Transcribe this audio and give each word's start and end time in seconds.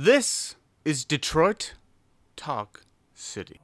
This 0.00 0.54
is 0.84 1.04
Detroit 1.04 1.74
Talk 2.36 2.82
City. 3.14 3.58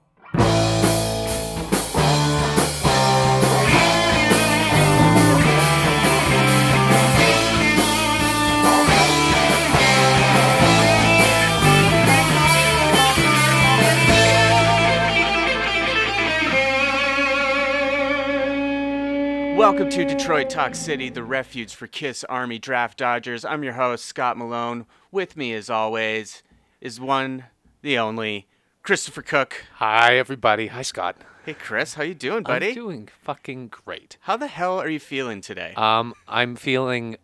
Welcome 19.64 19.88
to 19.88 20.04
Detroit 20.04 20.50
Talk 20.50 20.74
City, 20.74 21.08
the 21.08 21.24
refuge 21.24 21.74
for 21.74 21.86
Kiss 21.86 22.22
Army 22.24 22.58
Draft 22.58 22.98
Dodgers. 22.98 23.46
I'm 23.46 23.64
your 23.64 23.72
host, 23.72 24.04
Scott 24.04 24.36
Malone. 24.36 24.84
With 25.10 25.38
me, 25.38 25.54
as 25.54 25.70
always, 25.70 26.42
is 26.82 27.00
one, 27.00 27.44
the 27.80 27.96
only, 27.96 28.46
Christopher 28.82 29.22
Cook. 29.22 29.64
Hi, 29.76 30.18
everybody. 30.18 30.66
Hi, 30.66 30.82
Scott. 30.82 31.16
Hey, 31.46 31.54
Chris, 31.54 31.94
how 31.94 32.03
you 32.03 32.12
doing, 32.12 32.42
buddy? 32.42 32.69
I'm 32.69 32.75
doing 32.75 33.09
fucking 33.23 33.69
great. 33.69 34.19
how 34.20 34.37
the 34.37 34.48
hell 34.48 34.79
are 34.79 34.89
you 34.89 35.01
feeling 35.01 35.41
today? 35.41 35.73
Um, 35.78 36.12
I'm 36.28 36.56
feeling. 36.56 37.17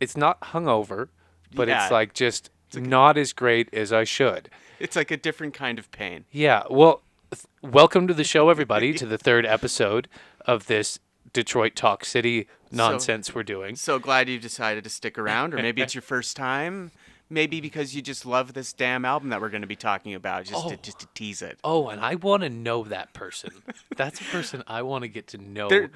It's 0.00 0.16
not 0.16 0.40
hungover, 0.40 1.08
but 1.54 1.68
Yeah. 1.68 1.82
it's 1.82 1.92
like 1.92 2.14
just 2.14 2.48
not 2.74 3.18
as 3.18 3.34
great 3.34 3.68
as 3.74 3.92
I 3.92 4.04
should. 4.04 4.48
it's 4.78 4.96
like 4.96 5.10
a 5.10 5.16
different 5.18 5.52
kind 5.52 5.78
of 5.78 5.90
pain. 5.90 6.24
Yeah. 6.32 6.62
Well, 6.70 7.02
th- 7.30 7.44
welcome 7.62 8.08
to 8.08 8.14
the 8.14 8.24
show, 8.24 8.48
everybody, 8.48 8.94
to 8.94 9.04
the 9.04 9.18
third 9.18 9.44
episode 9.44 10.08
of 10.46 10.66
this 10.66 10.98
Detroit 11.32 11.76
Talk 11.76 12.04
City 12.04 12.48
nonsense 12.70 13.34
we're 13.34 13.42
doing. 13.42 13.76
So 13.76 13.98
glad 13.98 14.28
you 14.28 14.38
decided 14.38 14.84
to 14.84 14.90
stick 14.90 15.18
around, 15.18 15.54
or 15.54 15.58
maybe 15.58 15.82
it's 15.82 15.94
your 15.94 16.02
first 16.14 16.36
time. 16.36 16.90
Maybe 17.32 17.60
because 17.60 17.94
you 17.94 18.02
just 18.02 18.26
love 18.26 18.54
this 18.54 18.72
damn 18.72 19.04
album 19.04 19.28
that 19.28 19.40
we're 19.40 19.50
going 19.50 19.60
to 19.60 19.68
be 19.68 19.76
talking 19.76 20.14
about, 20.14 20.46
just 20.46 20.66
to, 20.68 20.74
Oh. 20.74 20.78
just 20.82 20.98
to 20.98 21.06
tease 21.14 21.42
it. 21.42 21.60
Oh, 21.62 21.86
and 21.86 22.00
I 22.00 22.16
want 22.16 22.42
to 22.42 22.50
know 22.50 22.82
that 22.82 23.12
person. 23.12 23.50
That's 23.96 24.20
a 24.20 24.24
person 24.24 24.64
I 24.66 24.82
want 24.82 25.02
to 25.02 25.08
get 25.08 25.28
to 25.28 25.38
know. 25.38 25.68
There, 25.68 25.90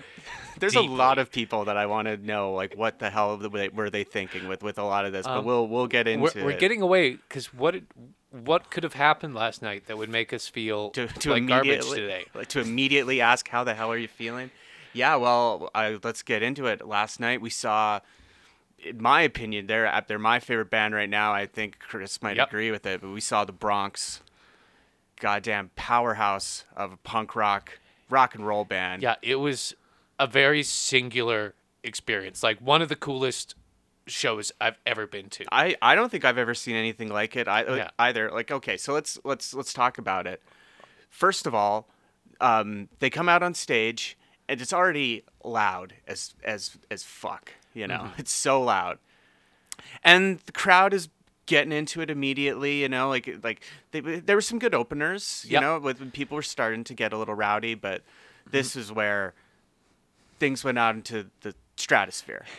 there's 0.61 0.77
a 0.77 0.81
lot 0.83 1.19
of 1.19 1.33
people 1.33 1.65
that 1.65 1.77
I 1.77 1.87
want 1.87 2.07
to 2.07 2.17
know, 2.17 2.53
like 2.55 2.77
what 2.77 3.01
the 3.01 3.11
hell 3.11 3.37
were 3.73 3.91
they, 3.91 4.05
thinking 4.05 4.47
with 4.47 4.63
with 4.63 4.79
a 4.79 4.85
lot 4.85 5.07
of 5.07 5.13
this. 5.13 5.27
but 5.27 5.39
Um, 5.39 5.45
we'll 5.45 5.67
we'll 5.67 5.89
get 5.89 6.07
into 6.07 6.23
we're, 6.37 6.45
we're 6.45 6.51
it. 6.53 6.61
getting 6.61 6.83
away 6.83 7.15
because 7.17 7.53
what 7.53 7.75
it- 7.75 7.85
what 8.31 8.71
could 8.71 8.83
have 8.85 8.95
happened 8.95 9.35
last 9.35 9.61
night 9.63 9.87
that 9.87 9.97
would 9.99 10.09
make 10.11 10.33
us 10.33 10.47
feel 10.49 10.91
to, 10.91 11.07
to 11.07 11.31
like 11.31 11.47
garbage 11.49 11.89
today? 11.89 12.25
like, 12.35 12.49
to 12.49 12.61
immediately 12.61 13.21
ask 13.21 13.49
how 13.49 13.63
the 13.65 13.75
hell 13.75 13.91
are 13.93 13.97
you 13.99 14.09
feeling 14.09 14.51
yeah 14.95 15.17
well 15.17 15.71
I, 15.75 15.99
let's 16.03 16.23
get 16.23 16.43
into 16.43 16.67
it 16.67 16.87
last 16.87 17.21
night 17.21 17.41
we 17.41 17.51
saw 17.51 18.01
in 18.79 19.01
my 19.03 19.23
opinion 19.23 19.67
they're 19.67 20.03
they're 20.09 20.19
my 20.19 20.41
favorite 20.41 20.71
band 20.71 20.95
right 20.95 21.09
now 21.09 21.33
i 21.33 21.47
think 21.47 21.79
chris 21.79 22.23
might 22.23 22.37
Yep. 22.37 22.49
agree 22.49 22.71
with 22.71 22.87
it 22.87 23.01
but 23.01 23.11
we 23.11 23.21
saw 23.21 23.45
the 23.45 23.53
bronx 23.53 24.21
goddamn 25.21 25.71
powerhouse 25.77 26.65
of 26.77 26.93
a 26.93 26.97
punk 26.99 27.35
rock 27.37 27.79
rock 28.11 28.35
and 28.35 28.47
roll 28.47 28.65
band 28.65 29.03
Yeah, 29.03 29.15
it 29.23 29.37
was 29.37 29.75
a 30.19 30.27
very 30.27 30.63
singular 30.63 31.55
experience. 31.83 32.43
Like 32.43 32.59
one 32.61 32.83
of 32.83 32.89
the 32.89 32.97
coolest 32.97 33.55
shows 34.07 34.53
I've 34.61 34.79
ever 34.87 35.07
been 35.07 35.29
to. 35.31 35.45
I, 35.51 35.77
I 35.81 35.95
don't 35.95 36.11
think 36.11 36.25
I've 36.25 36.39
ever 36.39 36.55
seen 36.55 36.77
anything 36.77 37.09
like 37.09 37.35
it. 37.37 37.49
I 37.49 37.63
Yeah. 37.77 37.91
either. 37.99 38.31
Like 38.31 38.51
okay, 38.51 38.77
so 38.77 38.93
let's 38.93 39.19
let's 39.25 39.55
let's 39.55 39.73
talk 39.73 39.99
about 39.99 40.27
it. 40.27 40.43
First 41.09 41.47
of 41.47 41.55
all, 41.55 41.89
um, 42.41 42.89
they 42.99 43.09
come 43.11 43.29
out 43.29 43.43
on 43.43 43.55
stage 43.55 44.17
and 44.49 44.61
it's 44.61 44.73
already 44.73 45.25
loud 45.45 45.95
as 46.07 46.35
as 46.45 46.77
as 46.91 47.03
fuck. 47.03 47.53
You 47.75 47.87
know, 47.87 48.07
Mm-hmm. 48.07 48.15
it's 48.19 48.33
so 48.33 48.63
loud, 48.63 48.99
and 50.03 50.39
the 50.47 50.53
crowd 50.53 50.93
is 50.95 51.09
getting 51.47 51.73
into 51.73 52.01
it 52.01 52.11
immediately. 52.11 52.81
You 52.83 52.89
know, 52.89 53.09
like 53.09 53.29
like 53.43 53.63
they, 53.93 54.01
there 54.01 54.37
were 54.37 54.43
some 54.43 54.59
good 54.59 54.75
openers. 54.75 55.45
You 55.49 55.53
Yep. 55.53 55.61
know, 55.61 55.79
with 55.79 56.01
when 56.01 56.11
people 56.11 56.37
were 56.37 56.43
starting 56.43 56.85
to 56.85 56.95
get 56.95 57.13
a 57.13 57.19
little 57.19 57.35
rowdy, 57.35 57.75
but 57.75 58.03
Mm-hmm. 58.49 58.51
this 58.53 58.77
is 58.77 58.93
where 58.93 59.35
things 60.39 60.65
went 60.65 60.79
out 60.79 60.95
into 60.95 61.27
the 61.43 61.55
stratosphere. 61.77 62.45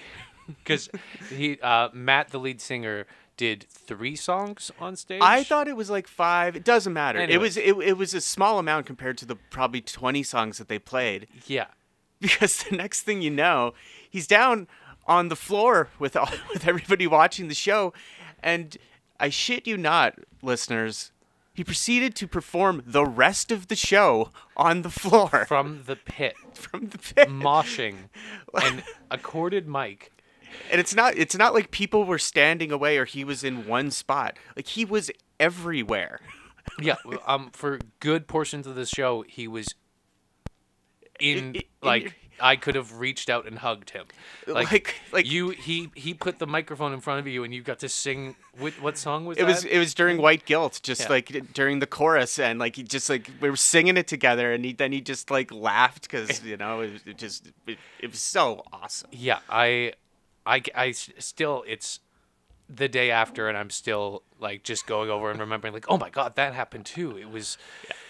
Because 0.64 0.90
he, 1.30 1.60
uh, 1.62 1.90
Matt, 1.94 2.30
the 2.30 2.40
lead 2.40 2.62
singer, 2.62 3.08
did 3.38 3.66
three 3.70 4.16
songs 4.16 4.72
on 4.80 4.96
stage. 4.96 5.22
I 5.22 5.44
thought 5.44 5.68
it 5.68 5.76
was 5.76 5.90
like 5.90 6.08
five. 6.08 6.56
It 6.56 6.64
doesn't 6.64 6.94
matter. 6.94 7.20
It 7.20 7.40
was 7.40 7.58
it, 7.58 7.76
it 7.78 7.98
was 7.98 8.14
a 8.14 8.22
small 8.22 8.60
amount 8.60 8.86
compared 8.86 9.18
to 9.20 9.26
the 9.26 9.36
probably 9.36 9.82
twenty 9.82 10.24
songs 10.24 10.58
that 10.58 10.68
they 10.68 10.80
played. 10.80 11.28
Yeah. 11.46 11.68
Because 12.22 12.64
the 12.64 12.76
next 12.76 13.02
thing 13.04 13.22
you 13.22 13.30
know, 13.30 13.74
he's 14.10 14.26
down 14.26 14.68
on 15.06 15.28
the 15.28 15.36
floor 15.36 15.90
with 16.00 16.16
all, 16.16 16.30
with 16.54 16.66
everybody 16.66 17.06
watching 17.06 17.50
the 17.50 17.54
show, 17.54 17.94
and 18.42 18.78
I 19.20 19.30
shit 19.30 19.68
you 19.68 19.78
not, 19.78 20.18
listeners, 20.42 21.12
he 21.54 21.64
proceeded 21.64 22.16
to 22.16 22.28
perform 22.28 22.82
the 22.86 23.06
rest 23.06 23.52
of 23.52 23.68
the 23.68 23.76
show 23.76 24.32
on 24.58 24.82
the 24.82 24.90
floor 24.90 25.46
From 25.48 25.84
the 25.86 25.98
pit, 25.98 26.36
from 26.54 26.88
the 26.88 26.98
pit. 26.98 27.30
moshing, 27.30 28.10
and 28.62 28.82
a 29.12 29.18
corded 29.18 29.68
mic. 29.68 30.12
And 30.72 30.80
it's 30.80 30.96
not 30.96 31.16
it's 31.18 31.36
not 31.36 31.54
like 31.54 31.72
people 31.72 32.04
were 32.04 32.20
standing 32.20 32.72
away 32.72 32.98
or 32.98 33.06
he 33.06 33.24
was 33.24 33.44
in 33.44 33.66
one 33.68 33.92
spot. 33.92 34.38
Like 34.56 34.68
he 34.68 34.86
was 34.86 35.12
everywhere. 35.40 36.20
Yeah. 36.80 36.96
Um, 37.28 37.52
for 37.54 37.80
good 38.00 38.28
portions 38.28 38.66
of 38.68 38.76
the 38.76 38.86
show, 38.86 39.22
he 39.28 39.48
was 39.48 39.68
in 41.20 41.56
in 41.56 41.62
like. 41.82 42.16
I 42.38 42.58
could 42.58 42.76
have 42.76 42.98
reached 43.00 43.30
out 43.30 43.48
and 43.48 43.60
hugged 43.60 43.92
him. 43.92 44.08
Like, 44.46 44.70
Like- 44.70 44.96
like- 45.14 45.26
you, 45.32 45.52
he 45.52 45.90
he 45.96 46.14
put 46.14 46.38
the 46.38 46.46
microphone 46.46 46.92
in 46.92 47.00
front 47.00 47.22
of 47.22 47.28
you, 47.28 47.46
and 47.46 47.54
you 47.54 47.62
got 47.62 47.80
to 47.80 47.88
sing. 47.88 48.36
What, 48.58 48.74
what 48.82 48.98
song 48.98 49.26
was 49.26 49.38
It 49.38 49.44
that? 49.44 49.48
was 49.48 49.64
it 49.64 49.78
was 49.78 49.94
during 49.94 50.18
White 50.22 50.44
Guilt, 50.46 50.82
just 50.84 51.04
Yeah. 51.04 51.08
like 51.12 51.54
during 51.54 51.80
the 51.80 51.88
chorus, 51.88 52.38
and 52.38 52.60
like 52.60 52.76
he 52.76 52.84
just 52.84 53.10
like 53.10 53.30
we 53.40 53.50
were 53.50 53.56
singing 53.56 53.96
it 53.96 54.08
together, 54.08 54.52
and 54.52 54.66
he, 54.66 54.74
then 54.74 54.92
he 54.92 55.00
just 55.00 55.32
like 55.32 55.50
laughed 55.54 56.02
because 56.10 56.44
you 56.44 56.58
know 56.58 56.82
it, 56.82 56.92
it 57.06 57.18
just 57.18 57.54
it, 57.68 57.78
it 58.02 58.12
was 58.12 58.20
so 58.20 58.66
awesome. 58.74 59.12
Yeah, 59.14 59.40
I, 59.50 59.94
I, 60.46 60.62
I 60.74 60.92
still 60.92 61.64
it's 61.68 62.00
the 62.68 62.88
day 62.88 63.12
after, 63.12 63.48
and 63.48 63.58
I'm 63.58 63.70
still 63.70 64.24
like 64.40 64.64
just 64.64 64.88
going 64.88 65.10
over 65.10 65.30
and 65.32 65.40
remembering 65.40 65.74
like, 65.74 65.86
oh 65.90 65.98
my 65.98 66.10
god, 66.10 66.36
that 66.36 66.54
happened 66.54 66.86
too. 66.86 67.18
It 67.18 67.30
was 67.30 67.58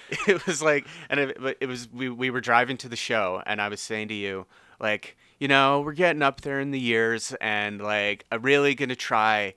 It 0.27 0.45
was 0.45 0.61
like, 0.61 0.87
and 1.09 1.19
it, 1.19 1.57
it 1.59 1.67
was 1.67 1.91
we 1.91 2.09
we 2.09 2.29
were 2.29 2.41
driving 2.41 2.77
to 2.77 2.89
the 2.89 2.95
show, 2.95 3.41
and 3.45 3.61
I 3.61 3.69
was 3.69 3.81
saying 3.81 4.09
to 4.09 4.13
you 4.13 4.45
like, 4.79 5.17
you 5.39 5.47
know, 5.47 5.81
we're 5.81 5.93
getting 5.93 6.21
up 6.21 6.41
there 6.41 6.59
in 6.59 6.71
the 6.71 6.79
years, 6.79 7.33
and 7.41 7.81
like 7.81 8.25
I'm 8.31 8.41
really 8.41 8.75
gonna 8.75 8.95
try. 8.95 9.53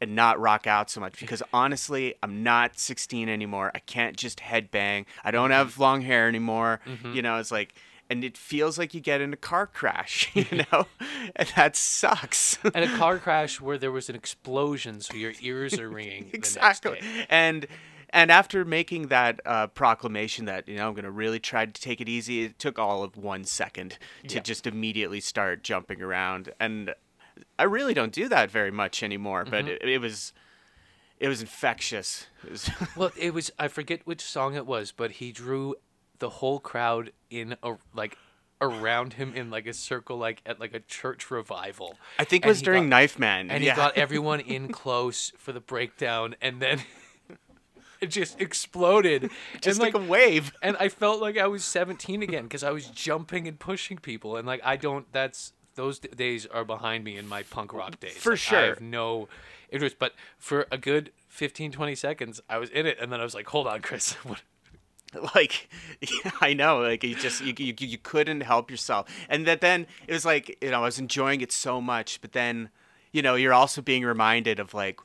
And 0.00 0.16
not 0.16 0.40
rock 0.40 0.66
out 0.66 0.90
so 0.90 0.98
much 0.98 1.20
because 1.20 1.44
honestly, 1.52 2.16
I'm 2.24 2.42
not 2.42 2.76
16 2.76 3.28
anymore. 3.28 3.70
I 3.72 3.78
can't 3.78 4.16
just 4.16 4.40
headbang. 4.40 5.04
I 5.22 5.30
don't 5.30 5.52
have 5.52 5.74
mm-hmm. 5.74 5.80
long 5.80 6.00
hair 6.00 6.26
anymore. 6.26 6.80
Mm-hmm. 6.84 7.12
You 7.12 7.22
know, 7.22 7.38
it's 7.38 7.52
like, 7.52 7.76
and 8.12 8.22
it 8.24 8.36
feels 8.36 8.78
like 8.78 8.94
you 8.94 9.00
get 9.00 9.20
in 9.20 9.32
a 9.32 9.36
car 9.36 9.66
crash, 9.66 10.30
you 10.34 10.44
know, 10.70 10.86
and 11.34 11.48
that 11.56 11.74
sucks. 11.76 12.58
and 12.74 12.84
a 12.84 12.96
car 12.98 13.18
crash 13.26 13.60
where 13.60 13.78
there 13.78 13.90
was 13.92 14.08
an 14.08 14.14
explosion, 14.14 15.00
so 15.00 15.14
your 15.14 15.32
ears 15.40 15.78
are 15.78 15.88
ringing. 15.88 16.30
exactly. 16.32 17.00
And 17.28 17.66
and 18.14 18.30
after 18.30 18.64
making 18.66 19.06
that 19.08 19.40
uh, 19.46 19.68
proclamation 19.68 20.44
that 20.44 20.68
you 20.68 20.76
know 20.76 20.86
I'm 20.88 20.94
going 20.94 21.04
to 21.06 21.10
really 21.10 21.40
try 21.40 21.64
to 21.66 21.80
take 21.80 22.00
it 22.00 22.08
easy, 22.08 22.42
it 22.44 22.58
took 22.58 22.78
all 22.78 23.02
of 23.02 23.16
one 23.16 23.44
second 23.44 23.98
to 24.28 24.34
Yeah. 24.36 24.40
just 24.42 24.66
immediately 24.66 25.20
start 25.20 25.62
jumping 25.64 26.02
around, 26.02 26.52
and 26.60 26.94
I 27.58 27.64
really 27.64 27.94
don't 27.94 28.12
do 28.12 28.28
that 28.28 28.50
very 28.50 28.70
much 28.70 29.02
anymore. 29.02 29.44
But 29.46 29.64
Mm-hmm. 29.64 29.88
it, 29.88 29.88
it 29.96 29.98
was 30.00 30.32
it 31.18 31.28
was 31.28 31.40
infectious. 31.40 32.26
It 32.44 32.50
was 32.50 32.70
Well, 32.96 33.12
it 33.16 33.32
was 33.32 33.50
I 33.58 33.68
forget 33.68 34.00
which 34.04 34.20
song 34.20 34.56
it 34.56 34.66
was, 34.66 34.92
but 34.92 35.12
he 35.12 35.32
drew 35.32 35.74
the 36.22 36.30
whole 36.30 36.60
crowd 36.60 37.10
in 37.30 37.56
a 37.64 37.74
like 37.92 38.16
around 38.60 39.14
him 39.14 39.32
in 39.34 39.50
like 39.50 39.66
a 39.66 39.74
circle, 39.74 40.16
like 40.16 40.40
at 40.46 40.60
like 40.60 40.72
a 40.72 40.78
church 40.78 41.32
revival. 41.32 41.98
I 42.16 42.22
think 42.22 42.46
it 42.46 42.48
was 42.48 42.62
during 42.62 42.84
got- 42.84 42.90
Knife 42.90 43.18
Man. 43.18 43.50
and 43.50 43.62
yeah. 43.64 43.72
he 43.72 43.76
got 43.76 43.98
everyone 43.98 44.38
in 44.56 44.68
close 44.72 45.32
for 45.36 45.50
the 45.52 45.58
breakdown, 45.60 46.36
and 46.40 46.62
then 46.62 46.80
it 48.00 48.06
just 48.06 48.40
exploded. 48.40 49.30
just 49.60 49.80
and, 49.80 49.92
like, 49.92 49.94
a 50.00 50.06
wave. 50.08 50.52
and 50.62 50.76
I 50.78 50.88
felt 50.88 51.20
like 51.20 51.36
I 51.36 51.48
was 51.48 51.64
17 51.64 52.22
again 52.22 52.44
because 52.44 52.62
I 52.62 52.70
was 52.70 52.86
jumping 52.86 53.48
and 53.48 53.58
pushing 53.58 53.98
people, 53.98 54.36
and 54.36 54.46
like 54.46 54.60
I 54.64 54.76
don't. 54.76 55.12
That's 55.12 55.54
those 55.74 55.98
d- 55.98 56.08
days 56.14 56.46
are 56.46 56.64
behind 56.64 57.02
me 57.02 57.16
in 57.16 57.26
my 57.26 57.42
punk 57.42 57.72
rock 57.74 57.98
days. 57.98 58.12
For 58.16 58.30
Like, 58.30 58.38
I 58.38 58.40
sure. 58.42 58.66
have 58.66 58.80
no 58.80 59.26
interest, 59.70 59.96
but 59.98 60.12
for 60.38 60.66
a 60.70 60.78
good 60.78 61.10
15, 61.28 61.72
20 61.72 61.94
seconds, 61.96 62.40
I 62.48 62.58
was 62.58 62.70
in 62.70 62.86
it, 62.86 62.96
and 63.00 63.10
then 63.12 63.20
I 63.20 63.24
was 63.24 63.34
like, 63.34 63.48
"Hold 63.48 63.66
on, 63.66 63.80
Chris." 63.80 64.12
What? 64.24 64.42
like 65.34 65.68
yeah, 66.00 66.30
i 66.40 66.52
know 66.54 66.78
like 66.80 67.02
you 67.04 67.14
just 67.14 67.42
you, 67.44 67.54
you, 67.58 67.74
you 67.78 67.98
couldn't 67.98 68.40
help 68.42 68.70
yourself. 68.70 69.08
And 69.28 69.46
that 69.46 69.60
then 69.60 69.86
it 70.06 70.12
was 70.12 70.24
like 70.24 70.56
you 70.62 70.70
know 70.70 70.78
i 70.80 70.84
was 70.84 70.98
enjoying 70.98 71.40
it 71.40 71.52
so 71.52 71.80
much 71.80 72.20
but 72.20 72.32
then 72.32 72.70
you 73.12 73.20
know 73.22 73.34
you're 73.34 73.52
also 73.52 73.82
being 73.82 74.04
reminded 74.04 74.58
of 74.58 74.72
like 74.74 75.00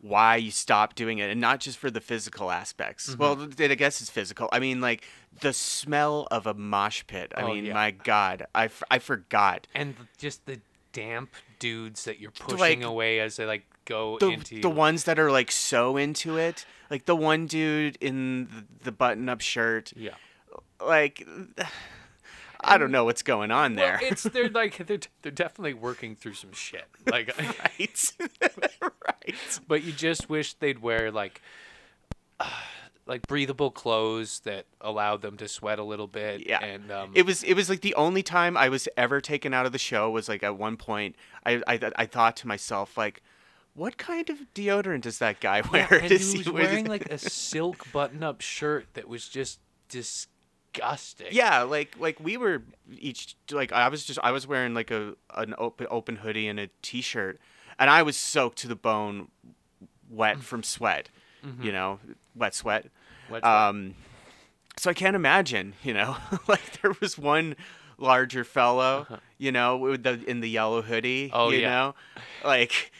why 0.00 0.34
you 0.36 0.50
stopped 0.50 0.96
doing 0.96 1.18
it 1.18 1.30
and 1.30 1.40
not 1.40 1.60
just 1.60 1.78
for 1.78 1.88
the 1.88 2.00
physical 2.00 2.50
aspects. 2.50 3.10
Mm-hmm. 3.10 3.20
Well 3.20 3.48
i 3.70 3.74
guess 3.76 4.00
it's 4.00 4.10
physical. 4.10 4.48
I 4.52 4.58
mean 4.58 4.80
like 4.80 5.04
the 5.40 5.52
smell 5.52 6.26
of 6.30 6.46
a 6.46 6.54
mosh 6.54 7.04
pit. 7.06 7.32
I 7.36 7.42
Oh, 7.42 7.54
mean 7.54 7.66
yeah. 7.66 7.74
my 7.74 7.92
god 7.92 8.46
I, 8.54 8.64
f- 8.64 8.82
I 8.90 8.98
forgot. 8.98 9.66
And 9.74 9.94
just 10.18 10.44
the 10.46 10.60
damp 10.92 11.30
dudes 11.58 12.04
that 12.04 12.18
you're 12.20 12.32
pushing 12.32 12.58
Like- 12.80 12.82
away 12.82 13.20
as 13.20 13.36
they 13.36 13.46
like 13.46 13.64
go 13.84 14.18
the, 14.18 14.28
into 14.30 14.60
the 14.60 14.70
ones 14.70 15.04
that 15.04 15.18
are 15.18 15.30
like 15.30 15.50
so 15.50 15.96
into 15.96 16.36
it, 16.36 16.64
like 16.90 17.04
the 17.06 17.16
one 17.16 17.46
dude 17.46 17.96
in 18.00 18.66
the, 18.82 18.92
button-up 18.92 19.40
shirt, 19.40 19.92
Yeah. 19.96 20.14
like 20.84 21.26
I 22.64 22.78
don't 22.78 22.92
know 22.92 23.04
what's 23.04 23.22
going 23.24 23.50
on 23.50 23.74
Well, 23.74 23.98
there. 23.98 23.98
it's 24.08 24.22
they're 24.22 24.48
like 24.62 24.86
they're 24.86 25.00
they're 25.22 25.32
definitely 25.32 25.74
working 25.74 26.14
through 26.14 26.34
some 26.34 26.52
shit. 26.52 26.86
Like, 27.10 27.36
right, 27.38 28.12
right. 28.80 29.60
but 29.66 29.82
you 29.82 29.90
just 29.92 30.30
wish 30.30 30.54
they'd 30.54 30.78
wear 30.80 31.10
like 31.10 31.40
like 33.06 33.26
breathable 33.26 33.70
clothes 33.72 34.40
that 34.44 34.66
allowed 34.80 35.22
them 35.22 35.36
to 35.38 35.48
sweat 35.48 35.78
a 35.80 35.82
little 35.84 36.06
bit. 36.06 36.46
Yeah. 36.46 36.62
And 36.62 36.90
um, 36.92 37.10
It 37.14 37.26
was 37.26 37.42
it 37.42 37.54
was 37.54 37.68
like 37.68 37.80
the 37.80 37.94
only 37.96 38.22
time 38.22 38.56
I 38.56 38.68
was 38.68 38.88
ever 38.96 39.20
taken 39.20 39.52
out 39.52 39.66
of 39.66 39.72
the 39.72 39.78
show 39.78 40.10
was 40.10 40.28
like 40.28 40.42
at 40.44 40.56
one 40.56 40.76
point 40.76 41.16
I 41.44 41.62
I, 41.66 41.80
I 41.96 42.06
thought 42.06 42.36
to 42.38 42.46
myself 42.46 42.96
like, 42.96 43.22
what 43.74 43.96
kind 43.96 44.28
of 44.30 44.38
deodorant 44.54 45.02
does 45.02 45.18
that 45.18 45.40
guy 45.40 45.62
wear? 45.72 45.88
yeah, 45.90 45.98
and 45.98 46.10
he 46.12 46.38
was 46.38 46.50
wear- 46.50 46.64
wearing 46.64 46.86
like 46.86 47.06
a 47.06 47.18
silk 47.18 47.90
button-up 47.92 48.40
shirt 48.40 48.86
that 48.94 49.08
was 49.08 49.28
just 49.28 49.60
disgusting. 49.88 51.28
Yeah, 51.30 51.62
like 51.62 51.96
like 51.98 52.18
we 52.20 52.36
were 52.36 52.62
each 52.98 53.36
like 53.50 53.72
I 53.72 53.88
was 53.88 54.04
just 54.04 54.18
I 54.22 54.32
was 54.32 54.46
wearing 54.46 54.74
like 54.74 54.90
a 54.90 55.14
an 55.34 55.54
open 55.58 55.86
open 55.90 56.16
hoodie 56.16 56.48
and 56.48 56.58
a 56.60 56.68
t-shirt, 56.82 57.40
and 57.78 57.88
I 57.90 58.02
was 58.02 58.16
soaked 58.16 58.58
to 58.58 58.68
the 58.68 58.76
bone, 58.76 59.28
wet 60.10 60.40
from 60.40 60.62
sweat, 60.62 61.08
you 61.60 61.72
know, 61.72 61.98
wet 62.34 62.54
sweat. 62.54 62.84
Mm-hmm. 62.84 63.32
Wet 63.34 63.42
sweat. 63.42 63.44
Um, 63.68 63.94
so 64.78 64.90
I 64.90 64.94
can't 64.94 65.16
imagine, 65.16 65.74
you 65.82 65.94
know, 65.94 66.16
like 66.48 66.80
there 66.82 66.92
was 67.00 67.16
one 67.18 67.56
larger 67.98 68.42
fellow, 68.44 69.06
you 69.38 69.52
know, 69.52 69.76
with 69.76 70.02
the 70.02 70.22
in 70.28 70.40
the 70.40 70.48
yellow 70.50 70.82
hoodie, 70.82 71.30
Uh-huh. 71.32 71.44
Oh, 71.44 71.50
you 71.50 71.60
yeah. 71.60 71.68
know, 71.70 71.94
like 72.44 72.92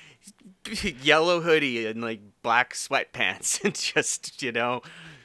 yellow 1.02 1.40
hoodie 1.40 1.86
and 1.86 2.00
like 2.02 2.20
black 2.42 2.74
sweatpants 2.74 3.60
and 3.64 3.74
just 3.74 4.42
you 4.42 4.52
know 4.52 4.82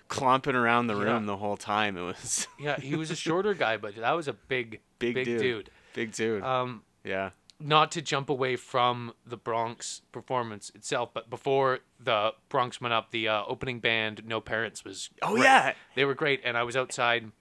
clomping 0.07 0.55
around 0.55 0.87
the 0.87 0.95
room 0.95 1.23
Yeah. 1.23 1.27
the 1.27 1.37
whole 1.37 1.57
time. 1.57 1.97
It 1.97 2.01
was 2.03 2.47
yeah, 2.59 2.79
he 2.79 2.95
was 2.95 3.11
a 3.11 3.15
shorter 3.15 3.53
guy, 3.53 3.77
but 3.77 3.95
that 3.95 4.11
was 4.13 4.27
a 4.27 4.33
big, 4.33 4.79
big, 4.99 5.15
big 5.15 5.25
dude. 5.25 5.39
dude. 5.41 5.69
big 5.93 6.11
dude. 6.13 6.43
Um, 6.43 6.83
yeah, 7.03 7.31
not 7.59 7.91
to 7.93 8.01
jump 8.01 8.29
away 8.29 8.55
from 8.55 9.13
the 9.25 9.37
Bronx 9.37 10.01
performance 10.11 10.69
itself, 10.75 11.09
but 11.13 11.29
before 11.29 11.79
the 11.99 12.33
Bronx 12.49 12.79
went 12.79 12.93
up, 12.93 13.11
the 13.11 13.27
uh, 13.27 13.43
opening 13.47 13.79
band, 13.79 14.21
No 14.25 14.39
Parents, 14.41 14.83
was 14.85 15.09
Oh, 15.21 15.33
great. 15.33 15.43
yeah. 15.43 15.73
they 15.95 16.05
were 16.05 16.13
great, 16.15 16.41
and 16.43 16.57
I 16.57 16.63
was 16.63 16.75
outside 16.77 17.31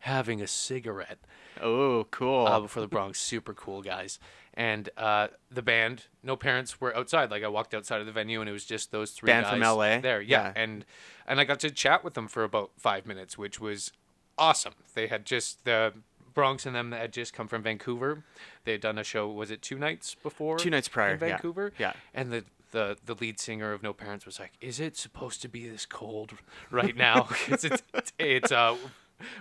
having 0.00 0.40
a 0.40 0.46
cigarette 0.46 1.18
oh 1.60 2.06
cool. 2.10 2.46
uh, 2.46 2.60
before 2.60 2.80
the 2.82 2.88
Bronx. 2.88 3.18
Super 3.20 3.52
cool 3.54 3.82
guys, 3.82 4.18
and 4.54 4.88
uh, 4.96 5.28
the 5.50 5.62
band, 5.62 6.04
No 6.22 6.36
Parents, 6.36 6.80
were 6.80 6.96
outside. 6.96 7.30
Like 7.30 7.42
I 7.44 7.48
walked 7.48 7.74
outside 7.74 8.00
of 8.00 8.06
the 8.06 8.12
venue, 8.12 8.40
and 8.40 8.48
it 8.48 8.52
was 8.52 8.64
just 8.64 8.90
those 8.92 9.10
three 9.10 9.26
Band 9.26 9.44
guys 9.44 9.52
from 9.52 9.60
LA? 9.60 9.98
there. 10.00 10.20
Yeah, 10.20 10.46
Yeah. 10.46 10.52
and 10.62 10.84
and 11.26 11.40
I 11.40 11.44
got 11.44 11.60
to 11.60 11.70
chat 11.70 12.04
with 12.04 12.14
them 12.14 12.28
for 12.28 12.44
about 12.44 12.70
five 12.78 13.06
minutes, 13.06 13.36
which 13.36 13.60
was 13.60 13.92
awesome. 14.38 14.74
They 14.94 15.06
had 15.08 15.24
just 15.24 15.64
the 15.64 15.92
Bronx 16.34 16.66
and 16.66 16.74
them 16.74 16.92
had 16.92 17.12
just 17.12 17.32
come 17.32 17.46
from 17.48 17.62
Vancouver. 17.62 18.24
They 18.64 18.72
had 18.72 18.80
done 18.80 18.98
a 18.98 19.04
show. 19.04 19.28
Was 19.30 19.50
it 19.50 19.62
two 19.62 19.78
nights 19.78 20.14
before? 20.16 20.58
Two 20.58 20.70
nights 20.70 20.88
prior, 20.88 21.12
in. 21.12 21.18
Vancouver. 21.18 21.72
Yeah. 21.78 21.92
And 22.12 22.32
the 22.32 22.44
the 22.72 22.96
the 23.04 23.14
lead 23.14 23.38
singer 23.38 23.72
of 23.72 23.82
No 23.82 23.92
Parents 23.92 24.26
was 24.26 24.40
like, 24.40 24.52
"Is 24.60 24.80
it 24.80 24.96
supposed 24.96 25.42
to 25.42 25.48
be 25.48 25.68
this 25.68 25.86
cold 25.86 26.32
right 26.70 26.96
now?" 26.96 27.28
it's 27.48 27.64
it's, 27.64 27.82
it's 28.18 28.50
uh 28.52 28.76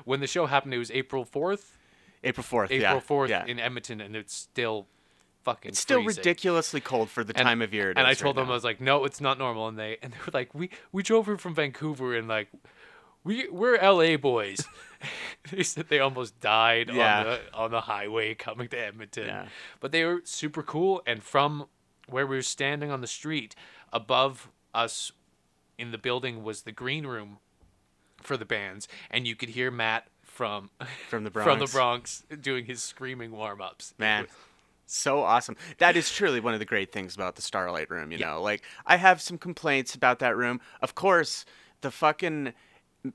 when 0.06 0.20
the 0.20 0.28
show 0.28 0.46
happened, 0.46 0.74
it 0.74 0.78
was 0.78 0.92
April 0.92 1.26
fourth. 1.26 1.78
April 2.24 2.44
fourth. 2.44 2.72
April 2.72 2.94
yeah, 2.94 3.00
fourth 3.00 3.30
Yeah. 3.32 3.44
in 3.46 3.60
Edmonton, 3.60 4.00
and 4.00 4.16
it's 4.16 4.34
still 4.36 4.88
fucking. 5.44 5.70
it's 5.70 5.80
still 5.80 6.04
freezing. 6.04 6.22
ridiculously 6.22 6.82
cold 6.82 7.10
for 7.10 7.24
the 7.24 7.36
And- 7.38 7.46
time 7.46 7.62
of 7.62 7.74
year. 7.74 7.90
and 7.90 8.00
I 8.00 8.14
told 8.14 8.36
right 8.38 8.44
them 8.44 8.52
I 8.52 8.54
was 8.54 8.64
like, 8.64 8.82
no, 8.82 9.06
it's 9.06 9.22
not 9.22 9.38
normal. 9.38 9.68
And 9.68 9.78
they 9.78 9.98
and 10.02 10.14
they 10.14 10.18
were 10.26 10.32
like, 10.34 10.54
we 10.54 10.70
we 10.92 11.04
drove 11.04 11.26
here 11.26 11.38
from 11.38 11.54
Vancouver 11.56 12.16
and 12.16 12.28
like, 12.28 12.50
we 13.24 13.48
we're 13.50 13.76
L.A. 13.78 14.16
boys. 14.18 14.66
they 15.52 15.64
said 15.64 15.88
they 15.90 16.00
almost 16.00 16.40
died 16.40 16.90
Yeah. 16.92 17.18
on 17.20 17.26
the 17.26 17.40
on 17.54 17.72
the 17.72 17.82
highway 17.82 18.34
coming 18.36 18.68
to 18.70 18.78
Edmonton. 18.78 19.28
Yeah. 19.28 19.48
But 19.80 19.92
they 19.92 20.04
were 20.06 20.22
super 20.26 20.64
cool. 20.64 21.02
And 21.06 21.22
from 21.24 21.68
where 22.08 22.28
we 22.28 22.36
were 22.36 22.42
standing 22.42 22.92
on 22.92 23.02
the 23.02 23.08
street, 23.08 23.56
above 23.92 24.50
us 24.74 25.12
in 25.78 25.92
the 25.92 25.98
building 25.98 26.44
was 26.44 26.64
the 26.64 26.72
green 26.72 27.06
room 27.08 27.38
for 28.22 28.38
the 28.38 28.46
bands, 28.46 28.88
and 29.12 29.28
you 29.28 29.36
could 29.36 29.50
hear 29.50 29.70
Matt 29.72 30.08
from 30.22 30.70
From 31.10 31.24
the 31.26 31.32
from 31.44 31.60
the 31.60 31.66
Bronx. 31.66 31.74
Bronx 31.74 32.24
doing 32.42 32.66
his 32.66 32.82
screaming 32.84 33.32
warm 33.32 33.62
ups. 33.62 33.94
man 33.98 34.28
so 34.86 35.22
awesome 35.22 35.56
that 35.78 35.96
is 35.96 36.12
truly 36.12 36.40
one 36.40 36.54
of 36.54 36.60
the 36.60 36.66
great 36.66 36.92
things 36.92 37.16
about 37.16 37.36
the 37.36 37.42
Starlite 37.42 37.90
room 37.90 38.12
you 38.12 38.18
Yeah. 38.18 38.32
know 38.32 38.42
like 38.42 38.62
i 38.86 38.98
have 38.98 39.22
some 39.22 39.38
complaints 39.38 39.96
about 39.96 40.20
that 40.20 40.36
room 40.36 40.60
of 40.82 40.94
course 40.96 41.46
the 41.82 41.90
fucking 41.92 42.54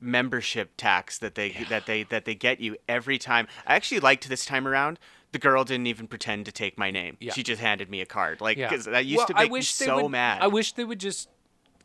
membership 0.01 0.73
tax 0.77 1.19
that 1.19 1.35
they 1.35 1.51
that 1.71 1.87
they 1.87 2.03
that 2.05 2.25
they 2.25 2.35
get 2.35 2.61
you 2.61 2.77
every 2.89 3.19
time 3.19 3.47
i 3.67 3.75
actually 3.75 4.01
liked 4.01 4.29
this 4.29 4.45
time 4.45 4.67
around 4.69 4.99
the 5.33 5.39
girl 5.39 5.65
didn't 5.65 5.87
even 5.87 6.07
pretend 6.07 6.45
to 6.47 6.53
take 6.53 6.77
my 6.79 6.91
name 6.91 7.17
Yeah. 7.21 7.33
she 7.33 7.43
just 7.43 7.61
handed 7.61 7.91
me 7.91 8.01
a 8.01 8.07
card 8.07 8.41
like 8.41 8.57
Yeah. 8.59 8.69
because 8.69 8.85
that 8.87 9.07
used 9.07 9.19
Well, 9.19 9.27
to 9.29 9.35
make 9.35 9.53
me 9.53 9.63
so 9.63 10.03
would- 10.03 10.11
mad 10.11 10.43
I 10.43 10.47
wish 10.49 10.73
they 10.73 10.85
would 10.85 11.01
just 11.01 11.29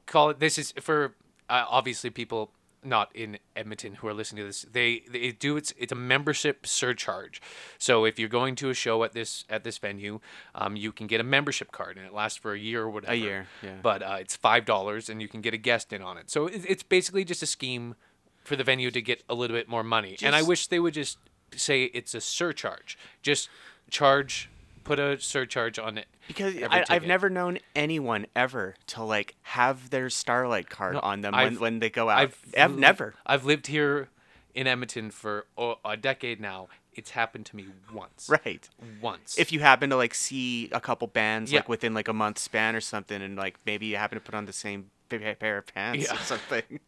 call 0.05 0.29
it. 0.31 0.39
This 0.39 0.57
is 0.57 0.73
for 0.81 1.15
uh, 1.49 1.65
obviously 1.69 2.09
people 2.09 2.51
not 2.85 3.15
in 3.15 3.37
Edmonton 3.55 3.95
who 3.95 4.07
are 4.07 4.13
listening 4.13 4.43
to 4.43 4.47
this. 4.47 4.63
They 4.63 5.03
they 5.11 5.31
do 5.31 5.57
it's 5.57 5.73
it's 5.77 5.91
a 5.91 5.95
membership 5.95 6.65
surcharge. 6.65 7.41
So 7.77 8.05
if 8.05 8.19
you're 8.19 8.29
going 8.29 8.55
to 8.55 8.69
a 8.69 8.73
show 8.73 9.03
at 9.03 9.13
this 9.13 9.45
at 9.49 9.63
this 9.63 9.77
venue, 9.77 10.19
um, 10.55 10.75
you 10.75 10.91
can 10.91 11.07
get 11.07 11.19
a 11.19 11.23
membership 11.23 11.71
card 11.71 11.97
and 11.97 12.05
it 12.05 12.13
lasts 12.13 12.37
for 12.37 12.53
a 12.53 12.59
year 12.59 12.83
or 12.83 12.89
whatever. 12.89 13.13
A 13.13 13.15
year, 13.15 13.47
yeah. 13.61 13.75
But 13.81 14.03
uh, 14.03 14.17
it's 14.19 14.35
five 14.35 14.65
dollars 14.65 15.09
and 15.09 15.21
you 15.21 15.27
can 15.27 15.41
get 15.41 15.53
a 15.53 15.57
guest 15.57 15.93
in 15.93 16.01
on 16.01 16.17
it. 16.17 16.29
So 16.29 16.47
it, 16.47 16.63
it's 16.67 16.83
basically 16.83 17.23
just 17.25 17.43
a 17.43 17.47
scheme 17.47 17.95
for 18.43 18.55
the 18.55 18.63
venue 18.63 18.91
to 18.91 19.01
get 19.01 19.23
a 19.29 19.33
little 19.33 19.55
bit 19.55 19.69
more 19.69 19.83
money. 19.83 20.17
and 20.21 20.35
I 20.35 20.41
wish 20.41 20.67
they 20.67 20.79
would 20.79 20.93
just 20.93 21.17
say 21.55 21.85
it's 21.85 22.13
a 22.13 22.21
surcharge. 22.21 22.97
Just 23.21 23.49
charge. 23.89 24.49
Put 24.83 24.99
a 24.99 25.19
surcharge 25.19 25.79
on 25.79 25.97
it 25.97 26.07
because 26.27 26.55
I, 26.69 26.83
I've 26.89 27.05
never 27.05 27.29
known 27.29 27.59
anyone 27.75 28.25
ever 28.35 28.75
to 28.87 29.03
like 29.03 29.35
have 29.43 29.89
their 29.91 30.07
Starlite 30.07 30.69
card 30.69 30.95
No, 30.95 30.99
on 30.99 31.21
them 31.21 31.33
when, 31.33 31.59
when 31.59 31.79
they 31.79 31.89
go 31.89 32.09
out. 32.09 32.19
I've, 32.19 32.37
I've, 32.57 32.73
li- 32.73 32.79
never. 32.81 33.13
I've 33.25 33.45
lived 33.45 33.67
here 33.67 34.09
in 34.53 34.67
Edmonton 34.67 35.09
for 35.11 35.45
oh, 35.57 35.75
a 35.85 35.95
decade 35.95 36.41
now. 36.41 36.67
It's 36.95 37.11
happened 37.11 37.45
to 37.47 37.55
me 37.55 37.65
once. 37.93 38.29
Right. 38.29 38.69
Once. 39.01 39.39
If 39.39 39.51
you 39.51 39.61
happen 39.61 39.89
to 39.89 39.95
like 39.95 40.13
see 40.13 40.69
a 40.71 40.79
couple 40.79 41.07
bands 41.07 41.51
Yeah. 41.51 41.59
like 41.59 41.69
within 41.69 41.93
like 41.93 42.07
a 42.07 42.13
month 42.13 42.37
span 42.37 42.75
or 42.75 42.81
something, 42.81 43.21
and 43.21 43.35
like 43.35 43.57
maybe 43.65 43.85
you 43.87 43.95
happen 43.95 44.17
to 44.17 44.23
put 44.23 44.35
on 44.35 44.45
the 44.45 44.53
same 44.53 44.91
pair 45.09 45.57
of 45.57 45.65
pants 45.67 46.05
Yeah. 46.07 46.13
or 46.15 46.17
something. 46.23 46.79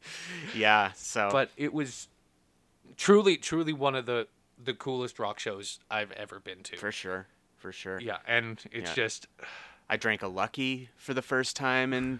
yeah. 0.55 0.91
So. 0.96 1.29
but 1.31 1.50
it 1.58 1.74
was 1.74 2.08
truly, 2.98 3.38
truly 3.38 3.74
one 3.74 3.96
of 3.96 4.05
the 4.05 4.27
the 4.63 4.74
coolest 4.74 5.19
rock 5.19 5.38
shows 5.39 5.79
I've 5.91 6.12
ever 6.13 6.39
been 6.39 6.63
to. 6.63 6.77
for 6.77 6.91
sure, 6.91 7.27
for 7.65 7.72
sure. 7.72 8.00
yeah, 8.00 8.17
and 8.27 8.63
it's 8.72 8.91
Yeah. 8.91 8.95
just 8.95 9.27
I 9.89 9.98
drank 9.98 10.22
a 10.22 10.27
Lucky 10.27 10.89
for 10.98 11.15
the 11.15 11.24
first 11.24 11.55
time 11.55 11.93
in 11.93 12.19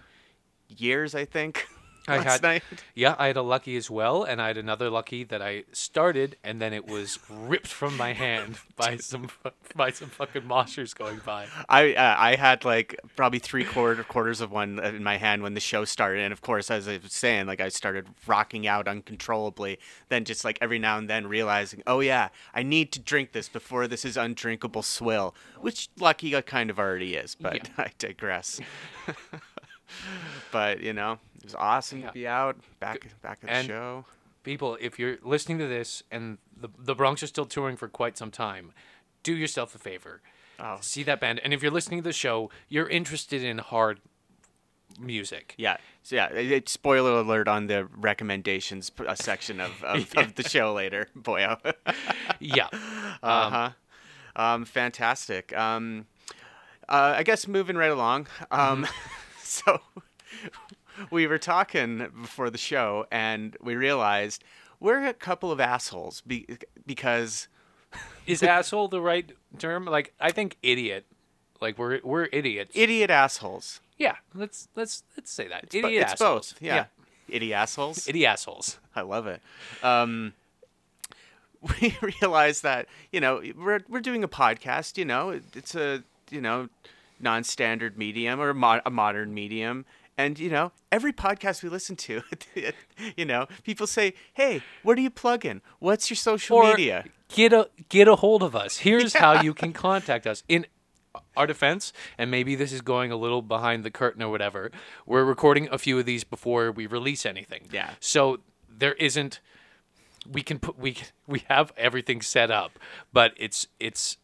years. 0.68 1.14
I 1.14 1.24
think. 1.24 1.68
I 2.08 2.18
last 2.18 2.24
had 2.24 2.42
night. 2.42 2.62
yeah, 2.94 3.14
I 3.18 3.28
had 3.28 3.36
a 3.36 3.42
lucky 3.42 3.76
as 3.76 3.90
well, 3.90 4.22
and 4.22 4.40
I 4.40 4.48
had 4.48 4.56
another 4.56 4.90
lucky 4.90 5.24
that 5.24 5.42
I 5.42 5.64
started, 5.72 6.36
and 6.44 6.60
then 6.60 6.72
it 6.72 6.86
was 6.86 7.18
ripped 7.28 7.66
from 7.66 7.96
my 7.96 8.12
hand 8.12 8.58
by 8.76 8.96
some 8.96 9.28
by 9.74 9.90
some 9.90 10.08
fucking 10.08 10.42
moshers 10.42 10.94
going 10.94 11.20
by. 11.24 11.46
I 11.68 11.94
uh, 11.94 12.16
I 12.18 12.36
had 12.36 12.64
like 12.64 13.00
probably 13.16 13.38
three 13.38 13.64
quarter 13.64 14.02
quarters 14.04 14.40
of 14.40 14.50
one 14.50 14.78
in 14.78 15.02
my 15.02 15.16
hand 15.16 15.42
when 15.42 15.54
the 15.54 15.60
show 15.60 15.84
started, 15.84 16.22
and 16.22 16.32
of 16.32 16.40
course, 16.40 16.70
as 16.70 16.88
I 16.88 16.98
was 17.02 17.12
saying, 17.12 17.46
like 17.46 17.60
I 17.60 17.68
started 17.68 18.06
rocking 18.26 18.66
out 18.66 18.88
uncontrollably. 18.88 19.78
Then 20.08 20.24
just 20.24 20.44
like 20.44 20.58
every 20.60 20.78
now 20.78 20.98
and 20.98 21.10
then 21.10 21.26
realizing, 21.26 21.82
oh 21.86 22.00
yeah, 22.00 22.28
I 22.54 22.62
need 22.62 22.92
to 22.92 23.00
drink 23.00 23.32
this 23.32 23.48
before 23.48 23.88
this 23.88 24.04
is 24.04 24.16
undrinkable 24.16 24.82
swill, 24.82 25.34
which 25.60 25.88
lucky 25.98 26.30
kind 26.42 26.70
of 26.70 26.78
already 26.78 27.16
is. 27.16 27.34
But 27.34 27.68
Yeah. 27.76 27.84
I 27.84 27.90
digress. 27.98 28.60
but 30.52 30.80
you 30.80 30.92
know, 30.92 31.18
it 31.38 31.44
was 31.44 31.54
awesome 31.54 32.00
Yeah. 32.00 32.06
to 32.08 32.12
be 32.12 32.26
out 32.26 32.56
back 32.80 33.06
back 33.22 33.38
at 33.46 33.62
the 33.62 33.68
show. 33.68 34.04
people, 34.42 34.76
if 34.80 34.98
you're 34.98 35.18
listening 35.22 35.58
to 35.58 35.66
this 35.66 36.02
and 36.10 36.38
the 36.56 36.68
the 36.78 36.94
Bronx 36.94 37.22
are 37.22 37.26
still 37.26 37.46
touring 37.46 37.76
for 37.76 37.88
quite 37.88 38.16
some 38.18 38.30
time, 38.30 38.72
do 39.22 39.34
yourself 39.34 39.74
a 39.74 39.78
favor. 39.78 40.20
Oh. 40.58 40.78
See 40.80 41.02
that 41.02 41.20
band, 41.20 41.40
and 41.44 41.52
if 41.52 41.62
you're 41.62 41.70
listening 41.72 42.00
to 42.00 42.04
the 42.04 42.12
show, 42.14 42.50
you're 42.68 42.88
interested 42.88 43.42
in 43.42 43.58
hard 43.58 44.00
music. 44.98 45.54
Yeah. 45.58 45.76
So 46.02 46.16
yeah, 46.16 46.28
it, 46.28 46.68
spoiler 46.68 47.12
alert 47.20 47.46
on 47.48 47.66
the 47.66 47.86
recommendations 47.94 48.88
p- 48.88 49.04
section 49.16 49.60
of, 49.60 49.82
of, 49.84 50.10
of 50.16 50.34
the 50.36 50.48
show 50.48 50.72
later. 50.72 51.08
Boy, 51.14 51.44
oh. 51.46 51.72
Yeah. 52.40 52.68
Uh 53.22 53.50
huh. 53.50 53.70
Um, 54.36 54.64
fantastic. 54.64 55.54
Um, 55.56 56.06
uh, 56.88 57.14
I 57.16 57.22
guess 57.22 57.46
moving 57.48 57.76
right 57.76 57.90
along. 57.90 58.28
Um, 58.50 58.86
so 59.66 59.80
we 61.10 61.26
were 61.26 61.38
talking 61.38 61.98
before 62.20 62.50
the 62.50 62.58
show, 62.58 63.06
and 63.10 63.56
we 63.62 63.74
realized 63.76 64.42
we're 64.80 65.06
a 65.06 65.12
couple 65.14 65.50
of 65.52 65.60
assholes 65.60 66.20
be- 66.22 66.46
because 66.86 67.48
Is 68.26 68.42
asshole 68.42 68.88
the 68.88 69.00
right 69.00 69.30
term? 69.58 69.84
Like, 69.86 70.12
I 70.20 70.30
think 70.32 70.56
idiot 70.62 71.06
Like 71.60 71.78
we're 71.78 72.00
we're 72.02 72.28
idiots. 72.32 72.72
Idiot 72.74 73.10
assholes. 73.10 73.80
yeah, 73.98 74.16
let's 74.34 74.68
let's 74.74 75.02
let's 75.16 75.30
say 75.30 75.48
that. 75.48 75.62
But 75.70 75.74
idiot 75.74 76.02
it's 76.02 76.12
assholes. 76.12 76.52
both. 76.52 76.62
Yeah. 76.62 76.86
Idiot 77.28 77.56
assholes. 77.56 78.06
Idiot 78.08 78.28
assholes. 78.30 78.78
I 78.94 79.00
love 79.02 79.26
it. 79.26 79.40
Um, 79.82 80.32
we 81.80 81.96
realize 82.00 82.60
that 82.60 82.86
you 83.12 83.20
know 83.20 83.42
we're 83.56 83.80
we're 83.88 84.00
doing 84.00 84.22
a 84.24 84.28
podcast. 84.28 84.96
You 84.98 85.04
know, 85.04 85.30
it- 85.30 85.44
it's 85.54 85.74
a 85.74 86.02
you 86.30 86.40
know 86.40 86.68
non-standard 87.20 87.96
medium 87.98 88.40
or 88.40 88.52
mo- 88.54 88.80
a 88.84 88.90
modern 88.90 89.34
medium, 89.34 89.84
and 90.18 90.38
you 90.38 90.50
know 90.50 90.72
every 90.90 91.12
podcast 91.12 91.62
we 91.62 91.68
listen 91.68 91.96
to, 91.96 92.22
you 93.16 93.24
know, 93.24 93.46
people 93.62 93.86
say, 93.86 94.14
"Hey, 94.34 94.62
where 94.82 94.96
do 94.96 95.02
you 95.02 95.10
plug 95.10 95.44
in? 95.44 95.62
What's 95.78 96.10
your 96.10 96.16
social 96.16 96.56
Or 96.58 96.70
media?" 96.70 97.04
get 97.28 97.52
a 97.52 97.68
get 97.88 98.08
a 98.08 98.16
hold 98.16 98.42
of 98.42 98.54
us. 98.54 98.78
Here's 98.78 99.14
how 99.14 99.40
you 99.42 99.54
can 99.54 99.72
contact 99.72 100.26
us. 100.26 100.42
In 100.48 100.66
our 101.36 101.46
defense, 101.46 101.92
and 102.18 102.30
maybe 102.30 102.54
this 102.54 102.72
is 102.72 102.80
going 102.80 103.10
a 103.10 103.16
little 103.16 103.42
behind 103.42 103.84
the 103.84 103.90
curtain 103.90 104.22
or 104.22 104.30
whatever. 104.30 104.70
We're 105.06 105.24
recording 105.24 105.68
a 105.70 105.78
few 105.78 105.98
of 105.98 106.06
these 106.06 106.24
before 106.24 106.70
we 106.70 106.86
release 106.86 107.24
anything. 107.26 107.68
Yeah. 107.70 107.90
So 108.00 108.40
there 108.68 108.94
isn't. 108.94 109.40
We 110.28 110.42
can 110.42 110.58
put 110.58 110.78
we 110.78 110.96
we 111.26 111.44
have 111.48 111.72
everything 111.76 112.20
set 112.20 112.50
up, 112.50 112.78
but 113.12 113.32
it's 113.36 113.68
it's 113.78 114.16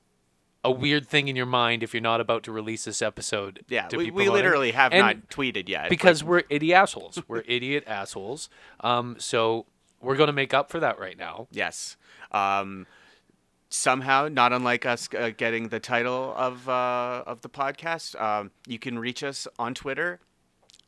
a 0.64 0.70
weird 0.70 1.08
thing 1.08 1.28
in 1.28 1.36
your 1.36 1.46
mind 1.46 1.82
if 1.82 1.92
you're 1.92 2.00
not 2.00 2.20
about 2.20 2.44
to 2.44 2.52
release 2.52 2.84
this 2.84 3.02
episode. 3.02 3.64
Yeah, 3.68 3.88
to 3.88 3.96
we, 3.96 4.10
we 4.10 4.28
literally 4.28 4.72
have 4.72 4.92
And 4.92 5.00
not 5.00 5.28
tweeted 5.28 5.68
yet 5.68 5.90
because 5.90 6.22
we're 6.22 6.44
idiot 6.48 6.76
assholes. 6.76 7.20
We're 7.26 7.42
idiot 7.46 7.84
assholes. 7.86 8.48
Um, 8.80 9.16
so 9.18 9.66
we're 10.00 10.16
gonna 10.16 10.32
make 10.32 10.54
up 10.54 10.70
for 10.70 10.80
that 10.80 10.98
right 10.98 11.18
now. 11.18 11.48
Yes. 11.50 11.96
Um, 12.30 12.86
somehow, 13.68 14.28
not 14.28 14.52
unlike 14.52 14.86
us 14.86 15.08
uh, 15.18 15.30
getting 15.36 15.68
the 15.68 15.80
title 15.80 16.32
of 16.36 16.68
uh, 16.68 17.24
of 17.26 17.42
the 17.42 17.48
podcast, 17.48 18.20
um, 18.20 18.52
you 18.66 18.78
can 18.78 18.98
reach 18.98 19.24
us 19.24 19.48
on 19.58 19.74
Twitter 19.74 20.20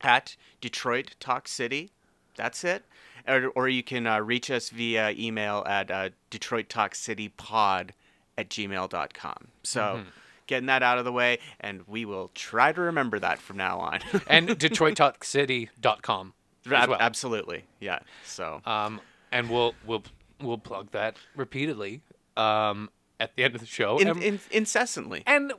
at 0.01 0.37
Detroit 0.61 1.17
Talk 1.19 1.49
City. 1.49 1.91
That's 2.37 2.63
it. 2.65 2.85
Or, 3.27 3.49
or 3.55 3.69
you 3.69 3.83
can 3.83 4.07
uh, 4.07 4.21
reach 4.21 4.51
us 4.51 4.69
via 4.69 5.13
email 5.13 5.65
at 5.67 5.91
uh, 5.91 6.11
Detroit 6.29 6.69
Talk 6.69 6.95
City 6.95 7.31
Pod 7.31 7.95
at 8.37 8.49
gmail.com. 8.49 9.49
So 9.63 10.03
getting 10.47 10.67
that 10.67 10.83
out 10.83 10.99
of 10.99 11.05
the 11.05 11.13
way, 11.13 11.39
and 11.61 11.87
we 11.87 12.05
will 12.05 12.31
try 12.35 12.73
to 12.73 12.81
remember 12.81 13.19
that 13.19 13.39
from 13.39 13.57
now 13.57 13.79
on. 13.79 14.01
and 14.27 14.49
DetroitTalkCity.com 14.49 16.35
Ab- 16.71 16.89
well. 16.89 16.99
Absolutely. 17.01 17.65
Yeah. 17.81 18.01
So. 18.25 18.61
Um, 18.65 19.01
and 19.33 19.51
we'll 19.51 19.75
we'll 19.87 20.05
we'll 20.41 20.59
plug 20.59 20.91
that 20.93 21.17
repeatedly 21.37 22.03
um, 22.37 22.91
at 23.19 23.35
the 23.37 23.45
end 23.45 23.55
of 23.55 23.61
the 23.61 23.67
show. 23.67 23.99
in, 23.99 24.09
and, 24.09 24.23
in, 24.23 24.41
incessantly. 24.51 25.23
and 25.27 25.53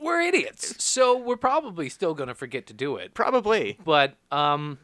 we're 0.00 0.20
idiots, 0.20 0.82
so 0.84 1.16
we're 1.16 1.36
probably 1.36 1.88
still 1.88 2.14
gonna 2.14 2.34
forget 2.34 2.66
to 2.66 2.74
do 2.74 2.96
it. 2.96 3.14
Probably. 3.14 3.78
But 3.84 4.14
um, 4.30 4.78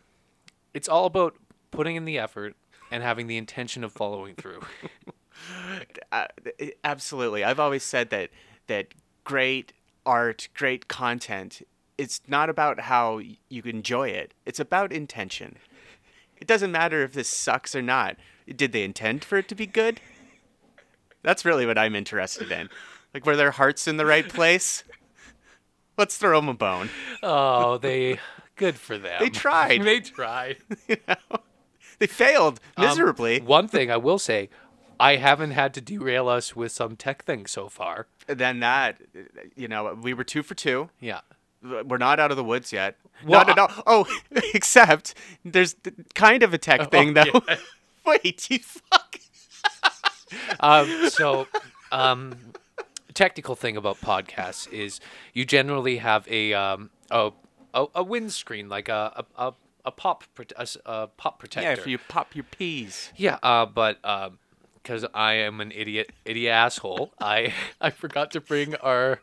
it's 0.75 0.88
all 0.88 1.06
about 1.06 1.37
putting 1.70 1.97
in 1.97 2.04
the 2.04 2.18
effort 2.18 2.56
and 2.90 3.02
having 3.02 3.26
the 3.26 3.37
intention 3.37 3.85
of 3.85 3.92
following 3.92 4.35
through. 4.35 4.61
uh, 6.12 6.26
absolutely. 6.85 7.44
I've 7.44 7.61
always 7.61 7.82
said 7.82 8.11
that 8.11 8.30
that 8.66 8.88
great 9.25 9.73
art, 10.06 10.49
great 10.54 10.88
content, 10.88 11.62
it's 11.99 12.20
not 12.26 12.49
about 12.49 12.80
how 12.80 13.18
you 13.49 13.62
enjoy 13.64 14.09
it. 14.09 14.32
It's 14.47 14.61
about 14.61 14.92
intention. 14.92 15.56
It 16.37 16.47
doesn't 16.47 16.73
matter 16.73 17.02
if 17.02 17.12
this 17.12 17.28
sucks 17.28 17.75
or 17.75 17.82
not. 17.82 18.16
Did 18.49 18.73
they 18.73 18.82
intend 18.82 19.25
for 19.25 19.37
it 19.38 19.49
to 19.49 19.54
be 19.54 19.66
good? 19.66 20.00
That's 21.23 21.44
really 21.44 21.66
what 21.66 21.76
I'm 21.76 21.94
interested 21.94 22.50
in. 22.50 22.70
Like, 23.12 23.26
were 23.26 23.37
their 23.37 23.50
hearts 23.50 23.87
in 23.87 23.99
the 23.99 24.06
right 24.06 24.26
place? 24.28 24.85
Let's 25.99 26.16
throw 26.16 26.40
them 26.40 26.49
a 26.49 26.54
bone. 26.54 26.88
oh, 27.23 27.76
they 27.76 28.18
good 28.56 28.76
for 28.76 28.97
them. 28.97 29.20
They 29.20 29.28
tried. 29.28 29.82
they 29.85 30.00
tried. 30.00 30.56
They 31.99 32.06
failed 32.06 32.61
Um, 32.78 32.87
miserably. 32.87 33.40
one 33.42 33.68
thing 33.68 33.90
I 33.90 33.99
will 33.99 34.18
say, 34.18 34.49
I 35.00 35.16
haven't 35.16 35.52
had 35.52 35.73
to 35.75 35.80
derail 35.80 36.28
us 36.28 36.54
with 36.54 36.73
some 36.73 36.95
tech 36.95 37.25
thing 37.25 37.47
so 37.47 37.69
far. 37.69 38.07
then 38.26 38.61
that, 38.61 39.00
you 39.57 39.66
know, 39.66 39.99
we 40.00 40.12
were 40.14 40.25
two 40.25 40.42
for 40.42 40.54
two. 40.54 40.90
Yeah. 41.00 41.21
we're 41.62 41.99
not 41.99 42.21
out 42.21 42.30
of 42.30 42.37
the 42.37 42.45
woods 42.45 42.73
yet. 42.73 42.97
Well, 43.25 43.40
not 43.47 43.50
at 43.50 43.59
all. 43.59 43.83
Oh, 43.87 44.07
except 44.54 45.14
there's 45.45 45.75
kind 46.14 46.42
of 46.42 46.52
a 46.54 46.59
tech 46.59 46.90
thing 46.90 47.14
though. 47.14 47.25
Oh, 47.35 47.40
yeah. 47.49 47.57
Wait, 48.07 48.50
you 48.50 48.59
fuck. 48.59 49.16
Um, 50.61 51.11
so, 51.11 51.49
um, 51.90 52.37
technical 53.14 53.57
thing 53.57 53.76
about 53.76 54.00
podcasts 54.00 54.71
is 54.73 55.00
you 55.35 55.45
generally 55.45 55.97
have 55.97 56.26
a 56.28 56.54
um, 56.54 56.90
a, 57.11 57.33
a, 57.75 57.87
a 57.97 58.02
windscreen, 58.04 58.69
like 58.69 58.88
a 58.88 59.25
a, 59.37 59.47
a, 59.49 59.54
a 59.87 59.90
pop 59.90 60.23
a, 60.57 60.69
a 60.87 61.07
pop 61.09 61.40
protector. 61.40 61.69
Yeah, 61.69 61.73
if 61.73 61.87
you 61.87 61.99
pop 61.99 62.37
your 62.37 62.45
peas. 62.45 63.11
Yeah, 63.16 63.38
uh, 63.42 63.66
but 63.66 63.99
because 64.82 65.04
I 65.14 65.34
am 65.34 65.60
an 65.60 65.72
idiot, 65.72 66.10
idiot 66.25 66.52
asshole, 66.52 67.12
I 67.20 67.52
I 67.80 67.90
forgot 67.90 68.30
to 68.32 68.40
bring 68.40 68.75
our 68.76 69.20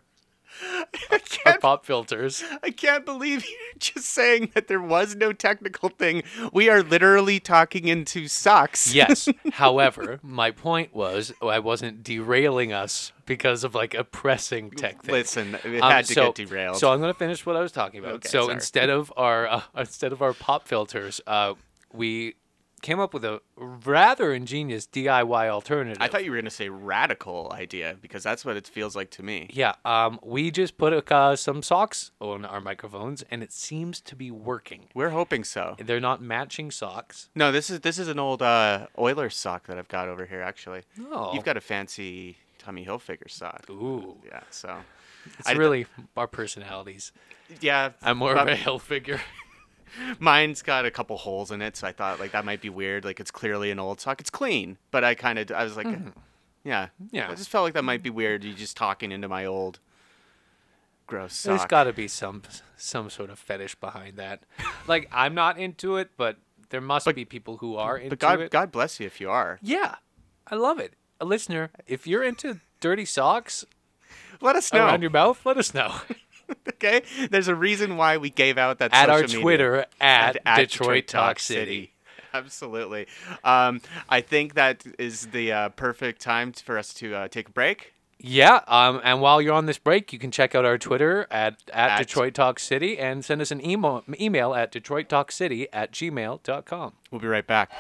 our 1.46 1.60
pop 1.60 1.86
filters. 1.86 2.44
I 2.64 2.72
can't 2.72 3.06
believe 3.06 3.44
you're 3.48 3.80
just 3.80 4.06
saying 4.08 4.52
that 4.56 4.68
there 4.68 4.82
was 4.82 5.16
no 5.16 5.34
technical 5.34 5.90
thing. 5.90 6.24
We 6.52 6.70
are 6.70 6.82
literally 6.82 7.40
talking 7.40 7.88
into 7.88 8.28
socks. 8.28 8.94
Yes. 8.94 9.28
However, 9.54 10.20
my 10.24 10.52
point 10.52 10.96
was 10.96 11.34
I 11.42 11.60
wasn't 11.60 12.04
derailing 12.04 12.74
us 12.74 13.12
because 13.26 13.64
of 13.64 13.76
like 13.76 13.94
a 13.94 14.04
pressing 14.04 14.72
tech 14.72 15.04
thing. 15.04 15.14
Listen, 15.14 15.56
it 15.64 15.82
Um, 15.82 15.92
had 15.92 16.06
to 16.06 16.14
so, 16.14 16.26
get 16.32 16.48
derailed. 16.48 16.78
So 16.78 16.92
I'm 16.92 17.00
going 17.02 17.14
to 17.14 17.20
finish 17.20 17.46
what 17.46 17.56
I 17.56 17.62
was 17.62 17.72
talking 17.72 18.00
about. 18.00 18.14
Okay, 18.16 18.30
so 18.30 18.44
sorry. 18.44 18.54
instead 18.56 18.90
of 18.90 19.14
our 19.18 19.48
uh, 19.48 19.62
instead 19.78 20.12
of 20.12 20.22
our 20.22 20.34
pop 20.34 20.68
filters, 20.68 21.22
uh, 21.28 21.54
we 21.94 22.36
came 22.82 23.00
up 23.00 23.14
with 23.14 23.26
a 23.26 23.42
rather 23.56 24.34
ingenious 24.34 24.86
DIY 24.88 25.50
alternative. 25.50 25.98
I 26.00 26.08
thought 26.08 26.24
you 26.24 26.32
were 26.32 26.38
gonna 26.38 26.50
say 26.50 26.70
radical 26.70 27.52
idea 27.54 27.96
because 28.02 28.24
that's 28.24 28.46
what 28.46 28.56
it 28.56 28.68
feels 28.68 28.96
like 28.96 29.10
to 29.12 29.24
me. 29.24 29.50
Yeah, 29.52 29.74
um, 29.86 30.20
we 30.24 30.52
just 30.52 30.78
put 30.78 31.12
uh, 31.12 31.36
some 31.36 31.64
socks 31.64 32.12
on 32.22 32.46
our 32.46 32.62
microphones, 32.62 33.24
and 33.32 33.42
it 33.42 33.52
seems 33.52 34.00
to 34.02 34.16
be 34.16 34.30
working. 34.32 34.88
We're 34.94 35.10
hoping 35.10 35.44
so. 35.44 35.76
They're 35.80 36.00
not 36.00 36.22
matching 36.22 36.70
socks. 36.72 37.30
No, 37.36 37.52
this 37.52 37.70
is 37.70 37.80
this 37.82 37.98
is 38.00 38.08
an 38.08 38.20
old 38.20 38.42
uh, 38.42 38.88
Oilers 38.98 39.36
sock 39.36 39.68
that 39.68 39.78
I've 39.78 39.88
got 39.88 40.08
over 40.10 40.26
here. 40.26 40.42
Actually, 40.42 40.84
Oh. 41.12 41.34
you've 41.34 41.46
got 41.46 41.58
a 41.58 41.62
fancy 41.62 42.38
Tommy 42.60 42.86
Hilfiger 42.86 43.30
sock. 43.30 43.66
Ooh, 43.70 44.18
Yeah, 44.26 44.42
so 44.52 44.78
it's 45.40 45.48
I- 45.50 45.54
really 45.54 45.88
our 46.16 46.28
personalities. 46.28 47.12
yeah, 47.62 47.92
I'm 48.02 48.18
more 48.18 48.36
of 48.36 48.48
a 48.48 48.56
hill 48.56 48.78
figure. 48.80 49.20
mine's 50.20 50.62
got 50.62 50.86
a 50.86 50.92
couple 50.92 51.18
holes 51.18 51.52
in 51.52 51.62
it, 51.62 51.76
so 51.78 51.88
I 51.88 51.92
thought 51.92 52.20
like 52.20 52.32
that 52.32 52.46
might 52.46 52.62
be 52.62 52.70
weird. 52.70 53.06
Like 53.06 53.20
it's 53.20 53.32
clearly 53.32 53.72
an 53.72 53.80
old 53.80 54.00
sock. 54.02 54.20
It's 54.22 54.30
clean, 54.30 54.78
but 54.92 55.04
I 55.04 55.16
kind 55.16 55.40
of 55.40 55.52
I 55.52 55.64
was 55.64 55.76
like, 55.78 55.88
yeah, 55.88 56.88
Mm-hmm. 57.02 57.16
Yeah. 57.16 57.30
I 57.30 57.36
just 57.36 57.50
felt 57.50 57.64
like 57.64 57.74
that 57.76 57.84
might 57.86 58.04
be 58.04 58.10
weird. 58.10 58.44
You 58.44 58.54
just 58.54 58.76
talking 58.76 59.12
into 59.12 59.28
my 59.30 59.46
old 59.46 59.80
gross 61.06 61.44
There's 61.44 61.62
sock. 61.62 61.70
got 61.70 61.84
to 61.86 61.94
be 61.94 62.08
some 62.08 62.44
some 62.76 63.10
sort 63.10 63.30
of 63.30 63.40
fetish 63.40 63.76
behind 63.76 64.18
that. 64.18 64.42
Like 64.88 65.10
I'm 65.12 65.34
not 65.34 65.58
into 65.58 65.98
it, 65.98 66.12
but 66.18 66.38
there 66.70 66.80
must 66.82 67.14
be 67.14 67.26
people 67.26 67.58
who 67.58 67.76
are 67.76 67.98
into 67.98 68.10
but 68.12 68.20
God, 68.20 68.40
it. 68.42 68.52
God 68.52 68.72
bless 68.72 69.00
you 69.00 69.06
if 69.06 69.20
you 69.22 69.30
are. 69.30 69.60
Yeah, 69.62 69.96
I 70.50 70.56
love 70.56 70.80
it. 70.80 70.94
A 71.20 71.26
listener, 71.26 71.72
if 71.88 72.06
you're 72.08 72.24
into 72.24 72.60
dirty 72.80 73.04
socks 73.06 73.66
Let 74.40 74.56
us 74.56 74.72
know. 74.72 74.86
around 74.86 75.02
your 75.02 75.12
mouth, 75.12 75.46
let 75.46 75.58
us 75.58 75.74
know 75.74 75.96
okay, 76.70 77.02
there's 77.30 77.48
a 77.48 77.56
reason 77.56 77.98
why 77.98 78.18
we 78.18 78.30
gave 78.30 78.58
out 78.58 78.80
that 78.80 78.94
at 78.94 79.10
our 79.10 79.20
social 79.20 79.28
media. 79.38 79.42
Twitter 79.44 79.86
at, 80.00 80.38
at 80.46 80.58
Detroit, 80.58 81.08
Talk 81.08 81.40
City. 81.40 81.94
Absolutely. 82.34 83.08
Um, 83.44 83.82
I 84.10 84.22
think 84.22 84.54
that 84.56 84.84
is 85.00 85.28
the 85.28 85.52
uh, 85.52 85.70
perfect 85.70 86.22
time 86.22 86.52
for 86.52 86.78
us 86.78 86.94
to 86.96 87.16
uh, 87.16 87.28
take 87.28 87.50
a 87.50 87.52
break. 87.52 87.94
Yeah, 88.20 88.62
um, 88.68 89.00
and 89.04 89.22
while 89.22 89.42
you're 89.42 89.54
on 89.54 89.68
this 89.68 89.78
break, 89.78 90.12
you 90.12 90.18
can 90.18 90.32
check 90.32 90.56
out 90.56 90.66
our 90.66 90.78
Twitter 90.80 91.28
at, 91.30 91.62
at, 91.72 91.92
At- 91.92 91.98
Detroit 92.00 92.34
Talk 92.34 92.60
City 92.60 92.98
and 92.98 93.24
send 93.24 93.42
us 93.42 93.52
an 93.52 93.64
email 93.64 94.04
email 94.20 94.56
at 94.56 94.72
detroittalkcity 94.72 95.68
at 95.72 95.92
gmail.com. 95.92 96.94
We'll 97.12 97.22
be 97.22 97.28
right 97.28 97.46
back. 97.46 97.72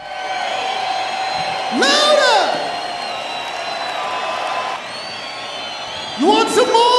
Louder! 1.73 2.73
You 6.19 6.27
want 6.27 6.49
some 6.49 6.71
more? 6.71 6.96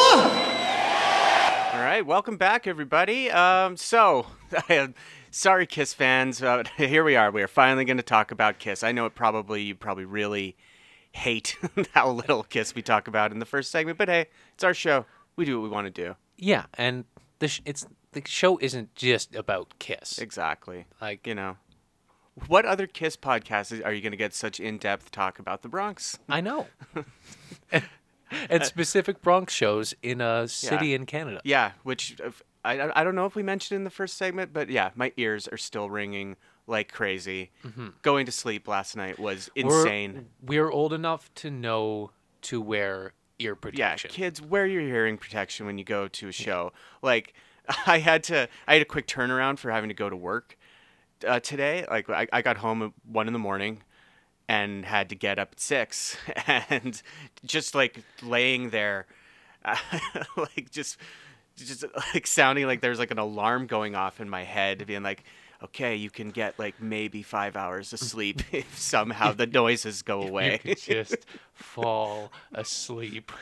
Right, 1.99 2.07
welcome 2.07 2.37
back, 2.37 2.69
everybody. 2.69 3.29
Um, 3.29 3.77
so, 3.77 4.27
sorry, 5.33 5.67
Kiss 5.67 5.95
fans. 5.95 6.41
Uh, 6.41 6.63
here 6.77 7.03
we 7.03 7.17
are. 7.17 7.33
We 7.33 7.43
are 7.43 7.49
finally 7.49 7.85
going 7.85 7.97
to 7.97 8.05
talk 8.05 8.31
about 8.31 8.61
Kiss. 8.61 8.85
I 8.85 8.93
know 8.93 9.05
it 9.07 9.17
probably 9.17 9.63
you 9.63 9.75
probably 9.75 10.05
really 10.05 10.57
hate 11.11 11.57
how 11.95 12.13
little 12.13 12.45
Kiss 12.45 12.73
we 12.73 12.83
talk 12.83 13.09
about 13.09 13.33
in 13.33 13.41
the 13.41 13.45
first 13.45 13.73
segment, 13.73 13.99
but 13.99 14.09
hey, 14.09 14.27
it's 14.55 14.63
our 14.63 14.75
show. 14.75 15.07
We 15.35 15.45
do 15.45 15.59
what 15.59 15.65
we 15.65 15.71
want 15.71 15.93
to 15.93 16.05
do. 16.05 16.15
Yeah, 16.37 16.67
and 16.75 17.05
the 17.41 17.49
sh- 17.49 17.63
it's 17.65 17.85
the 18.13 18.23
show 18.25 18.59
isn't 18.59 18.95
just 18.95 19.35
about 19.35 19.77
Kiss. 19.81 20.21
Exactly. 20.21 20.87
Like 21.01 21.27
You 21.27 21.35
know, 21.35 21.57
what 22.47 22.65
other 22.65 22.87
Kiss 22.87 23.17
podcasts 23.17 23.85
are 23.85 23.93
you 23.93 24.03
going 24.03 24.13
to 24.13 24.17
get 24.17 24.35
such 24.35 24.61
in-depth 24.61 25.11
talk 25.11 25.41
about 25.41 25.63
the 25.63 25.69
Bronx? 25.69 26.17
I 26.29 26.43
know. 26.43 26.69
And 28.51 28.65
specific 28.65 29.23
Bronx 29.23 29.53
shows 29.53 29.95
in 30.03 30.21
a 30.21 30.49
city 30.49 30.95
in 30.95 31.07
Canada. 31.07 31.41
Yeah, 31.45 31.73
which 31.83 32.17
I, 32.65 32.91
I 32.95 33.05
don't 33.05 33.15
know 33.15 33.27
if 33.27 33.35
we 33.35 33.43
mentioned 33.43 33.77
in 33.77 33.85
the 33.85 33.91
first 33.91 34.17
segment, 34.17 34.53
but 34.53 34.69
yeah, 34.69 34.91
my 34.95 35.13
ears 35.17 35.49
are 35.49 35.57
still 35.57 35.89
ringing 35.91 36.37
like 36.67 36.93
crazy. 36.93 37.51
Going 38.03 38.27
to 38.27 38.33
sleep 38.33 38.69
last 38.69 38.97
night 38.97 39.19
was 39.19 39.49
Mm-hmm. 39.57 39.69
We're- 39.69 39.81
insane. 39.81 40.27
We're, 40.43 40.71
old 40.71 40.93
enough 40.93 41.33
to 41.37 41.51
know 41.51 42.11
to 42.43 42.61
wear 42.61 43.13
ear 43.39 43.55
protection. 43.55 44.11
yeah, 44.11 44.17
kids, 44.17 44.43
wear 44.43 44.67
your 44.67 44.83
hearing 44.83 45.17
protection 45.17 45.65
when 45.67 45.79
you 45.79 45.85
go 45.85 46.09
to 46.09 46.29
a 46.29 46.33
show. 46.33 46.73
Like, 47.03 47.35
I 47.87 47.99
had 47.99 48.23
to, 48.25 48.49
I 48.67 48.73
had 48.75 48.83
a 48.83 48.87
quick 48.87 49.07
turnaround 49.07 49.59
for 49.59 49.71
having 49.71 49.89
to 49.89 49.95
go 49.95 50.11
to 50.11 50.17
work 50.17 50.57
uh, 51.27 51.41
today. 51.41 51.87
Like, 51.91 52.11
I, 52.11 52.27
I 52.33 52.43
got 52.43 52.59
home 52.59 52.83
at 52.83 52.93
one 53.11 53.27
in 53.29 53.33
the 53.33 53.39
morning 53.39 53.83
and 54.49 54.85
had 54.85 55.11
to 55.11 55.15
get 55.15 55.39
up 55.39 55.51
at 55.53 55.61
six, 55.61 56.17
and 56.47 57.01
just 57.45 57.75
like 57.75 58.03
laying 58.23 58.71
there, 58.71 59.07
like 60.37 60.71
just, 60.71 60.97
just 61.57 61.85
like 62.15 62.27
sounding 62.27 62.67
like 62.67 62.81
there's 62.81 62.99
like 62.99 63.11
an 63.11 63.19
alarm 63.19 63.67
going 63.67 63.95
off 63.95 64.21
in 64.21 64.29
my 64.29 64.45
head, 64.45 64.87
being 64.87 65.03
like. 65.03 65.25
Okay, 65.63 65.97
you 65.97 66.09
can 66.09 66.31
get 66.31 66.57
like 66.59 66.81
maybe 66.81 67.23
five 67.23 67.57
hours 67.57 67.93
of 67.93 67.99
sleep 68.13 68.43
if 68.53 68.79
somehow 68.79 69.33
the 69.33 69.47
noises 69.47 70.03
go 70.03 70.23
You 70.23 70.29
away. 70.29 70.59
could 70.59 70.79
just 70.79 71.17
fall 71.53 72.31
asleep. 72.55 73.33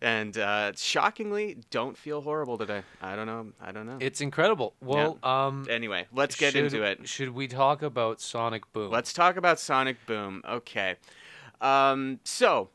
and 0.00 0.38
uh, 0.38 0.72
shockingly 0.76 1.58
don't 1.70 1.96
feel 1.96 2.20
horrible 2.20 2.56
today 2.58 2.82
i 3.02 3.16
don't 3.16 3.26
know 3.26 3.48
i 3.60 3.72
don't 3.72 3.86
know 3.86 3.96
It's 4.00 4.20
incredible. 4.20 4.74
Well, 4.80 5.18
um, 5.24 5.66
anyway 5.68 6.06
let's 6.12 6.36
get 6.36 6.52
should, 6.52 6.64
into 6.66 6.82
it 6.84 7.08
Should 7.08 7.30
we 7.30 7.48
talk 7.48 7.82
about 7.82 8.20
Sonic 8.20 8.70
Boom? 8.72 8.90
let's 8.92 9.12
talk 9.12 9.36
about 9.36 9.58
sonic 9.58 9.96
boom 10.06 10.42
okay 10.48 10.96
um, 11.60 12.20
so 12.24 12.68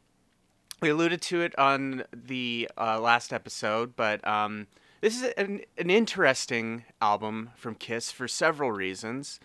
we 0.81 0.89
alluded 0.89 1.21
to 1.21 1.41
it 1.41 1.57
on 1.57 2.03
the 2.11 2.69
uh, 2.77 2.99
last 2.99 3.31
episode 3.31 3.95
but 3.95 4.25
um, 4.27 4.67
this 5.01 5.15
is 5.21 5.23
an, 5.37 5.61
an 5.77 5.89
interesting 5.89 6.83
album 7.01 7.49
from 7.55 7.75
kiss 7.75 8.11
for 8.11 8.27
several 8.27 8.71
reasons 8.71 9.39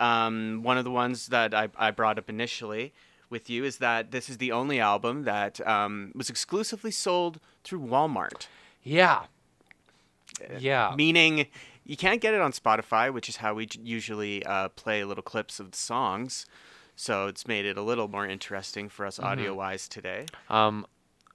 um, 0.00 0.62
one 0.62 0.78
of 0.78 0.84
the 0.84 0.90
ones 0.90 1.28
that 1.28 1.54
I, 1.54 1.68
I 1.76 1.90
brought 1.90 2.18
up 2.18 2.28
initially 2.28 2.92
with 3.30 3.48
you 3.48 3.64
is 3.64 3.78
that 3.78 4.10
this 4.10 4.28
is 4.28 4.38
the 4.38 4.52
only 4.52 4.80
album 4.80 5.22
that 5.24 5.66
um, 5.66 6.12
was 6.14 6.28
exclusively 6.30 6.90
sold 6.90 7.38
through 7.64 7.80
walmart 7.80 8.46
Yeah. 8.82 9.24
Yeah. 10.58 10.94
meaning 10.96 11.46
you 11.84 11.96
can't 11.96 12.20
get 12.20 12.32
it 12.32 12.40
on 12.40 12.52
Spotify, 12.52 13.12
which 13.12 13.28
is 13.28 13.36
how 13.38 13.54
we 13.54 13.68
usually 13.82 14.44
uh, 14.46 14.68
play 14.70 15.02
little 15.04 15.22
clips 15.22 15.58
of 15.58 15.72
the 15.72 15.76
songs. 15.76 16.46
So 16.94 17.26
it's 17.26 17.46
made 17.48 17.64
it 17.66 17.76
a 17.76 17.82
little 17.82 18.06
more 18.06 18.24
interesting 18.26 18.88
for 18.88 19.04
us 19.04 19.18
audio 19.18 19.52
wise 19.54 19.88
today. 19.88 20.26
Um, 20.48 20.86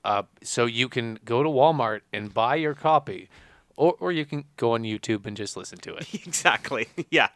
uh, 0.05 0.23
so 0.41 0.65
you 0.65 0.87
can 0.87 1.19
go 1.25 1.43
to 1.43 1.49
Walmart 1.49 2.01
and 2.13 2.33
buy 2.33 2.55
your 2.55 2.73
copy, 2.73 3.27
or 3.77 3.95
or 3.99 4.11
you 4.11 4.25
can 4.25 4.43
go 4.57 4.73
on 4.73 4.83
YouTube 4.83 5.25
and 5.25 5.37
just 5.37 5.55
listen 5.55 5.77
to 5.79 5.95
it. 5.95 6.13
exactly. 6.27 6.87
Yeah. 7.09 7.29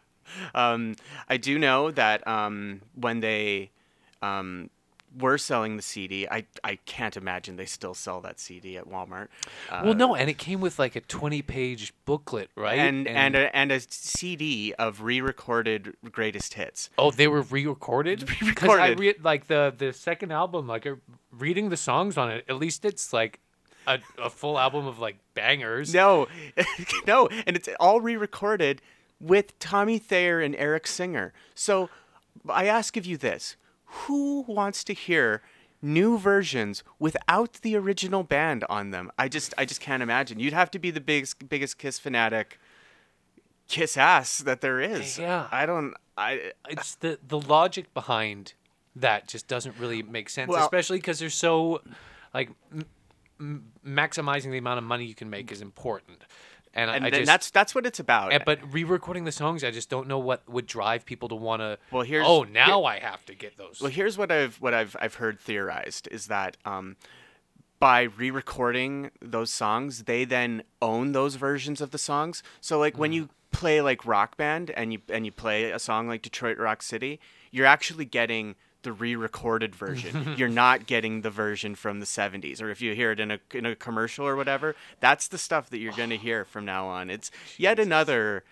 Um, 0.55 0.95
I 1.27 1.37
do 1.37 1.59
know 1.59 1.91
that 1.91 2.25
um, 2.25 2.81
when 2.95 3.19
they 3.19 3.71
um, 4.21 4.69
were 5.19 5.37
selling 5.37 5.75
the 5.75 5.81
CD, 5.81 6.27
I, 6.27 6.45
I 6.63 6.77
can't 6.85 7.17
imagine 7.17 7.57
they 7.57 7.65
still 7.65 7.93
sell 7.93 8.21
that 8.21 8.39
CD 8.39 8.77
at 8.77 8.87
Walmart. 8.87 9.27
Uh, 9.69 9.81
well, 9.83 9.93
no, 9.93 10.15
and 10.15 10.29
it 10.29 10.37
came 10.37 10.61
with 10.61 10.79
like 10.79 10.95
a 10.95 11.01
twenty-page 11.01 11.93
booklet, 12.05 12.49
right? 12.55 12.79
and 12.79 13.07
and 13.07 13.35
a, 13.35 13.53
and 13.55 13.71
a 13.71 13.81
CD 13.81 14.73
of 14.79 15.01
re-recorded 15.01 15.95
greatest 16.11 16.53
hits. 16.53 16.89
oh, 16.97 17.11
they 17.11 17.27
were 17.27 17.41
re-recorded. 17.41 18.29
Because 18.39 18.79
I 18.79 18.89
read 18.89 19.23
like 19.23 19.47
the 19.47 19.73
the 19.77 19.91
second 19.93 20.31
album, 20.31 20.67
like 20.67 20.85
uh, 20.87 20.95
reading 21.31 21.69
the 21.69 21.77
songs 21.77 22.17
on 22.17 22.31
it. 22.31 22.45
At 22.47 22.55
least 22.57 22.85
it's 22.85 23.11
like 23.11 23.39
a, 23.87 23.99
a 24.17 24.29
full 24.29 24.57
album 24.59 24.87
of 24.87 24.99
like 24.99 25.17
bangers. 25.33 25.93
No, 25.93 26.27
no, 27.07 27.27
and 27.45 27.55
it's 27.55 27.69
all 27.79 28.01
re-recorded 28.01 28.81
with 29.19 29.57
Tommy 29.59 29.97
Thayer 29.99 30.41
and 30.41 30.55
Eric 30.55 30.87
Singer. 30.87 31.33
So 31.55 31.89
I 32.49 32.65
ask 32.67 32.97
of 32.97 33.05
you 33.05 33.17
this: 33.17 33.55
Who 33.85 34.41
wants 34.47 34.83
to 34.85 34.93
hear 34.93 35.41
new 35.81 36.17
versions 36.17 36.83
without 36.99 37.53
the 37.61 37.75
original 37.75 38.23
band 38.23 38.63
on 38.69 38.91
them? 38.91 39.11
I 39.17 39.27
just, 39.27 39.53
I 39.57 39.65
just 39.65 39.81
can't 39.81 40.03
imagine. 40.03 40.39
You'd 40.39 40.53
have 40.53 40.69
to 40.71 40.79
be 40.79 40.91
the 40.91 41.01
biggest, 41.01 41.49
biggest 41.49 41.77
Kiss 41.77 41.97
fanatic, 41.97 42.59
Kiss 43.67 43.97
ass 43.97 44.39
that 44.39 44.61
there 44.61 44.79
is. 44.79 45.17
Yeah. 45.17 45.47
I 45.51 45.65
don't. 45.65 45.93
I 46.17 46.51
it's 46.69 46.95
the 46.95 47.17
the 47.25 47.39
logic 47.39 47.93
behind 47.93 48.53
that 48.95 49.27
just 49.27 49.47
doesn't 49.47 49.77
really 49.79 50.03
make 50.03 50.29
sense, 50.29 50.49
Well- 50.49 50.63
especially 50.63 50.97
because 50.97 51.19
they're 51.19 51.29
so 51.29 51.81
like 52.33 52.49
m- 53.41 53.71
maximizing 53.85 54.51
the 54.51 54.57
amount 54.59 54.77
of 54.77 54.83
money 54.85 55.03
you 55.05 55.15
can 55.15 55.29
make 55.29 55.51
is 55.51 55.61
important, 55.61 56.23
and, 56.73 56.89
I- 56.89 56.95
and, 56.97 57.05
I 57.05 57.09
then 57.09 57.19
just 57.21 57.27
that's 57.27 57.49
that's 57.51 57.75
what 57.75 57.85
it's 57.85 57.99
about. 57.99 58.31
and- 58.31 58.45
but 58.45 58.59
re-recording 58.71 59.25
the 59.25 59.31
songs, 59.33 59.63
I 59.63 59.71
just 59.71 59.89
don't 59.89 60.07
know 60.07 60.19
what 60.19 60.47
would 60.47 60.67
drive 60.67 61.05
people 61.05 61.27
to 61.29 61.35
want 61.35 61.61
to. 61.61 61.77
Well, 61.91 62.03
here's- 62.03 62.25
oh 62.29 62.43
now 62.43 62.83
I 62.85 62.99
have 62.99 63.25
to 63.25 63.35
get 63.35 63.57
those. 63.57 63.81
Well, 63.81 63.91
here's 63.91 64.17
what 64.17 64.31
I've 64.31 64.55
what 64.61 64.73
I've 64.73 64.95
I've 65.01 65.15
heard 65.15 65.39
theorized 65.39 66.07
is 66.11 66.27
that 66.27 66.55
um, 66.63 66.95
by 67.79 68.03
re-recording 68.03 69.09
those 69.21 69.51
songs, 69.51 70.03
they 70.03 70.23
then 70.23 70.63
own 70.81 71.13
those 71.13 71.35
versions 71.35 71.81
of 71.81 71.89
the 71.91 71.97
songs. 71.97 72.43
So 72.61 72.77
like 72.79 72.97
when 72.97 73.11
you 73.11 73.29
play 73.51 73.81
like 73.81 74.05
Rock 74.05 74.37
Band 74.37 74.69
and 74.71 74.93
you 74.93 75.01
and 75.09 75.25
you 75.25 75.31
play 75.31 75.71
a 75.71 75.79
song 75.79 76.07
like 76.07 76.21
Detroit 76.21 76.57
Rock 76.57 76.81
City, 76.83 77.19
you're 77.51 77.65
actually 77.65 78.05
getting 78.05 78.55
the 78.83 78.91
re-recorded 78.91 79.75
version. 79.75 80.33
you're 80.37 80.49
not 80.49 80.85
getting 80.87 81.21
the 81.21 81.29
version 81.29 81.75
from 81.75 81.99
the 81.99 82.05
70s 82.05 82.61
or 82.61 82.69
if 82.69 82.81
you 82.81 82.93
hear 82.95 83.11
it 83.11 83.19
in 83.19 83.31
a 83.31 83.39
in 83.53 83.65
a 83.65 83.75
commercial 83.75 84.25
or 84.27 84.35
whatever, 84.35 84.75
that's 84.99 85.27
the 85.27 85.37
stuff 85.37 85.69
that 85.69 85.79
you're 85.79 85.93
going 85.93 86.09
to 86.09 86.17
hear 86.17 86.45
from 86.45 86.65
now 86.65 86.87
on. 86.87 87.09
It's 87.09 87.31
yet 87.57 87.79
another 87.79 88.43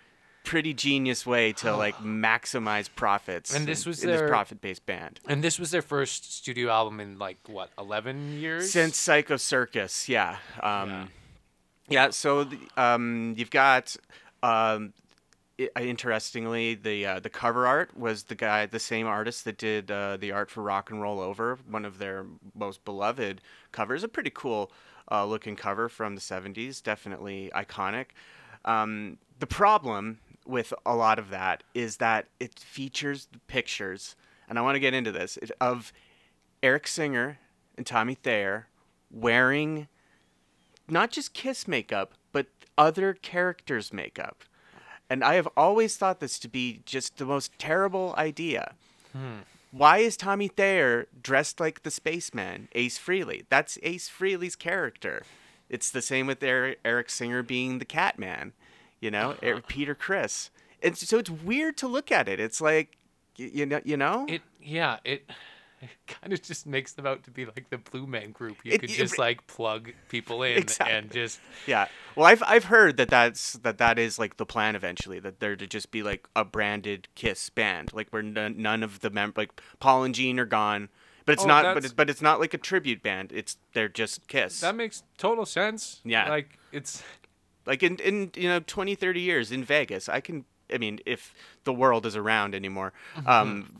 pretty 0.45 0.73
genius 0.73 1.25
way 1.25 1.51
to 1.53 1.75
like 1.85 1.95
maximize 1.97 2.89
profits 2.95 3.53
And 3.53 3.67
this 3.67 3.85
was 3.85 4.03
in 4.03 4.09
their- 4.09 4.27
profit-based 4.29 4.85
band. 4.85 5.19
and 5.27 5.43
this 5.43 5.59
was 5.59 5.71
their 5.71 5.81
first 5.81 6.33
studio 6.33 6.69
album 6.71 6.99
in 6.99 7.19
like 7.19 7.37
what 7.47 7.69
eleven 7.77 8.39
years 8.39 8.71
Since 8.71 8.97
Psycho 8.97 9.37
Circus, 9.37 10.07
yeah. 10.09 10.37
Um, 10.63 11.09
yeah. 11.89 12.09
so 12.11 12.45
the, 12.45 12.57
um, 12.77 13.33
you've 13.37 13.49
got, 13.51 13.95
um, 14.43 14.93
interestingly, 15.79 16.75
the 16.75 17.05
uh, 17.05 17.19
the 17.19 17.29
cover 17.29 17.67
art 17.67 17.97
was 17.97 18.23
the 18.23 18.35
guy, 18.35 18.65
the 18.65 18.79
same 18.79 19.07
artist 19.07 19.45
that 19.45 19.57
did 19.57 19.91
uh, 19.91 20.17
the 20.17 20.31
art 20.31 20.49
for 20.49 20.63
Rock 20.63 20.89
and 20.89 21.01
Roll 21.01 21.19
Over, 21.19 21.59
one 21.69 21.85
of 21.85 21.97
their 21.97 22.25
most 22.55 22.85
beloved 22.85 23.41
covers. 23.71 24.03
A 24.03 24.07
pretty 24.07 24.31
cool 24.33 24.71
uh, 25.11 25.25
looking 25.25 25.55
cover 25.55 25.89
from 25.89 26.15
the 26.15 26.21
'70s, 26.21 26.81
definitely 26.81 27.51
iconic. 27.53 28.07
Um, 28.65 29.17
the 29.39 29.47
problem 29.47 30.19
with 30.45 30.73
a 30.85 30.95
lot 30.95 31.19
of 31.19 31.29
that 31.29 31.63
is 31.73 31.97
that 31.97 32.27
it 32.39 32.59
features 32.59 33.27
pictures, 33.47 34.15
and 34.47 34.57
I 34.57 34.61
want 34.61 34.75
to 34.75 34.79
get 34.79 34.93
into 34.93 35.11
this 35.11 35.37
of 35.59 35.91
Eric 36.63 36.87
Singer 36.87 37.39
and 37.77 37.85
Tommy 37.85 38.15
Thayer 38.15 38.67
wearing 39.11 39.87
not 40.87 41.11
just 41.11 41.33
Kiss 41.33 41.67
makeup, 41.67 42.13
but 42.31 42.47
other 42.77 43.13
characters' 43.13 43.93
makeup. 43.93 44.43
And 45.09 45.23
I 45.23 45.35
have 45.35 45.47
always 45.57 45.97
thought 45.97 46.19
this 46.19 46.37
to 46.39 46.47
be 46.47 46.81
just 46.85 47.17
the 47.17 47.25
most 47.25 47.51
terrible 47.57 48.13
idea. 48.17 48.75
Hmm. 49.13 49.39
Why 49.71 49.99
is 49.99 50.17
Tommy 50.17 50.47
Thayer 50.47 51.07
dressed 51.21 51.59
like 51.59 51.83
the 51.83 51.91
spaceman, 51.91 52.69
Ace 52.73 52.97
Frehley? 52.97 53.45
That's 53.49 53.77
Ace 53.83 54.09
Frehley's 54.09 54.55
character. 54.55 55.23
It's 55.69 55.91
the 55.91 56.01
same 56.01 56.25
with 56.25 56.41
Eric, 56.43 56.79
Eric 56.83 57.09
Singer 57.09 57.43
being 57.43 57.77
the 57.77 57.85
Catman, 57.85 58.53
you 58.99 59.11
know, 59.11 59.31
uh-huh. 59.31 59.39
Eric, 59.43 59.67
Peter 59.67 59.93
Criss. 59.93 60.49
And 60.81 60.97
so 60.97 61.19
it's 61.19 61.29
weird 61.29 61.77
to 61.77 61.87
look 61.87 62.11
at 62.11 62.27
it. 62.27 62.39
It's 62.39 62.61
like, 62.61 62.97
you 63.35 63.65
know, 63.65 63.81
you 63.83 63.95
know, 63.95 64.25
It 64.27 64.41
yeah 64.61 64.97
it. 65.05 65.29
It 65.81 65.89
kind 66.07 66.33
of 66.33 66.41
just 66.41 66.65
makes 66.67 66.93
them 66.93 67.05
out 67.05 67.23
to 67.23 67.31
be 67.31 67.45
like 67.45 67.69
the 67.69 67.77
Blue 67.77 68.05
Man 68.07 68.31
Group. 68.31 68.57
You 68.63 68.73
It- 68.73 68.81
could 68.81 68.89
it- 68.89 68.93
just 68.97 69.17
like 69.17 69.47
plug 69.47 69.91
people 70.09 70.43
in 70.43 70.57
Exactly. 70.57 70.95
and 70.95 71.11
just 71.11 71.39
Yeah. 71.67 71.87
Well, 72.15 72.25
I've 72.25 72.43
I've 72.45 72.65
heard 72.65 72.97
that 72.97 73.09
that's 73.09 73.53
that 73.53 73.77
that 73.77 73.97
is 73.99 74.19
like 74.19 74.37
the 74.37 74.45
plan 74.45 74.75
eventually 74.75 75.19
that 75.19 75.39
they're 75.39 75.55
to 75.55 75.67
just 75.67 75.91
be 75.91 76.03
like 76.03 76.27
a 76.35 76.43
branded 76.45 77.07
Kiss 77.15 77.49
band, 77.49 77.91
like 77.93 78.09
where 78.09 78.21
none, 78.23 78.61
none 78.61 78.83
of 78.83 78.99
the 78.99 79.09
mem 79.09 79.33
like 79.35 79.51
Paul 79.79 80.03
and 80.03 80.13
Gene 80.15 80.39
are 80.39 80.45
gone, 80.45 80.89
but 81.25 81.33
it's 81.33 81.43
Oh, 81.43 81.47
not. 81.47 81.73
But 81.75 81.85
it's, 81.85 81.93
but 81.93 82.09
it's 82.09 82.21
not 82.21 82.39
like 82.39 82.53
a 82.53 82.57
tribute 82.57 83.01
band. 83.01 83.31
It's 83.31 83.57
they're 83.73 83.87
just 83.89 84.27
Kiss. 84.27 84.59
that 84.61 84.75
makes 84.75 85.03
total 85.17 85.45
sense. 85.45 86.01
Yeah. 86.03 86.27
like 86.29 86.57
it's 86.71 87.03
like 87.65 87.83
in 87.83 87.97
in 87.97 88.31
you 88.35 88.47
know 88.49 88.59
20, 88.59 88.95
30 88.95 89.21
years 89.21 89.51
in 89.51 89.63
Vegas, 89.63 90.09
I 90.09 90.19
can. 90.21 90.45
I 90.73 90.77
mean, 90.77 90.99
if 91.05 91.33
the 91.63 91.73
world 91.73 92.05
is 92.05 92.15
around 92.15 92.55
anymore, 92.55 92.93
Mm-hmm. 93.15 93.27
um, 93.29 93.75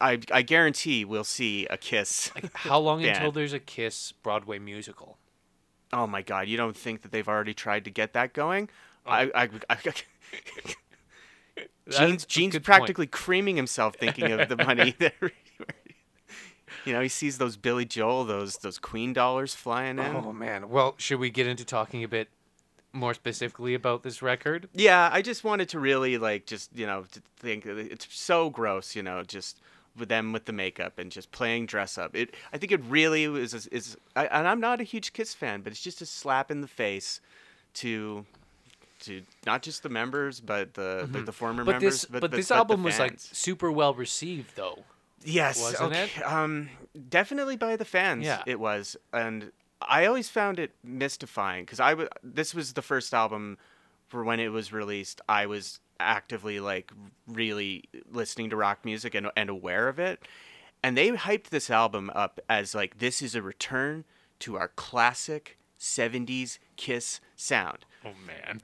I 0.00 0.18
I 0.32 0.42
guarantee 0.42 1.04
we'll 1.04 1.24
see 1.24 1.66
a 1.66 1.76
Kiss. 1.76 2.30
how 2.54 2.78
long 2.78 3.04
until 3.04 3.32
there's 3.32 3.52
a 3.52 3.60
Kiss 3.60 4.12
Broadway 4.12 4.58
musical? 4.58 5.18
Oh 5.92 6.06
my 6.06 6.22
God! 6.22 6.48
You 6.48 6.56
don't 6.56 6.76
think 6.76 7.02
that 7.02 7.12
they've 7.12 7.28
already 7.28 7.54
tried 7.54 7.84
to 7.84 7.90
get 7.90 8.12
that 8.14 8.32
going? 8.32 8.68
I, 9.06 9.30
I, 9.34 9.48
I, 9.68 9.76
Gene's, 11.90 12.24
Gene's 12.24 12.52
good 12.52 12.58
point. 12.58 12.64
practically 12.64 13.06
creaming 13.06 13.56
himself 13.56 13.96
thinking 13.96 14.30
of 14.32 14.48
the 14.48 14.56
money 14.56 14.94
that. 14.98 15.14
You 16.86 16.92
know, 16.94 17.00
he 17.00 17.08
sees 17.08 17.38
those 17.38 17.56
Billy 17.56 17.84
Joel, 17.84 18.24
those 18.24 18.56
those 18.58 18.78
Queen 18.78 19.12
dollars 19.12 19.54
flying 19.54 19.98
in. 19.98 20.16
Oh 20.16 20.32
man. 20.32 20.68
Well, 20.70 20.94
should 20.98 21.18
we 21.18 21.30
get 21.30 21.46
into 21.46 21.64
talking 21.64 22.04
a 22.04 22.08
bit 22.08 22.28
more 22.92 23.14
specifically 23.14 23.74
about 23.74 24.02
this 24.02 24.22
record? 24.22 24.68
Yeah, 24.74 25.08
I 25.12 25.22
just 25.22 25.44
wanted 25.44 25.68
to 25.70 25.78
really 25.80 26.18
like 26.18 26.46
just 26.46 26.70
you 26.74 26.86
know 26.86 27.04
to 27.12 27.22
think 27.38 27.66
it's 27.66 28.06
so 28.10 28.50
gross, 28.50 28.94
you 28.96 29.02
know, 29.02 29.22
just 29.22 29.60
with 29.96 30.08
them 30.08 30.32
with 30.32 30.44
the 30.44 30.52
makeup 30.52 30.98
and 30.98 31.10
just 31.10 31.30
playing 31.32 31.66
dress 31.66 31.98
up. 31.98 32.14
It 32.16 32.34
I 32.52 32.58
think 32.58 32.72
it 32.72 32.80
really 32.88 33.24
is 33.24 33.54
is, 33.54 33.66
is 33.68 33.96
I, 34.16 34.26
and 34.26 34.46
I'm 34.48 34.60
not 34.60 34.80
a 34.80 34.84
huge 34.84 35.12
Kiss 35.12 35.34
fan, 35.34 35.62
but 35.62 35.72
it's 35.72 35.82
just 35.82 36.00
a 36.00 36.06
slap 36.06 36.50
in 36.50 36.60
the 36.60 36.68
face 36.68 37.20
to 37.74 38.24
to 39.00 39.22
not 39.46 39.62
just 39.62 39.82
the 39.82 39.88
members 39.88 40.40
but 40.40 40.74
the 40.74 41.08
the, 41.10 41.22
the 41.22 41.32
former 41.32 41.64
But 41.64 41.72
members. 41.72 41.92
this 42.02 42.04
but, 42.04 42.20
but 42.20 42.30
the- 42.30 42.36
this 42.38 42.48
but 42.50 42.56
album 42.56 42.82
was 42.82 42.98
like 42.98 43.14
super 43.18 43.70
well 43.72 43.94
received 43.94 44.56
though. 44.56 44.84
Yes, 45.22 45.60
Wasn't 45.60 45.92
okay. 45.92 46.04
it? 46.16 46.22
Um, 46.22 46.70
definitely 47.10 47.56
by 47.56 47.76
the 47.76 47.84
fans. 47.84 48.24
Yeah. 48.24 48.42
it 48.46 48.58
was, 48.58 48.96
and 49.12 49.52
I 49.80 50.06
always 50.06 50.28
found 50.28 50.58
it 50.58 50.72
mystifying 50.84 51.64
because 51.64 51.80
I 51.80 51.94
was. 51.94 52.08
This 52.22 52.54
was 52.54 52.74
the 52.74 52.82
first 52.82 53.14
album 53.14 53.58
for 54.08 54.24
when 54.24 54.40
it 54.40 54.48
was 54.48 54.72
released. 54.72 55.20
I 55.28 55.46
was 55.46 55.80
actively 55.98 56.60
like 56.60 56.92
really 57.26 57.84
listening 58.10 58.50
to 58.50 58.56
rock 58.56 58.84
music 58.84 59.14
and 59.14 59.30
and 59.36 59.48
aware 59.48 59.88
of 59.88 59.98
it, 59.98 60.26
and 60.82 60.96
they 60.96 61.10
hyped 61.10 61.48
this 61.48 61.70
album 61.70 62.10
up 62.14 62.40
as 62.48 62.74
like 62.74 62.98
this 62.98 63.22
is 63.22 63.34
a 63.34 63.42
return 63.42 64.04
to 64.40 64.56
our 64.56 64.68
classic 64.68 65.58
'70s 65.78 66.58
Kiss 66.76 67.20
sound. 67.36 67.84
Oh 68.04 68.12
man. 68.26 68.60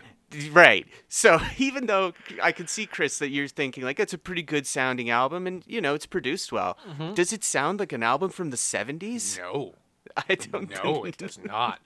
Right. 0.50 0.86
So 1.08 1.40
even 1.58 1.86
though 1.86 2.12
I 2.42 2.52
can 2.52 2.66
see 2.66 2.86
Chris 2.86 3.18
that 3.18 3.30
you're 3.30 3.48
thinking 3.48 3.84
like 3.84 4.00
it's 4.00 4.14
a 4.14 4.18
pretty 4.18 4.42
good 4.42 4.66
sounding 4.66 5.10
album 5.10 5.46
and 5.46 5.62
you 5.66 5.80
know 5.80 5.94
it's 5.94 6.06
produced 6.06 6.52
well, 6.52 6.76
mm-hmm. 6.88 7.14
does 7.14 7.32
it 7.32 7.44
sound 7.44 7.80
like 7.80 7.92
an 7.92 8.02
album 8.02 8.30
from 8.30 8.50
the 8.50 8.56
70s? 8.56 9.38
No. 9.38 9.74
I 10.28 10.34
don't 10.34 10.70
No, 10.70 10.76
think 10.94 11.06
it 11.08 11.16
does 11.18 11.38
not. 11.44 11.80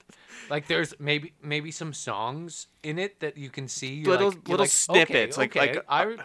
Like 0.48 0.66
there's 0.66 0.94
maybe 0.98 1.32
maybe 1.42 1.70
some 1.70 1.92
songs 1.92 2.66
in 2.82 2.98
it 2.98 3.20
that 3.20 3.36
you 3.36 3.50
can 3.50 3.68
see 3.68 4.04
Little- 4.04 4.28
like, 4.30 4.48
little 4.48 4.64
like, 4.64 4.70
snippets, 4.70 5.36
okay, 5.38 5.40
like- 5.40 5.54
like, 5.54 5.76
okay, 5.78 5.86
I 5.88 6.04
uh, 6.04 6.16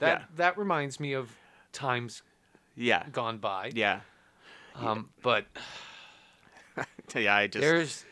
that 0.00 0.20
yeah. 0.20 0.24
that 0.36 0.58
reminds 0.58 1.00
me 1.00 1.12
of 1.14 1.30
times 1.72 2.22
Yeah. 2.76 3.04
gone 3.12 3.38
by. 3.38 3.72
Yeah. 3.74 4.00
Um, 4.74 5.10
but 5.22 5.46
Yeah, 7.14 7.34
I 7.34 7.46
just 7.46 7.60
there's 7.60 8.04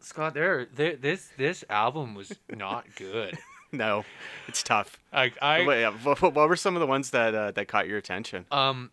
Scott. 0.00 0.34
There, 0.34 0.66
there, 0.74 0.96
this 0.96 1.28
this 1.36 1.64
album 1.68 2.14
was 2.14 2.32
not 2.48 2.86
good. 2.96 3.38
no. 3.72 4.04
It's 4.48 4.62
tough. 4.62 4.98
I, 5.12 5.32
yeah, 5.42 5.90
what, 5.90 6.20
what 6.34 6.48
were 6.48 6.56
some 6.56 6.74
of 6.76 6.80
the 6.80 6.86
ones 6.86 7.10
that 7.10 7.34
uh, 7.34 7.50
that 7.52 7.68
caught 7.68 7.86
your 7.86 7.98
attention? 7.98 8.46
um, 8.50 8.90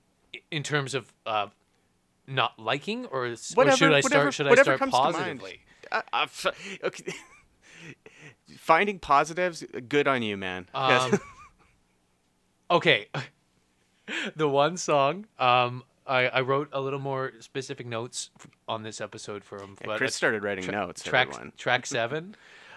in 0.52 0.64
terms 0.64 0.94
of 0.94 1.12
uh, 1.26 1.48
not 2.28 2.58
liking, 2.60 3.06
or, 3.08 3.26
s- 3.28 3.52
or 3.54 3.56
Whatever- 3.56 3.78
should 3.78 3.92
I 3.94 4.00
whatever- 4.02 4.32
start? 4.32 4.34
Should 4.34 4.48
I 4.60 4.62
start 4.64 4.80
comes 4.80 4.94
to 4.94 5.00
mind. 5.00 5.14
positively? 5.16 5.62
Uh, 5.92 6.02
uh, 6.14 6.28
okay. 6.84 7.14
Finding 8.58 9.00
positives, 9.00 9.64
good 9.90 10.08
on 10.08 10.22
you, 10.24 10.38
man. 10.38 10.68
Yes. 10.74 11.14
Um, 11.14 11.20
okay, 12.72 13.08
the 14.36 14.48
one 14.50 14.78
song. 14.78 15.26
Um, 15.40 15.84
I, 16.08 16.28
I 16.28 16.42
wrote 16.42 16.70
a 16.72 16.80
little 16.82 17.00
more 17.00 17.34
specific 17.40 17.88
notes 17.88 18.30
f- 18.40 18.48
on 18.68 18.84
this 18.84 19.02
episode 19.02 19.44
for 19.44 19.60
him. 19.60 19.76
but 19.84 19.98
Chris 19.98 20.14
started 20.16 20.44
writing 20.44 20.64
tra- 20.64 20.74
notes. 20.74 21.02
Track 21.04 21.30
everyone. 21.30 21.54
track 21.58 21.86
seven, 21.88 22.36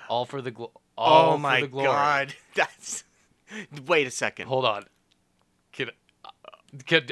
all 0.08 0.24
for 0.24 0.40
the 0.40 0.50
glo- 0.50 0.72
all 0.96 1.32
Oh 1.32 1.36
for 1.36 1.38
my 1.38 1.60
the 1.62 1.68
glory. 1.68 1.86
god. 1.86 2.34
That's 2.54 3.04
Wait 3.86 4.06
a 4.06 4.10
second. 4.10 4.46
Hold 4.48 4.64
on. 4.64 4.84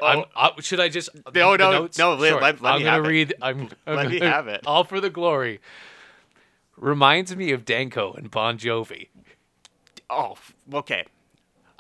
I'm, 0.03 0.25
uh, 0.35 0.51
should 0.61 0.81
I 0.81 0.89
just 0.89 1.09
No, 1.35 1.53
the 1.53 1.59
no, 1.59 1.71
notes? 1.73 1.99
no, 1.99 2.15
let- 2.15 2.29
Sure. 2.31 2.41
let- 2.41 2.61
let 2.61 2.73
I'm 2.75 2.79
me 2.79 2.85
gonna 2.85 2.97
have 2.97 3.05
it. 3.05 3.09
read. 3.09 3.35
I'm, 3.41 3.69
I'm 3.87 3.97
Let 3.97 4.11
me 4.11 4.19
have 4.21 4.49
it. 4.49 4.63
All 4.67 4.85
for 4.85 5.01
the 5.01 5.11
glory. 5.11 5.61
Reminds 6.77 7.35
me 7.35 7.53
of 7.53 7.65
Danko 7.65 8.13
and 8.13 8.31
Bon 8.31 8.59
Jovi. 8.59 9.09
Oh, 10.11 10.37
okay. 10.73 11.05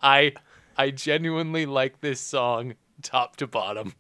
I 0.03 0.33
I 0.77 0.91
genuinely 0.91 1.67
like 1.67 2.01
this 2.01 2.21
song 2.21 2.75
top 3.03 3.37
to 3.37 3.47
bottom. 3.47 3.95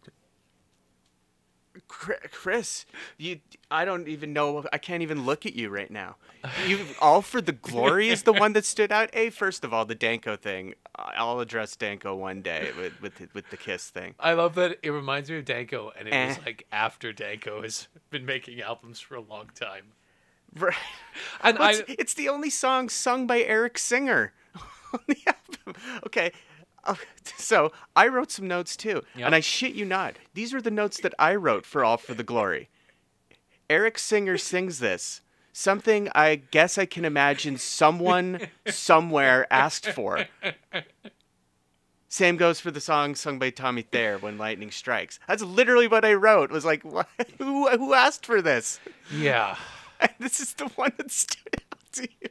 Chri- 1.88 2.30
Chris, 2.30 2.86
you 3.18 3.40
I 3.70 3.84
don't 3.84 4.08
even 4.08 4.32
know 4.32 4.64
I 4.72 4.78
can't 4.78 5.02
even 5.02 5.24
look 5.26 5.46
at 5.46 5.54
you 5.54 5.68
right 5.68 5.90
now. 5.90 6.16
You 6.66 6.80
all 7.00 7.22
for 7.22 7.40
the 7.40 7.52
glory 7.52 8.08
is 8.08 8.22
the 8.22 8.32
one 8.32 8.52
that 8.54 8.64
stood 8.64 8.92
out. 8.92 9.10
A 9.12 9.30
first 9.30 9.64
of 9.64 9.72
all, 9.74 9.84
the 9.84 9.94
Danko 9.94 10.36
thing. 10.36 10.74
I'll 10.96 11.40
address 11.40 11.76
Danko 11.76 12.14
one 12.14 12.40
day 12.42 12.70
with 12.76 13.00
with 13.02 13.16
the, 13.16 13.28
with 13.34 13.50
the 13.50 13.56
kiss 13.56 13.90
thing. 13.90 14.14
I 14.20 14.32
love 14.34 14.54
that 14.54 14.78
it 14.82 14.90
reminds 14.90 15.30
me 15.30 15.38
of 15.38 15.44
Danko, 15.44 15.92
and 15.98 16.08
it 16.08 16.12
was 16.28 16.38
Eh. 16.38 16.40
like 16.46 16.66
after 16.72 17.12
Danko 17.12 17.62
has 17.62 17.88
been 18.10 18.24
making 18.24 18.60
albums 18.60 19.00
for 19.00 19.14
a 19.16 19.20
long 19.20 19.50
time. 19.54 19.92
Right. 20.58 20.74
And 21.42 21.58
Well, 21.58 21.68
I, 21.68 21.72
it's, 21.72 21.82
it's 21.98 22.14
the 22.14 22.28
only 22.28 22.48
song 22.50 22.88
sung 22.88 23.26
by 23.26 23.40
Eric 23.40 23.76
Singer 23.78 24.32
on 24.94 25.00
the 25.06 25.18
album. 25.26 25.82
Okay. 26.06 26.32
So 27.38 27.70
I 27.94 28.08
wrote 28.08 28.30
some 28.30 28.48
notes 28.48 28.76
too, 28.76 29.02
Yep. 29.14 29.26
and 29.26 29.34
I 29.34 29.40
shit 29.40 29.74
you 29.74 29.84
not. 29.84 30.16
These 30.34 30.52
are 30.54 30.60
the 30.62 30.70
notes 30.70 31.00
that 31.00 31.14
I 31.18 31.34
wrote 31.34 31.66
for 31.66 31.84
All 31.84 31.96
for 31.96 32.14
the 32.14 32.22
Glory. 32.24 32.68
Eric 33.70 33.98
Singer 33.98 34.38
sings 34.38 34.78
this. 34.78 35.20
Something 35.52 36.08
I 36.14 36.36
guess 36.36 36.76
I 36.78 36.86
can 36.86 37.04
imagine 37.04 37.56
someone 37.58 38.48
somewhere 38.66 39.46
asked 39.52 39.86
for. 39.90 40.26
Same 42.08 42.36
goes 42.36 42.60
for 42.60 42.70
the 42.70 42.80
song 42.80 43.14
sung 43.14 43.38
by 43.38 43.50
Tommy 43.50 43.82
Thayer, 43.82 44.18
"When 44.18 44.38
Lightning 44.38 44.70
Strikes." 44.70 45.18
That's 45.26 45.42
literally 45.42 45.88
what 45.88 46.04
I 46.04 46.14
wrote. 46.14 46.50
Was 46.50 46.64
like, 46.64 46.82
what? 46.84 47.08
who 47.38 47.68
who 47.70 47.94
asked 47.94 48.24
for 48.24 48.40
this? 48.40 48.80
yeah, 49.12 49.56
And 50.00 50.10
this 50.20 50.40
is 50.40 50.54
the 50.54 50.66
one 50.76 50.92
that 50.96 51.10
stood 51.10 51.56
out 51.72 51.92
to 51.92 52.02
you. 52.20 52.28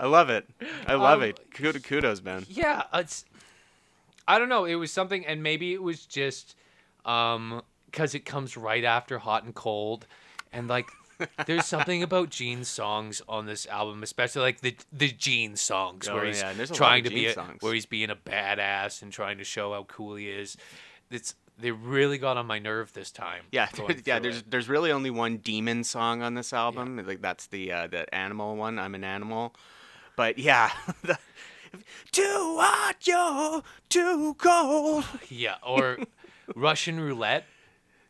I 0.00 0.06
love 0.06 0.30
it. 0.30 0.48
I 0.86 0.94
love 0.94 1.20
Um, 1.22 1.28
it. 1.28 1.40
Kudos, 1.82 2.22
man. 2.22 2.44
yeah. 2.48 2.84
It's 2.94 3.24
I 4.26 4.38
don't 4.38 4.48
know. 4.48 4.64
It 4.64 4.76
was 4.76 4.92
something, 4.92 5.26
and 5.26 5.42
maybe 5.42 5.72
it 5.74 5.82
was 5.82 6.06
just 6.06 6.56
um 7.04 7.62
because 7.86 8.14
it 8.14 8.24
comes 8.24 8.56
right 8.56 8.84
after 8.84 9.18
Hot 9.18 9.44
and 9.44 9.54
Cold, 9.54 10.06
and 10.52 10.68
like. 10.68 10.86
There's 11.46 11.66
something 11.66 12.02
about 12.08 12.30
Gene's 12.30 12.66
songs 12.68 13.22
on 13.28 13.46
this 13.46 13.64
album, 13.66 14.02
especially 14.02 14.42
like 14.42 14.60
the 14.60 14.74
the 14.92 15.08
Gene 15.08 15.54
songs 15.54 16.08
Oh, 16.08 16.14
where 16.16 16.24
he's 16.24 16.40
yeah, 16.40 16.50
and 16.50 16.58
there's 16.58 16.70
a 16.70 16.72
lot 16.72 16.78
trying 16.78 17.04
to 17.04 17.10
be 17.10 17.26
a, 17.26 17.32
songs. 17.32 17.58
where 17.62 17.74
he's 17.74 17.86
being 17.86 18.10
a 18.10 18.16
badass 18.16 19.02
and 19.02 19.12
trying 19.12 19.38
to 19.38 19.44
show 19.44 19.72
how 19.72 19.84
cool 19.84 20.16
he 20.16 20.28
is. 20.28 20.56
It's 21.12 21.36
they 21.58 21.70
really 21.70 22.18
got 22.18 22.36
on 22.36 22.46
my 22.46 22.58
nerve 22.58 22.92
this 22.92 23.10
time. 23.10 23.44
Yeah, 23.52 23.68
yeah. 24.04 24.18
There's 24.18 24.38
it. 24.38 24.50
there's 24.50 24.68
really 24.68 24.90
only 24.92 25.10
one 25.10 25.36
demon 25.38 25.84
song 25.84 26.22
on 26.22 26.34
this 26.34 26.52
album. 26.52 27.02
Like 27.06 27.20
that's 27.22 27.46
the 27.48 27.72
uh, 27.72 27.86
the 27.86 28.12
animal 28.14 28.56
one. 28.56 28.78
I'm 28.78 28.94
an 28.94 29.04
animal. 29.04 29.54
But 30.16 30.38
yeah, 30.38 30.70
the, 31.02 31.18
too 32.10 32.56
hot, 32.60 32.96
you're 33.06 33.62
too 33.88 34.34
cold. 34.38 35.04
Yeah, 35.28 35.56
or 35.62 35.98
Russian 36.54 37.00
Roulette, 37.00 37.44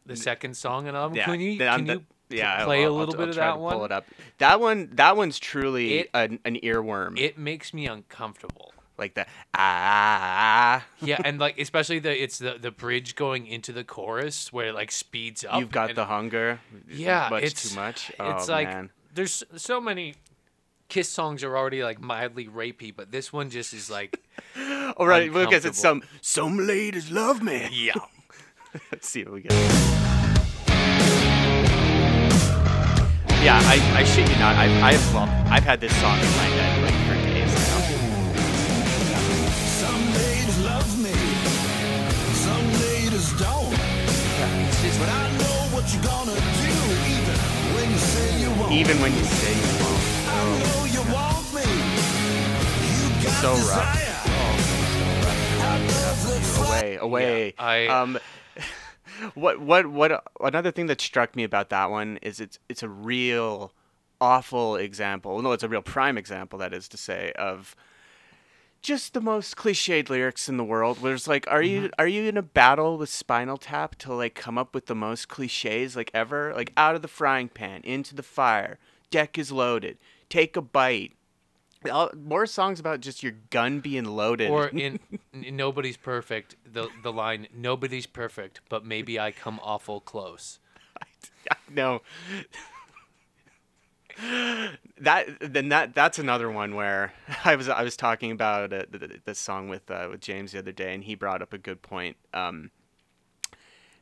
the 0.07 0.17
second 0.17 0.57
song 0.57 0.89
on 0.89 0.95
the 0.95 1.01
album. 1.01 1.17
Yeah, 1.17 1.25
Can 1.27 1.41
you, 1.41 1.59
can 1.59 1.85
the- 1.87 1.93
you 1.95 2.39
yeah, 2.39 2.65
play 2.65 2.83
I'll- 2.85 2.91
a 2.91 2.93
I'll- 2.93 2.99
little 2.99 3.15
I'll 3.15 3.19
bit 3.21 3.29
of 3.31 3.35
try 3.37 3.47
that 3.47 3.59
one? 3.61 3.73
Pull 3.75 3.85
it 3.85 3.93
up. 3.93 4.07
That 4.39 4.59
one. 4.61 4.89
That 4.95 5.17
one's 5.17 5.39
truly 5.39 5.99
It- 6.01 6.11
an, 6.15 6.39
an 6.45 6.57
earworm. 6.57 7.19
It 7.19 7.37
makes 7.39 7.73
me 7.75 7.87
uncomfortable. 7.87 8.73
Like 8.99 9.15
the 9.15 9.27
ah. 9.55 10.85
Yeah, 11.01 11.19
and 11.25 11.39
like 11.39 11.59
especially 11.59 11.99
the 11.99 12.23
it's 12.23 12.39
the 12.39 12.59
the 12.61 12.71
bridge 12.71 13.15
going 13.15 13.47
into 13.47 13.73
the 13.73 13.85
chorus 13.85 14.53
where 14.53 14.69
it 14.69 14.75
like 14.75 14.93
speeds 14.93 15.45
up. 15.49 15.61
You've 15.61 15.71
got 15.71 15.91
and- 15.91 15.99
the 15.99 16.05
hunger. 16.07 16.61
yeah, 16.89 17.29
much 17.31 17.43
it's 17.45 17.71
too 17.71 17.77
much. 17.77 18.11
It's 18.19 18.49
oh 18.49 18.53
like 18.53 18.69
man. 18.69 18.91
there's 19.15 19.43
so 19.57 19.81
many 19.81 20.15
Kiss 20.89 21.09
songs 21.09 21.43
are 21.43 21.57
already 21.57 21.83
like 21.83 22.01
mildly 22.01 22.47
rapey, 22.47 22.95
but 22.95 23.11
this 23.11 23.33
one 23.33 23.49
just 23.49 23.73
is 23.73 23.91
like 23.91 24.21
all 24.97 25.07
right 25.07 25.33
right, 25.33 25.47
because 25.49 25.65
it's 25.65 25.79
some 25.79 26.03
some 26.21 26.59
ladies 26.59 27.11
love 27.11 27.43
me. 27.43 27.69
yeah. 27.73 27.95
Let's 28.93 29.09
see 29.09 29.25
what 29.25 29.35
we 29.35 29.41
get. 29.43 29.53
Yeah, 33.43 33.59
I, 33.61 34.01
I 34.01 34.05
shit 34.05 34.29
you 34.29 34.37
not. 34.37 34.55
I've, 34.55 34.83
I've, 34.85 35.15
well, 35.15 35.29
I've 35.53 35.65
had 35.65 35.81
this 35.81 35.93
song 35.97 36.17
in 36.17 36.25
my 36.25 36.45
head 36.57 36.72
what 45.83 45.93
you're 45.93 46.03
gonna 46.03 46.35
do, 46.35 46.41
even 47.11 47.75
when 47.75 47.91
you 47.91 47.99
say 47.99 48.41
you 48.41 48.51
won't. 48.51 48.73
Even 48.73 49.01
when 49.01 49.13
you 49.13 49.25
say 49.25 49.53
you 49.53 49.85
won't. 49.85 50.03
I 50.29 50.31
know 50.63 50.85
you 50.85 51.03
want 51.13 51.55
me. 51.55 51.63
You 52.93 53.25
got 53.25 53.33
So 53.43 53.51
rough. 53.51 53.93
desire. 53.93 54.19
I 55.65 55.79
love 55.79 56.27
the 56.27 56.41
fire. 56.41 56.99
Away, 56.99 56.99
away. 57.01 57.55
I- 57.59 57.87
um, 57.89 58.19
what, 59.35 59.61
what, 59.61 59.87
what? 59.89 60.25
Another 60.41 60.71
thing 60.71 60.87
that 60.87 61.01
struck 61.01 61.35
me 61.35 61.43
about 61.43 61.71
that 61.71 61.91
one 61.91 62.19
is 62.23 62.39
it's, 62.39 62.59
it's 62.69 62.83
a 62.85 62.89
real 62.89 63.73
awful 64.21 64.77
example. 64.77 65.43
No, 65.43 65.51
it's 65.53 65.65
a 65.65 65.69
real 65.69 65.83
prime 65.83 66.17
example. 66.17 66.59
That 66.61 66.73
is 66.73 66.87
to 66.89 66.97
say, 66.97 67.33
of 67.33 67.75
just 68.83 69.15
the 69.15 69.21
most 69.21 69.57
cliched 69.57 70.09
lyrics 70.11 70.49
in 70.49 70.57
the 70.57 70.65
world. 70.65 71.01
Where 71.01 71.15
it's 71.15 71.29
like, 71.29 71.47
are 71.49 71.63
you 71.63 71.83
Mm-hmm. 71.83 72.01
are 72.01 72.07
you 72.09 72.25
in 72.29 72.37
a 72.37 72.43
battle 72.43 72.99
with 72.99 73.09
Spinal 73.09 73.57
Tap 73.57 73.97
to 73.97 74.13
like 74.13 74.35
come 74.35 74.59
up 74.59 74.75
with 74.75 74.87
the 74.87 74.95
most 74.95 75.29
cliches 75.29 75.97
like 75.97 76.11
ever? 76.13 76.53
Like 76.55 76.73
out 76.77 76.95
of 76.95 77.03
the 77.03 77.09
frying 77.09 77.49
pan, 77.49 77.81
into 77.85 78.15
the 78.15 78.23
fire, 78.23 78.79
deck 79.11 79.39
is 79.39 79.51
loaded, 79.53 79.99
take 80.29 80.57
a 80.57 80.63
bite. 80.63 81.13
All, 81.91 82.11
more 82.17 82.47
songs 82.47 82.79
about 82.79 83.01
just 83.01 83.25
your 83.25 83.33
gun 83.51 83.81
being 83.81 84.05
loaded. 84.05 84.51
Or 84.51 84.69
in, 84.73 85.01
in 85.33 85.57
Nobody's 85.57 85.97
Perfect, 85.97 86.55
the 86.65 86.89
the 87.03 87.13
line 87.13 87.49
Nobody's 87.55 88.07
perfect, 88.07 88.61
but 88.69 88.85
maybe 88.85 89.19
I 89.19 89.33
come 89.33 89.59
awful 89.63 90.01
close. 90.01 90.59
I 91.51 91.57
no. 91.71 92.03
That 95.01 95.27
then 95.41 95.69
that 95.71 95.95
that's 95.95 96.19
another 96.19 96.51
one 96.51 96.75
where 96.75 97.13
I 97.45 97.57
was 97.57 97.69
I 97.69 97.83
was 97.83 97.97
talking 97.97 98.31
about 98.31 98.73
uh, 98.73 98.85
the, 98.91 99.21
the 99.25 99.35
song 99.35 99.69
with 99.69 99.91
uh, 99.91 100.09
with 100.11 100.21
James 100.21 100.53
the 100.53 100.59
other 100.59 100.73
day, 100.73 100.95
and 100.95 101.05
he 101.05 101.15
brought 101.15 101.43
up 101.43 101.53
a 101.53 101.59
good 101.59 101.83
point. 101.83 102.17
Um, 102.35 102.71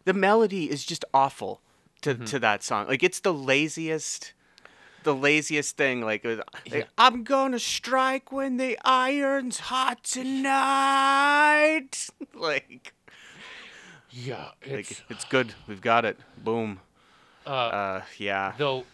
the 0.05 0.13
melody 0.15 0.71
is 0.71 0.85
just 0.85 1.05
awful 1.15 1.61
to 2.03 2.15
to 2.15 2.39
that 2.41 2.63
song. 2.63 2.89
Like 2.89 3.03
it's 3.03 3.21
the 3.21 3.33
laziest. 3.35 4.33
The 5.03 5.15
laziest 5.15 5.79
thing, 5.79 6.03
like, 6.03 6.25
was- 6.25 6.41
like, 6.71 6.75
Yeah. 6.75 6.83
I'm 6.99 7.25
gonna 7.25 7.59
strike 7.59 8.31
when 8.31 8.59
the 8.59 8.79
iron's 8.85 9.59
hot 9.59 10.05
tonight. 10.05 12.11
like, 12.35 12.93
Yeah, 14.11 14.49
like 14.67 14.91
it's 14.91 15.03
it's 15.09 15.25
good. 15.25 15.55
We've 15.67 15.81
got 15.81 16.05
it. 16.05 16.19
Boom. 16.37 16.81
uh, 17.47 17.51
Uh, 17.51 18.03
yeah. 18.19 18.53
though 18.59 18.85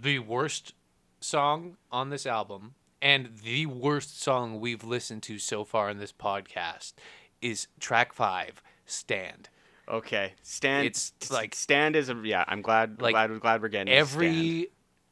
the 0.00 0.18
worst 0.20 0.74
song 1.20 1.76
on 1.90 2.10
this 2.10 2.26
album 2.26 2.74
and 3.00 3.30
the 3.42 3.66
worst 3.66 4.22
song 4.22 4.60
we've 4.60 4.84
listened 4.84 5.22
to 5.24 5.38
so 5.38 5.64
far 5.64 5.90
in 5.90 5.98
this 5.98 6.12
podcast 6.12 6.94
is 7.40 7.66
track 7.80 8.12
five, 8.12 8.62
"Stand." 8.86 9.48
Okay, 9.88 10.34
stand. 10.42 10.86
It's 10.86 11.12
like- 11.30 11.54
stand 11.54 11.96
is 11.96 12.08
a 12.08 12.14
yeah. 12.22 12.44
I'm 12.46 12.62
glad. 12.62 13.02
Like, 13.02 13.12
glad 13.12 13.40
glad 13.40 13.62
we're 13.62 13.68
getting 13.68 13.92
to 13.92 14.06
stand. 14.06 14.24
Every 14.24 14.68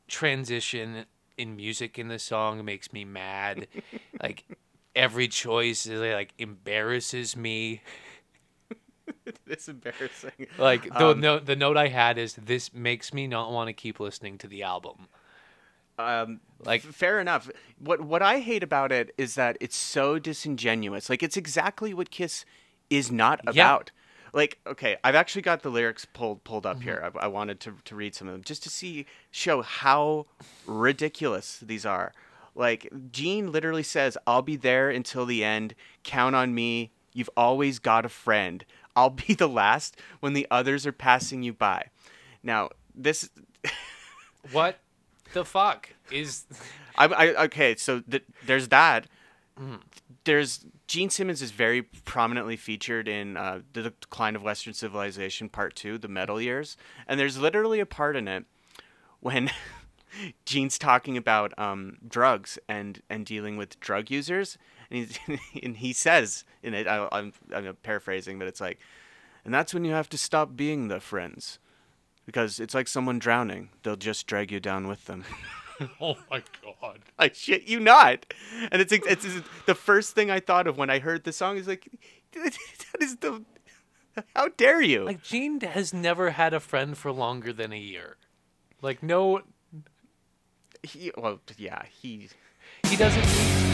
transition 0.08 1.04
in 1.36 1.56
music 1.56 1.98
in 1.98 2.08
this 2.08 2.22
song 2.22 2.64
makes 2.64 2.92
me 2.92 3.04
mad. 3.04 3.66
like 4.22 4.44
every 4.94 5.28
choice 5.28 5.86
is, 5.86 6.00
like 6.00 6.32
embarrasses 6.38 7.36
me. 7.36 7.82
It's 9.46 9.68
embarrassing. 9.68 10.46
Like 10.58 10.84
the 10.84 11.08
Um, 11.10 11.20
note, 11.20 11.46
the 11.46 11.56
note 11.56 11.76
I 11.76 11.88
had 11.88 12.18
is 12.18 12.34
this 12.34 12.72
makes 12.74 13.12
me 13.12 13.26
not 13.26 13.50
want 13.52 13.68
to 13.68 13.72
keep 13.72 14.00
listening 14.00 14.38
to 14.38 14.46
the 14.48 14.62
album. 14.62 15.08
Um, 15.98 16.40
Like- 16.64 16.84
f- 16.84 16.94
fair 16.94 17.20
enough. 17.20 17.50
What 17.78 18.00
what 18.00 18.22
I 18.22 18.40
hate 18.40 18.62
about 18.62 18.90
it 18.92 19.14
is 19.18 19.34
that 19.34 19.56
it's 19.60 19.76
so 19.76 20.18
disingenuous. 20.18 21.10
Like 21.10 21.22
it's 21.22 21.36
exactly 21.36 21.92
what 21.94 22.10
Kiss 22.10 22.44
is 22.88 23.10
not 23.12 23.40
Yeah. 23.44 23.50
about. 23.50 23.90
Like 24.32 24.58
okay, 24.66 24.96
I've 25.04 25.14
actually 25.14 25.42
got 25.42 25.62
the 25.62 25.70
lyrics 25.70 26.04
pulled 26.06 26.44
pulled 26.44 26.64
Mm-hmm. 26.64 26.78
up 26.78 26.82
here. 26.82 27.12
I, 27.20 27.24
I 27.24 27.26
wanted 27.26 27.60
to 27.60 27.76
to 27.84 27.94
read 27.96 28.14
some 28.14 28.28
of 28.28 28.32
them 28.32 28.42
just 28.44 28.62
to 28.62 28.70
see 28.70 29.06
show 29.30 29.60
how 29.62 30.26
ridiculous 30.66 31.58
these 31.60 31.84
are. 31.84 32.12
Like 32.54 32.88
Gene 33.12 33.52
literally 33.52 33.82
says, 33.82 34.16
"I'll 34.26 34.42
be 34.42 34.56
there 34.56 34.88
until 34.90 35.26
the 35.26 35.44
end. 35.44 35.74
Count 36.02 36.34
on 36.34 36.54
me. 36.54 36.92
You've 37.12 37.30
always 37.36 37.78
got 37.78 38.04
a 38.04 38.08
friend. 38.08 38.64
I'll 38.96 39.10
be 39.10 39.34
the 39.38 39.48
last 39.48 39.96
when 40.20 40.32
the 40.32 40.46
others 40.50 40.86
are 40.86 40.92
passing 40.92 41.42
you 41.42 41.52
by." 41.52 41.88
Now 42.42 42.70
this 42.94 43.30
What 44.52 44.78
the 45.32 45.44
fuck 45.44 45.90
is? 46.10 46.46
I, 46.96 47.06
I 47.06 47.44
okay, 47.44 47.76
so 47.76 48.00
th- 48.00 48.24
there's 48.46 48.68
that. 48.68 49.06
There's 50.24 50.64
Gene 50.86 51.10
Simmons 51.10 51.42
is 51.42 51.50
very 51.50 51.82
prominently 51.82 52.56
featured 52.56 53.06
in 53.06 53.36
uh, 53.36 53.60
the 53.72 53.92
Decline 54.00 54.34
of 54.34 54.42
Western 54.42 54.72
Civilization 54.72 55.48
Part 55.48 55.76
Two, 55.76 55.98
the 55.98 56.08
Metal 56.08 56.40
Years, 56.40 56.76
and 57.06 57.20
there's 57.20 57.38
literally 57.38 57.80
a 57.80 57.86
part 57.86 58.16
in 58.16 58.26
it 58.26 58.44
when 59.20 59.50
Gene's 60.46 60.78
talking 60.78 61.16
about 61.16 61.56
um, 61.58 61.98
drugs 62.06 62.58
and 62.68 63.02
and 63.10 63.26
dealing 63.26 63.56
with 63.56 63.78
drug 63.80 64.10
users, 64.10 64.56
and 64.90 65.08
he 65.08 65.40
and 65.62 65.76
he 65.76 65.92
says 65.92 66.44
in 66.62 66.74
it, 66.74 66.86
I, 66.86 67.08
I'm 67.12 67.32
I'm 67.54 67.76
paraphrasing, 67.82 68.38
but 68.38 68.48
it's 68.48 68.60
like, 68.60 68.78
and 69.44 69.52
that's 69.54 69.74
when 69.74 69.84
you 69.84 69.92
have 69.92 70.08
to 70.10 70.18
stop 70.18 70.56
being 70.56 70.88
the 70.88 71.00
friends. 71.00 71.58
Because 72.26 72.60
it's 72.60 72.74
like 72.74 72.86
someone 72.86 73.18
drowning; 73.18 73.70
they'll 73.82 73.96
just 73.96 74.26
drag 74.26 74.52
you 74.52 74.60
down 74.60 74.86
with 74.86 75.06
them. 75.06 75.24
Oh 76.00 76.16
my 76.30 76.42
god! 76.62 77.00
I 77.18 77.30
shit 77.32 77.64
you 77.64 77.80
not. 77.80 78.32
And 78.70 78.82
it's, 78.82 78.92
it's 78.92 79.06
it's 79.24 79.40
the 79.66 79.74
first 79.74 80.14
thing 80.14 80.30
I 80.30 80.40
thought 80.40 80.66
of 80.66 80.76
when 80.76 80.90
I 80.90 80.98
heard 80.98 81.24
the 81.24 81.32
song 81.32 81.56
is 81.56 81.66
like, 81.66 81.88
that 82.32 82.56
is 83.00 83.16
the, 83.16 83.42
how 84.36 84.48
dare 84.48 84.82
you? 84.82 85.04
Like 85.04 85.22
Gene 85.22 85.60
has 85.60 85.94
never 85.94 86.30
had 86.30 86.52
a 86.52 86.60
friend 86.60 86.96
for 86.96 87.12
longer 87.12 87.52
than 87.52 87.72
a 87.72 87.78
year. 87.78 88.16
Like 88.82 89.02
no, 89.02 89.42
he, 90.82 91.12
well, 91.16 91.40
yeah, 91.56 91.82
he, 91.90 92.28
he 92.84 92.96
doesn't. 92.96 93.69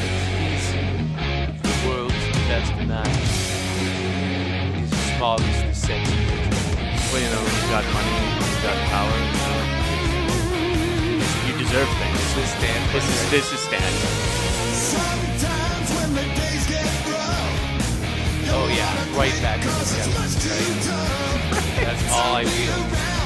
The 2.46 2.52
world's. 2.54 2.70
He's 4.78 4.90
the 4.90 4.96
smartest, 5.18 5.50
the 5.66 5.74
sexiest. 5.74 7.10
well, 7.10 7.18
you 7.18 7.30
know, 7.34 7.42
you've 7.42 7.70
got 7.74 7.82
money, 7.90 8.14
you've 8.38 8.62
got 8.62 8.78
power, 8.86 9.10
you 9.18 9.34
know, 9.34 9.66
you 11.42 11.52
deserve 11.58 11.90
things. 11.98 12.22
This 12.22 12.46
is 12.46 12.50
Stan. 12.54 12.80
This 12.94 13.02
is 13.02 13.18
this 13.34 13.46
is 13.52 13.58
Stan. 13.66 13.82
Sometimes 14.78 15.88
when 15.98 16.10
the 16.14 16.22
days 16.38 16.64
get 16.70 16.86
rough, 17.10 18.54
Oh 18.54 18.70
yeah, 18.70 18.94
right 19.18 19.34
back 19.42 19.58
to 19.60 19.66
the 19.66 19.74
it's 19.82 19.90
seventies. 19.90 20.14
much 20.14 20.38
too 20.38 20.70
tough. 20.86 21.50
That's 21.82 22.04
all 22.14 22.36
I 22.36 22.44
feel. 22.46 22.78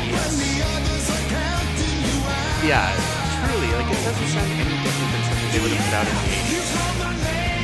Yes. 0.08 0.32
The 0.40 0.64
others 0.64 1.06
are 1.12 1.24
counting 1.28 2.00
you 2.08 2.24
out. 2.24 2.64
Yeah, 2.64 2.88
truly, 3.36 3.68
like 3.68 3.84
it 3.92 4.00
doesn't 4.00 4.28
sound 4.32 4.48
any 4.48 4.80
different 4.80 5.12
than 5.12 5.22
something 5.28 5.48
they 5.52 5.60
would 5.60 5.72
have 5.76 5.84
put 5.84 5.92
out 6.00 6.08
in 6.08 6.16
the 6.16 6.24
80s. 6.56 7.59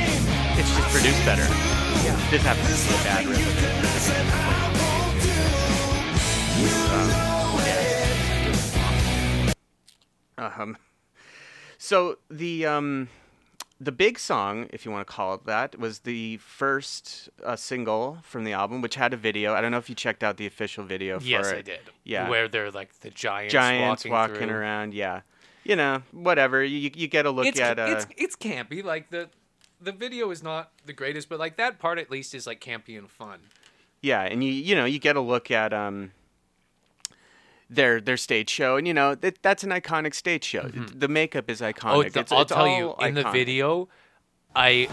It's 0.59 0.75
just 0.75 0.89
produced 0.89 1.23
better. 1.25 1.43
Yeah. 2.03 2.15
This 2.31 2.41
happens 2.43 2.83
to 2.83 2.89
be 2.89 2.95
a 2.95 3.03
bad 3.03 3.25
riff 3.27 3.37
of 3.37 3.63
it. 3.63 3.75
but 3.81 3.95
it's 3.95 4.09
like 4.09 4.27
Um, 6.93 7.09
yeah. 10.37 10.53
Um, 10.57 10.77
so 11.77 12.17
the 12.29 12.65
um, 12.65 13.09
the 13.79 13.91
big 13.91 14.17
song, 14.17 14.67
if 14.71 14.85
you 14.85 14.91
want 14.91 15.05
to 15.07 15.13
call 15.13 15.35
it 15.35 15.45
that, 15.45 15.77
was 15.79 15.99
the 15.99 16.37
first 16.37 17.29
uh, 17.45 17.55
single 17.55 18.17
from 18.23 18.43
the 18.43 18.53
album, 18.53 18.81
which 18.81 18.95
had 18.95 19.13
a 19.13 19.17
video. 19.17 19.53
I 19.53 19.61
don't 19.61 19.71
know 19.71 19.77
if 19.77 19.89
you 19.89 19.95
checked 19.95 20.23
out 20.23 20.37
the 20.37 20.47
official 20.47 20.83
video 20.83 21.19
for 21.19 21.25
Yes, 21.25 21.51
it. 21.51 21.57
I 21.57 21.61
did. 21.61 21.79
Yeah. 22.03 22.29
Where 22.29 22.47
they're 22.47 22.71
like 22.71 22.99
the 23.01 23.09
giants, 23.11 23.53
Giants 23.53 24.05
walking, 24.05 24.11
walking, 24.39 24.49
around. 24.49 24.93
Yeah, 24.95 25.21
you 25.63 25.75
know, 25.75 26.01
whatever. 26.11 26.63
You 26.63 26.89
you 26.95 27.07
get 27.07 27.25
a 27.27 27.31
look 27.31 27.45
It's 27.45 27.59
at. 27.59 27.77
Uh, 27.77 27.85
it's 27.97 28.07
it's 28.17 28.35
campy. 28.35 28.83
Like 28.83 29.11
the 29.11 29.29
the 29.79 29.91
video 29.91 30.31
is 30.31 30.41
not 30.43 30.71
the 30.85 30.93
greatest, 30.93 31.29
but 31.29 31.39
like 31.39 31.57
that 31.57 31.79
part 31.79 31.97
at 31.99 32.09
least 32.11 32.33
is 32.33 32.47
like 32.47 32.59
campy 32.61 32.97
and 32.97 33.09
fun. 33.09 33.39
Yeah, 34.01 34.21
and 34.21 34.43
you 34.43 34.51
you 34.51 34.75
know 34.75 34.85
you 34.85 34.99
get 34.99 35.15
a 35.15 35.21
look 35.21 35.49
at 35.51 35.73
um 35.73 36.11
their 37.69 37.99
their 37.99 38.17
stage 38.17 38.49
show, 38.49 38.77
and 38.77 38.87
you 38.87 38.93
know 38.93 39.15
that 39.15 39.41
that's 39.41 39.63
an 39.63 39.71
iconic 39.71 40.13
stage 40.13 40.43
show. 40.43 40.63
The 40.69 41.07
makeup 41.07 41.49
is 41.49 41.61
iconic. 41.61 41.73
Mm-hmm. 41.73 41.87
Oh, 41.87 42.03
the, 42.03 42.07
It's- 42.07 42.31
I'll 42.31 42.41
it's 42.41 42.51
tell 42.51 42.67
you, 42.67 42.95
in 43.01 43.13
the 43.15 43.29
video, 43.31 43.89
I. 44.55 44.87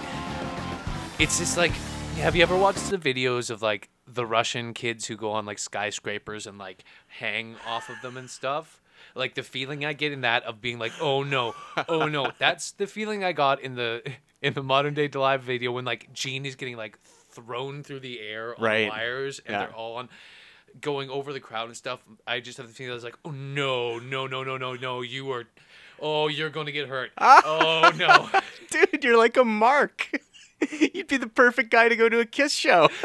It's 1.18 1.38
just 1.38 1.57
like, 1.57 1.70
have 2.16 2.35
you 2.35 2.42
ever 2.42 2.57
watched 2.57 2.90
the 2.90 2.99
videos 2.99 3.49
of 3.49 3.62
like 3.62 3.88
the 4.07 4.27
Russian 4.27 4.75
kids 4.75 5.07
who 5.07 5.16
go 5.16 5.31
on 5.31 5.47
like 5.47 5.59
skyscrapers 5.61 6.44
and 6.47 6.59
like 6.59 6.83
hang 7.07 7.55
off 7.66 7.88
of 7.88 8.01
them 8.03 8.16
and 8.16 8.29
stuff? 8.29 8.81
Like 9.14 9.35
the 9.35 9.43
feeling 9.43 9.85
I 9.85 9.93
get 9.93 10.12
in 10.12 10.23
that 10.23 10.45
of 10.45 10.61
being 10.61 10.79
like, 10.79 10.93
oh 11.01 11.23
no, 11.23 11.55
oh 11.88 12.09
no. 12.09 12.33
That's 12.38 12.73
the 12.73 12.87
feeling 12.87 13.25
I 13.25 13.33
got 13.33 13.61
in 13.61 13.75
the 13.75 14.03
in 14.43 14.55
the 14.55 14.62
modern 14.62 14.95
day 14.95 15.09
live 15.09 15.43
video 15.43 15.73
when 15.73 15.85
like 15.85 16.12
Gene 16.12 16.45
is 16.47 16.55
getting 16.57 16.77
like 16.77 16.99
thrown 17.31 17.83
through 17.83 18.01
the 18.01 18.21
air 18.21 18.55
on 18.59 18.62
Right. 18.64 18.88
wires 18.88 19.40
and 19.45 19.53
Yeah. 19.55 19.59
they're 19.67 19.75
all 19.75 19.97
on 19.97 20.09
going 20.81 21.09
over 21.11 21.33
the 21.33 21.40
crowd 21.40 21.69
and 21.69 21.77
stuff. 21.77 22.01
I 22.27 22.40
just 22.40 22.59
have 22.59 22.67
the 22.67 22.73
feeling 22.75 22.93
I 22.93 22.95
was 22.95 23.05
like, 23.05 23.19
oh 23.25 23.31
no, 23.31 23.99
no, 23.99 24.27
no, 24.27 24.43
no, 24.43 24.57
no, 24.57 24.75
no, 24.75 25.03
you 25.03 25.31
are, 25.33 25.45
oh, 26.01 26.27
you're 26.29 26.51
gonna 26.51 26.73
get 26.73 26.88
hurt. 26.88 27.12
oh 27.19 27.93
no. 27.97 28.29
dude, 28.71 29.05
you're 29.05 29.17
like 29.19 29.37
a 29.37 29.45
mark. 29.45 30.11
You'd 30.94 31.09
be 31.09 31.16
the 31.16 31.27
perfect 31.29 31.70
guy 31.70 31.88
to 31.88 31.96
go 31.96 32.09
to 32.09 32.20
a 32.20 32.24
Kiss 32.27 32.53
show. 32.53 32.88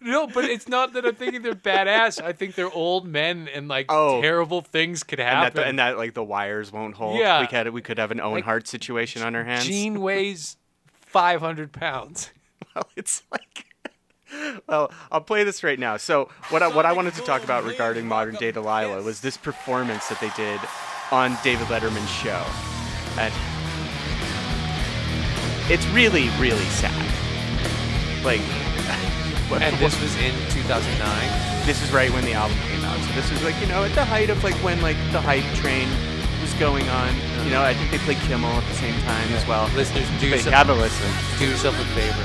No, 0.00 0.28
but 0.28 0.44
it's 0.44 0.68
not 0.68 0.92
that 0.92 1.04
I'm 1.04 1.16
thinking 1.16 1.42
they're 1.42 1.54
badass. 1.56 2.22
I 2.22 2.32
think 2.32 2.54
they're 2.54 2.70
old 2.72 3.04
men 3.06 3.48
and 3.52 3.66
like 3.66 3.86
Oh. 3.88 4.22
terrible 4.22 4.60
things 4.62 5.02
could 5.02 5.18
and, 5.18 5.26
that, 5.28 5.42
happen. 5.54 5.64
and 5.64 5.78
that 5.80 5.98
like 5.98 6.14
the 6.14 6.22
wires 6.22 6.70
won't 6.72 6.94
hold. 6.94 7.18
Yeah. 7.18 7.40
we 7.40 7.48
could 7.48 7.70
we 7.70 7.82
could 7.82 7.98
have 7.98 8.12
an 8.12 8.20
Owen 8.20 8.34
Like, 8.34 8.44
Hart 8.44 8.68
situation 8.68 9.22
on 9.22 9.34
our 9.34 9.42
hands. 9.42 9.66
Gene 9.66 10.00
weighs 10.00 10.56
500 10.86 11.72
pounds. 11.72 12.30
Well, 12.74 12.88
it's 12.96 13.24
like. 13.32 13.66
Well, 14.68 14.92
I'll 15.10 15.20
play 15.20 15.42
this 15.42 15.64
right 15.64 15.78
now. 15.78 15.96
So, 15.96 16.28
what 16.50 16.62
I, 16.62 16.68
what 16.68 16.86
I 16.86 16.92
wanted 16.92 17.14
to 17.14 17.22
talk 17.22 17.42
about 17.42 17.64
regarding 17.64 18.06
modern 18.06 18.36
day 18.36 18.52
Delilah 18.52 19.02
was 19.02 19.20
this 19.20 19.36
performance 19.36 20.08
that 20.08 20.20
they 20.20 20.30
did 20.36 20.60
on 21.10 21.36
David 21.42 21.66
Letterman's 21.66 22.08
show. 22.10 22.44
And 23.20 23.32
it's 25.70 25.86
really 25.88 26.28
really 26.38 26.68
sad. 26.80 26.92
Like, 28.24 28.40
And 29.62 29.74
this 29.76 29.98
was 30.02 30.14
in 30.16 30.34
2009. 30.50 31.66
this 31.66 31.82
is 31.82 31.90
right 31.90 32.10
when 32.12 32.24
the 32.24 32.34
album 32.34 32.58
came 32.68 32.84
out. 32.84 32.98
So 33.00 33.12
this 33.14 33.30
was 33.30 33.42
like 33.42 33.58
you 33.60 33.66
know 33.66 33.84
at 33.84 33.94
the 33.94 34.04
height 34.04 34.28
of 34.28 34.44
like 34.44 34.54
when 34.56 34.80
like 34.82 34.96
the 35.10 35.20
hype 35.20 35.44
train 35.54 35.88
was 36.42 36.52
going 36.54 36.88
on. 36.88 37.14
You 37.44 37.50
know, 37.50 37.62
I 37.62 37.72
think 37.74 37.90
they 37.90 37.98
played 37.98 38.18
Kimmel 38.28 38.50
at 38.50 38.68
the 38.68 38.74
same 38.74 38.98
time 39.02 39.32
as 39.32 39.46
well. 39.46 39.68
Listeners, 39.74 40.06
do 40.20 40.28
yourself, 40.28 40.54
have 40.54 40.68
a 40.68 40.74
listen. 40.74 41.10
do 41.38 41.48
yourself 41.48 41.74
a 41.80 41.84
favor. 41.96 42.22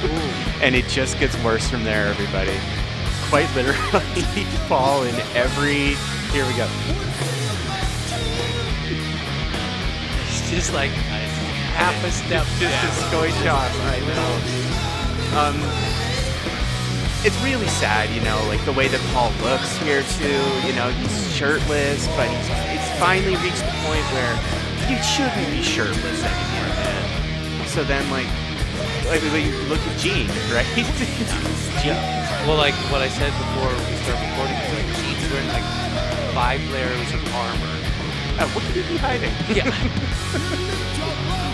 and 0.62 0.74
it 0.74 0.86
just 0.88 1.18
gets 1.18 1.36
worse 1.44 1.68
from 1.68 1.84
there, 1.84 2.06
everybody. 2.06 2.58
Quite 3.28 3.54
literally, 3.54 4.44
fall 4.68 5.02
in 5.02 5.14
every. 5.34 5.94
Here 6.32 6.46
we 6.46 6.56
go. 6.56 6.66
It's 10.50 10.66
just 10.66 10.74
like 10.74 10.90
half 11.78 11.94
a 12.02 12.10
step 12.10 12.42
Just 12.58 12.74
a 12.82 12.90
skoy 13.06 13.30
shot. 13.46 13.70
I 13.86 14.02
know. 14.02 14.34
Um, 15.38 15.54
it's 17.22 17.38
really 17.46 17.70
sad, 17.78 18.10
you 18.10 18.18
know, 18.26 18.34
like 18.50 18.58
the 18.66 18.74
way 18.74 18.88
that 18.90 18.98
Paul 19.14 19.30
looks 19.46 19.78
here 19.78 20.02
too. 20.18 20.42
You 20.66 20.74
know, 20.74 20.90
he's 20.90 21.14
shirtless, 21.30 22.10
but 22.18 22.26
he's 22.26 22.50
it's 22.74 22.90
finally 22.98 23.38
reached 23.46 23.62
the 23.62 23.78
point 23.86 24.02
where 24.10 24.34
you 24.90 24.98
shouldn't 25.06 25.38
be 25.54 25.62
shirtless 25.62 26.18
anymore, 26.18 26.70
man. 26.82 27.68
So 27.70 27.86
then, 27.86 28.02
like, 28.10 28.26
like 29.06 29.22
like, 29.30 29.46
you 29.46 29.54
look 29.70 29.78
at 29.78 29.94
Gene, 30.02 30.26
right? 30.50 30.66
Gene, 31.78 31.94
Well, 32.42 32.58
like 32.58 32.74
what 32.90 33.06
I 33.06 33.08
said 33.08 33.30
before 33.38 33.70
we 33.70 33.94
started 34.02 34.26
recording, 34.34 34.58
is 34.58 34.74
like 34.74 34.90
Gene's 34.98 35.30
wearing 35.30 35.46
like 35.54 35.68
five 36.34 36.58
layers 36.74 37.14
of 37.14 37.22
armor. 37.38 37.69
Uh, 38.40 38.48
what 38.48 38.64
could 38.64 38.76
he 38.76 38.82
be 38.88 38.96
hiding? 38.96 39.32
Yeah. 39.54 39.70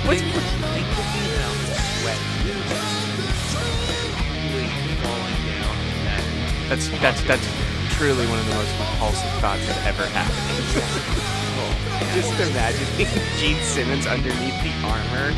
What's 0.06 0.22
think 0.22 0.86
of 0.86 1.06
the 1.12 1.22
amount 1.34 1.58
of 1.66 1.82
sweat 1.98 2.20
really 4.54 4.68
falling 5.02 5.40
down 5.50 5.76
that 6.06 6.22
That's 6.68 6.86
that's 7.00 7.22
that's 7.26 7.46
truly 7.96 8.26
one 8.26 8.38
of 8.38 8.46
the 8.46 8.54
most 8.54 8.72
repulsive 8.78 9.34
thoughts 9.40 9.66
that 9.66 9.78
ever 9.86 10.06
happened. 10.06 11.32
just 12.14 12.32
imagining 12.40 13.08
Gene 13.38 13.62
Simmons 13.62 14.06
underneath 14.06 14.56
the 14.62 14.72
armor 14.84 15.32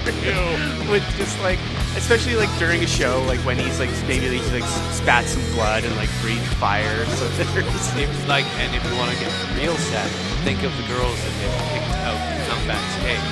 with 0.90 1.04
just 1.16 1.38
like, 1.40 1.58
especially 1.96 2.34
like 2.34 2.50
during 2.58 2.82
a 2.82 2.87
show, 2.87 3.22
like 3.26 3.38
when 3.40 3.58
he's 3.58 3.78
like 3.78 3.90
maybe 4.06 4.28
he's 4.28 4.52
like 4.52 4.64
spat 4.92 5.24
some 5.24 5.42
blood 5.54 5.84
and 5.84 5.94
like 5.96 6.11
breathed 6.20 6.42
fire. 6.58 7.04
So 7.06 7.28
there's 7.28 7.96
If, 7.96 8.28
like, 8.28 8.44
and 8.58 8.74
if 8.74 8.84
you 8.84 8.96
want 8.96 9.12
to 9.12 9.18
get 9.18 9.30
real 9.56 9.76
sad, 9.76 10.11
think 10.44 10.62
of 10.62 10.70
the 10.77 10.87
girls 10.87 11.18
that 11.24 11.35
get 11.42 11.53
kicked 11.72 11.98
out 12.07 12.18
to 12.18 12.40
come 12.46 12.62
backstage 12.66 13.29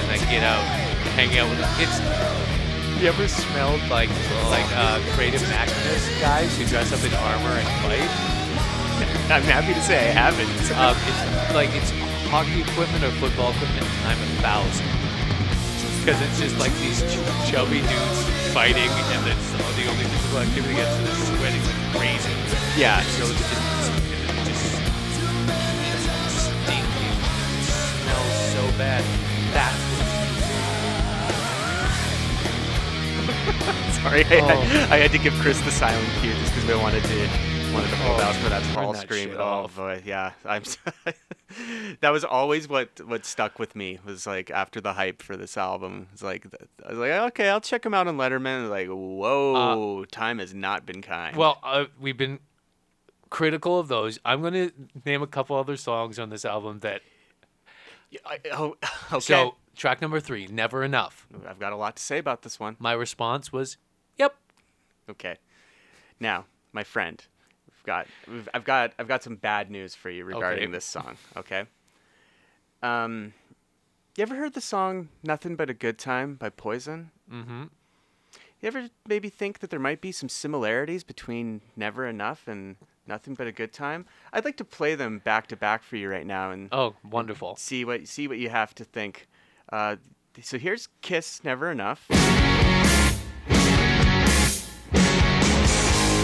and 0.00 0.06
then 0.08 0.20
get 0.30 0.42
out 0.42 0.62
and 0.64 1.08
hang 1.12 1.36
out 1.36 1.48
with 1.50 1.58
them. 1.58 1.68
It's 1.80 1.98
you 3.00 3.08
ever 3.08 3.28
smelled 3.28 3.80
like 3.88 4.10
like 4.52 4.68
uh, 4.76 5.00
creative 5.16 5.40
Maximus 5.48 6.04
guys 6.20 6.52
who 6.56 6.66
dress 6.66 6.92
up 6.92 7.00
in 7.04 7.12
armor 7.16 7.56
and 7.56 7.68
fight? 7.80 8.10
I'm 9.32 9.46
happy 9.46 9.72
to 9.72 9.80
say 9.80 9.96
I 9.96 10.12
haven't. 10.12 10.52
Um, 10.76 10.96
it's 11.08 11.54
like 11.54 11.70
it's 11.72 11.90
hockey 12.28 12.60
equipment 12.60 13.04
or 13.04 13.12
football 13.16 13.52
equipment 13.56 13.86
times 14.04 14.20
a 14.20 14.28
thousand. 14.44 14.86
Because 16.00 16.20
it's 16.20 16.40
just 16.40 16.56
like 16.58 16.72
these 16.80 17.00
ch- 17.08 17.20
chubby 17.48 17.80
dudes 17.84 18.20
fighting, 18.52 18.88
and 19.16 19.20
then 19.24 19.36
so 19.52 19.56
the 19.76 19.88
only 19.88 20.04
physical 20.04 20.38
activity 20.40 20.74
gets 20.74 20.92
to 20.96 21.08
sweating 21.36 21.62
like 21.64 21.80
crazy. 21.96 22.32
Yeah. 22.76 23.00
So 23.16 23.28
it's 23.28 23.40
just 23.40 24.09
bad. 28.80 29.04
That's 29.52 29.90
Sorry, 34.00 34.24
I, 34.24 34.40
Oh. 34.40 34.46
had, 34.46 34.90
I 34.92 34.96
had 34.96 35.12
to 35.12 35.18
give 35.18 35.34
Chris 35.34 35.60
the 35.60 35.70
silent 35.70 36.08
cue 36.22 36.32
just 36.32 36.54
because 36.54 36.66
we 36.66 36.74
wanted 36.76 37.04
to 37.04 37.28
wanted 37.74 37.90
to 37.90 37.96
hold 37.96 38.20
Oh, 38.20 38.24
out 38.24 38.34
for 38.36 38.48
that 38.48 38.62
that 38.62 38.96
scream. 39.02 39.34
Oh 39.36 39.42
off. 39.42 39.76
boy, 39.76 40.02
yeah, 40.06 40.32
I'm. 40.46 40.62
that 42.00 42.08
was 42.10 42.24
always 42.24 42.68
what 42.70 43.00
what 43.06 43.26
stuck 43.26 43.58
with 43.58 43.76
me 43.76 43.98
was 44.06 44.26
like 44.26 44.50
after 44.50 44.80
the 44.80 44.94
hype 44.94 45.20
for 45.22 45.36
this 45.36 45.58
album. 45.58 46.06
It's 46.14 46.22
like 46.22 46.46
I 46.86 46.90
was 46.90 46.98
like, 46.98 47.10
okay, 47.10 47.50
I'll 47.50 47.60
check 47.60 47.84
him 47.84 47.92
out 47.92 48.08
on 48.08 48.16
Letterman. 48.16 48.70
Like, 48.70 48.88
whoa, 48.88 50.06
time 50.10 50.38
has 50.38 50.54
not 50.54 50.86
been 50.86 51.02
kind. 51.02 51.36
Well, 51.36 51.58
uh, 51.62 51.84
we've 52.00 52.16
been 52.16 52.38
critical 53.28 53.78
of 53.78 53.88
those. 53.88 54.18
I'm 54.24 54.40
going 54.40 54.54
to 54.54 54.72
name 55.04 55.20
a 55.22 55.26
couple 55.26 55.56
other 55.56 55.76
songs 55.76 56.18
on 56.18 56.30
this 56.30 56.46
album 56.46 56.78
that. 56.80 57.02
I, 58.24 58.38
oh, 58.52 58.76
okay. 59.12 59.20
So, 59.20 59.54
track 59.76 60.00
number 60.00 60.20
three, 60.20 60.46
Never 60.46 60.82
Enough. 60.84 61.26
I've 61.46 61.58
got 61.58 61.72
a 61.72 61.76
lot 61.76 61.96
to 61.96 62.02
say 62.02 62.18
about 62.18 62.42
this 62.42 62.58
one. 62.58 62.76
My 62.78 62.92
response 62.92 63.52
was, 63.52 63.76
yep. 64.18 64.34
Okay. 65.08 65.36
Now, 66.18 66.46
my 66.72 66.82
friend, 66.84 67.22
we've 67.66 67.84
got 67.84 68.06
we've, 68.28 68.48
I've 68.52 68.64
got 68.64 68.92
I've 68.98 69.08
got 69.08 69.22
some 69.22 69.36
bad 69.36 69.70
news 69.70 69.94
for 69.94 70.10
you 70.10 70.24
regarding 70.24 70.64
Okay. 70.64 70.72
this 70.72 70.84
song. 70.84 71.16
Okay. 71.36 71.64
Um, 72.82 73.32
you 74.16 74.22
ever 74.22 74.34
heard 74.36 74.54
the 74.54 74.60
song 74.60 75.08
"Nothing 75.22 75.56
But 75.56 75.70
a 75.70 75.74
Good 75.74 75.98
Time" 75.98 76.34
by 76.34 76.50
Poison? 76.50 77.10
Mm-hmm. 77.32 77.64
You 78.60 78.66
ever 78.66 78.90
maybe 79.08 79.30
think 79.30 79.60
that 79.60 79.70
there 79.70 79.80
might 79.80 80.00
be 80.00 80.12
some 80.12 80.28
similarities 80.28 81.04
between 81.04 81.62
"Never 81.76 82.06
Enough" 82.06 82.46
and 82.46 82.76
"Nothing 83.10 83.34
But 83.34 83.48
a 83.48 83.52
Good 83.52 83.72
Time"? 83.72 84.06
I'd 84.32 84.44
like 84.44 84.56
to 84.58 84.64
play 84.64 84.94
them 84.94 85.18
back 85.18 85.48
to 85.48 85.56
back 85.56 85.82
for 85.82 85.96
you 85.96 86.08
right 86.08 86.24
now 86.26 86.52
and 86.52 86.68
Oh, 86.72 86.94
wonderful. 87.02 87.56
see 87.56 87.84
what 87.84 88.06
see 88.06 88.28
what 88.28 88.38
you 88.38 88.48
have 88.50 88.72
to 88.76 88.84
think. 88.84 89.26
Uh, 89.70 89.96
so 90.40 90.58
here's 90.58 90.88
"Kiss 91.02 91.42
Never 91.44 91.70
Enough." 91.70 92.06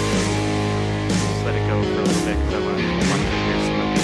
Just 0.06 1.44
let 1.44 1.54
it 1.54 1.66
go 1.68 1.82
for 1.82 2.00
a 2.00 2.04
little 2.04 2.24
bit 2.24 2.36
'cause 2.38 2.54
I 2.54 2.60
want, 2.62 2.78
want 3.10 3.22
to 3.22 3.28
hear 3.44 3.58
some 3.66 3.80
of 3.82 3.88
the. 3.94 4.02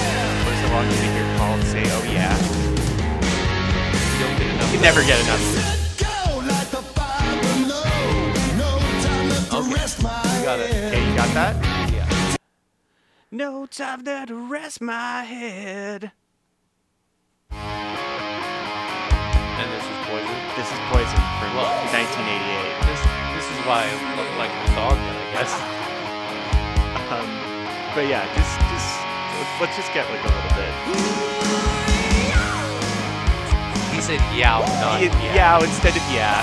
Uh, 0.00 0.44
first 0.44 0.62
of 0.64 0.70
all, 0.72 0.84
you 0.84 0.96
hear 1.12 1.26
Paul 1.36 1.56
say, 1.68 1.82
"Oh 1.86 2.02
yeah." 2.10 2.34
You 4.12 4.18
don't 4.24 4.36
get 4.38 4.48
enough. 4.54 4.72
You 4.72 4.80
never 4.80 5.02
get 5.04 5.20
enough. 5.20 5.61
Okay, 11.32 11.40
that? 11.40 11.56
Yeah. 11.92 12.36
No 13.30 13.64
time 13.66 14.04
there 14.04 14.26
to 14.26 14.34
rest 14.34 14.82
my 14.82 15.22
head. 15.24 16.12
And 17.50 17.58
this 19.72 19.80
is 19.80 19.96
Poison. 20.12 20.36
This 20.60 20.68
is 20.68 20.76
Poison 20.92 21.16
from 21.40 21.56
Well, 21.56 21.72
1988. 21.88 22.84
This, 22.84 23.00
this 23.32 23.48
is 23.48 23.56
why 23.64 23.88
I 23.88 23.96
look 24.20 24.28
like 24.36 24.52
a 24.52 24.68
dog, 24.76 25.00
I 25.00 25.32
guess. 25.32 25.56
Um, 27.12 27.28
but 27.94 28.08
yeah, 28.08 28.24
just 28.32 28.56
just 28.72 28.88
let's, 29.36 29.52
let's 29.60 29.76
just 29.76 29.92
get 29.92 30.08
like 30.08 30.24
a 30.24 30.32
little 30.32 30.54
bit. 30.56 30.72
He 33.92 34.00
said 34.00 34.16
yow, 34.34 34.64
not 34.80 34.96
Y- 34.96 35.12
yeah. 35.20 35.34
yeah, 35.34 35.60
instead 35.62 35.94
of 35.94 36.00
yeah. 36.10 36.40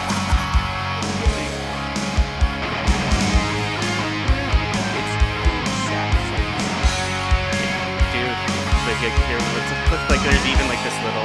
Like 9.01 9.13
like, 9.13 9.27
here, 9.27 9.39
let's, 9.39 9.71
let's 9.91 10.09
like 10.09 10.19
there's 10.23 10.45
even 10.45 10.67
like 10.67 10.83
this 10.83 10.93
little 11.03 11.23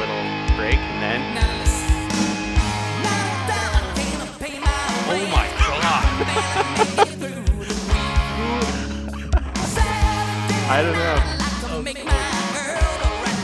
little 0.00 0.24
break, 0.56 0.78
and 0.80 1.02
then 1.02 1.20
Oh 5.06 5.20
my 5.30 5.46
god. 5.58 6.04
I 10.66 10.80
don't 10.80 10.94
know. 10.94 11.18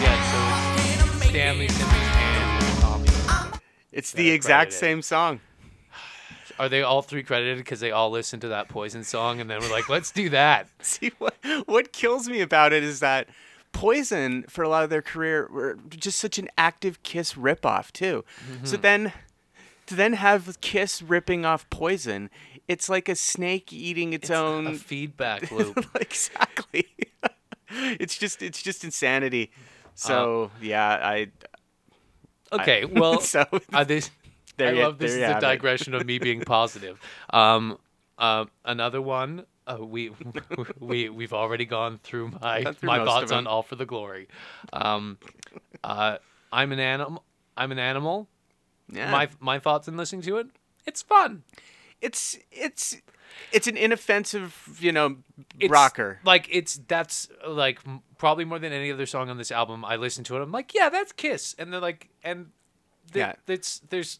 Yeah, 0.00 0.16
so 0.24 0.38
it's 1.18 1.28
Stanley 1.28 1.68
Simmons 1.68 2.08
and 2.16 2.80
Tommy. 2.80 3.08
It's 3.92 4.12
the 4.12 4.30
exact 4.30 4.70
credited. 4.70 4.80
same 4.80 5.02
song. 5.02 5.40
Are 6.58 6.70
they 6.70 6.80
all 6.80 7.02
three 7.02 7.22
credited 7.22 7.58
because 7.58 7.80
they 7.80 7.90
all 7.90 8.10
listened 8.10 8.40
to 8.42 8.48
that 8.48 8.70
Poison 8.70 9.04
song 9.04 9.38
and 9.42 9.50
then 9.50 9.60
we're 9.60 9.70
like, 9.70 9.90
let's 9.90 10.10
do 10.10 10.30
that? 10.30 10.66
See 10.80 11.12
what 11.18 11.34
what 11.66 11.92
kills 11.92 12.26
me 12.26 12.40
about 12.40 12.72
it 12.72 12.82
is 12.82 13.00
that 13.00 13.28
Poison 13.80 14.44
for 14.48 14.62
a 14.62 14.68
lot 14.68 14.84
of 14.84 14.90
their 14.90 15.02
career 15.02 15.48
were 15.50 15.78
just 15.88 16.18
such 16.18 16.38
an 16.38 16.48
active 16.58 17.02
Kiss 17.02 17.32
ripoff 17.34 17.90
too. 17.92 18.24
So 18.62 18.76
Mm-hmm. 18.76 18.82
then 18.82 19.12
to 19.86 19.94
then 19.94 20.12
have 20.14 20.60
Kiss 20.60 21.00
ripping 21.02 21.44
off 21.46 21.68
Poison, 21.70 22.28
it's 22.68 22.88
like 22.88 23.08
a 23.08 23.14
snake 23.16 23.72
eating 23.72 24.12
its, 24.12 24.28
It's 24.28 24.38
own 24.38 24.74
feedback 24.78 25.50
loop. 25.56 25.86
exactly. 26.00 26.86
it's 27.98 28.18
just 28.18 28.42
it's 28.42 28.62
just 28.62 28.84
insanity. 28.84 29.50
So 29.94 30.50
yeah, 30.60 30.98
I 31.02 31.28
Okay, 32.52 32.84
well, 32.84 33.20
so 33.34 33.44
uh, 33.72 33.84
this, 33.84 34.10
there 34.56 34.68
I 34.68 34.72
love 34.72 34.98
this 34.98 35.12
is 35.12 35.22
a 35.22 35.40
digression 35.40 35.94
of 35.94 36.04
me 36.04 36.18
being 36.18 36.42
positive. 36.42 36.98
Um, 37.32 37.78
uh, 38.18 38.44
another 38.64 39.00
one, 39.00 39.46
Uh, 39.72 39.84
we 39.84 40.10
we 40.78 41.08
we've 41.08 41.32
already 41.32 41.64
gone 41.64 41.98
through 42.02 42.32
my 42.40 42.64
through 42.72 42.86
my 42.86 43.04
thoughts 43.04 43.30
on. 43.32 43.46
All 43.46 43.62
for 43.62 43.76
the 43.76 43.86
Glory. 43.86 44.28
Um, 44.72 45.18
uh, 45.84 46.18
I'm 46.52 46.72
an 46.72 46.80
animal. 46.80 47.24
I'm 47.56 47.72
an 47.72 47.78
animal. 47.78 48.28
Yeah. 48.92 49.10
My 49.10 49.28
my 49.38 49.58
thoughts 49.58 49.86
in 49.88 49.96
listening 49.96 50.22
to 50.22 50.38
it. 50.38 50.48
It's 50.86 51.02
fun. 51.02 51.42
it's 52.00 52.38
it's 52.50 52.96
it's 53.52 53.66
an 53.68 53.76
inoffensive, 53.76 54.78
you 54.80 54.90
know, 54.90 55.18
It's, 55.58 55.70
rocker. 55.70 56.18
Like 56.24 56.48
it's 56.50 56.80
that's 56.88 57.28
like 57.46 57.78
probably 58.18 58.44
more 58.44 58.58
than 58.58 58.72
any 58.72 58.90
other 58.90 59.06
song 59.06 59.30
on 59.30 59.38
this 59.38 59.52
album. 59.52 59.84
I 59.84 59.96
listen 59.96 60.24
to 60.24 60.36
it. 60.36 60.42
I'm 60.42 60.50
like, 60.50 60.74
yeah, 60.74 60.88
that's 60.88 61.12
Kiss, 61.12 61.54
and 61.58 61.72
they're 61.72 61.80
like, 61.80 62.08
and 62.24 62.50
Yeah. 63.14 63.34
it's 63.46 63.80
there's 63.90 64.18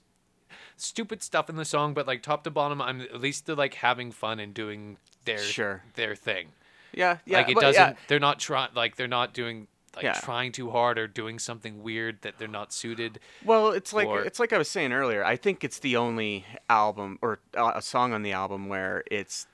stupid 0.77 1.23
stuff 1.23 1.51
in 1.51 1.57
the 1.57 1.65
song, 1.65 1.93
but 1.95 2.07
like 2.07 2.23
top 2.23 2.45
to 2.45 2.51
bottom, 2.51 2.81
I'm 2.81 3.01
at 3.01 3.21
least 3.21 3.47
they're 3.47 3.57
like 3.57 3.75
having 3.75 4.13
fun 4.13 4.39
and 4.39 4.55
doing 4.55 4.97
their 5.25 5.39
Sure. 5.39 5.83
their 5.95 6.15
thing. 6.15 6.49
Yeah, 6.93 7.19
yeah. 7.25 7.39
like 7.39 7.49
it 7.51 7.57
well, 7.57 7.63
doesn't. 7.63 7.81
yeah. 7.81 7.97
They're 8.09 8.19
not 8.21 8.39
trying. 8.41 8.71
Like 8.75 8.97
they're 8.97 9.07
not 9.09 9.33
doing. 9.35 9.67
Like 9.97 10.05
Yeah. 10.05 10.13
trying 10.23 10.53
too 10.53 10.71
hard 10.71 10.99
or 11.01 11.09
doing 11.09 11.41
something 11.41 11.83
weird 11.83 12.23
that 12.23 12.39
they're 12.39 12.47
not 12.47 12.73
suited. 12.73 13.19
Well, 13.45 13.71
it's 13.73 13.93
like 13.93 14.07
or- 14.07 14.23
it's 14.23 14.39
like 14.39 14.53
I 14.53 14.59
was 14.59 14.69
saying 14.69 14.93
earlier. 14.93 15.25
I 15.25 15.35
think 15.35 15.65
it's 15.65 15.81
the 15.81 15.97
only 15.97 16.45
album 16.69 17.19
or 17.23 17.41
uh, 17.57 17.73
a 17.75 17.83
song 17.83 18.13
on 18.13 18.23
the 18.23 18.31
album 18.33 18.69
where 18.69 19.03
it's 19.11 19.49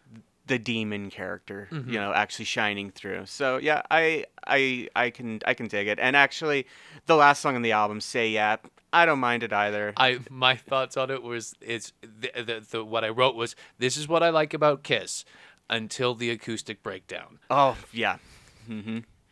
the 0.47 0.59
demon 0.59 1.09
character, 1.11 1.69
Mm-hmm. 1.73 1.91
you 1.91 1.99
know, 1.99 2.13
actually 2.13 2.45
shining 2.45 2.91
through. 2.91 3.25
So 3.27 3.57
yeah, 3.57 3.81
I 3.91 4.27
I 4.47 4.89
I 4.95 5.09
can 5.09 5.41
I 5.47 5.55
can 5.55 5.69
dig 5.69 5.89
it. 5.89 5.99
And 5.99 6.15
actually, 6.15 6.67
the 7.07 7.17
last 7.17 7.41
song 7.41 7.57
on 7.57 7.63
the 7.63 7.73
album, 7.73 8.03
"Say 8.03 8.29
Yeah," 8.29 8.57
I 8.93 9.07
don't 9.07 9.19
mind 9.21 9.43
it 9.43 9.55
either. 9.55 9.95
I 9.97 10.21
my 10.29 10.55
thoughts 10.55 10.99
on 10.99 11.11
it 11.11 11.23
was 11.23 11.55
it's 11.63 11.95
the, 12.03 12.31
the, 12.43 12.67
the 12.71 12.85
what 12.85 13.05
I 13.05 13.09
wrote 13.09 13.37
was 13.37 13.57
this 13.79 13.97
is 13.97 14.07
what 14.07 14.23
I 14.23 14.29
like 14.29 14.53
about 14.53 14.83
Kiss 14.83 15.25
until 15.69 16.15
the 16.15 16.31
acoustic 16.31 16.83
breakdown. 16.83 17.39
oh 17.51 17.77
yeah, 17.93 18.19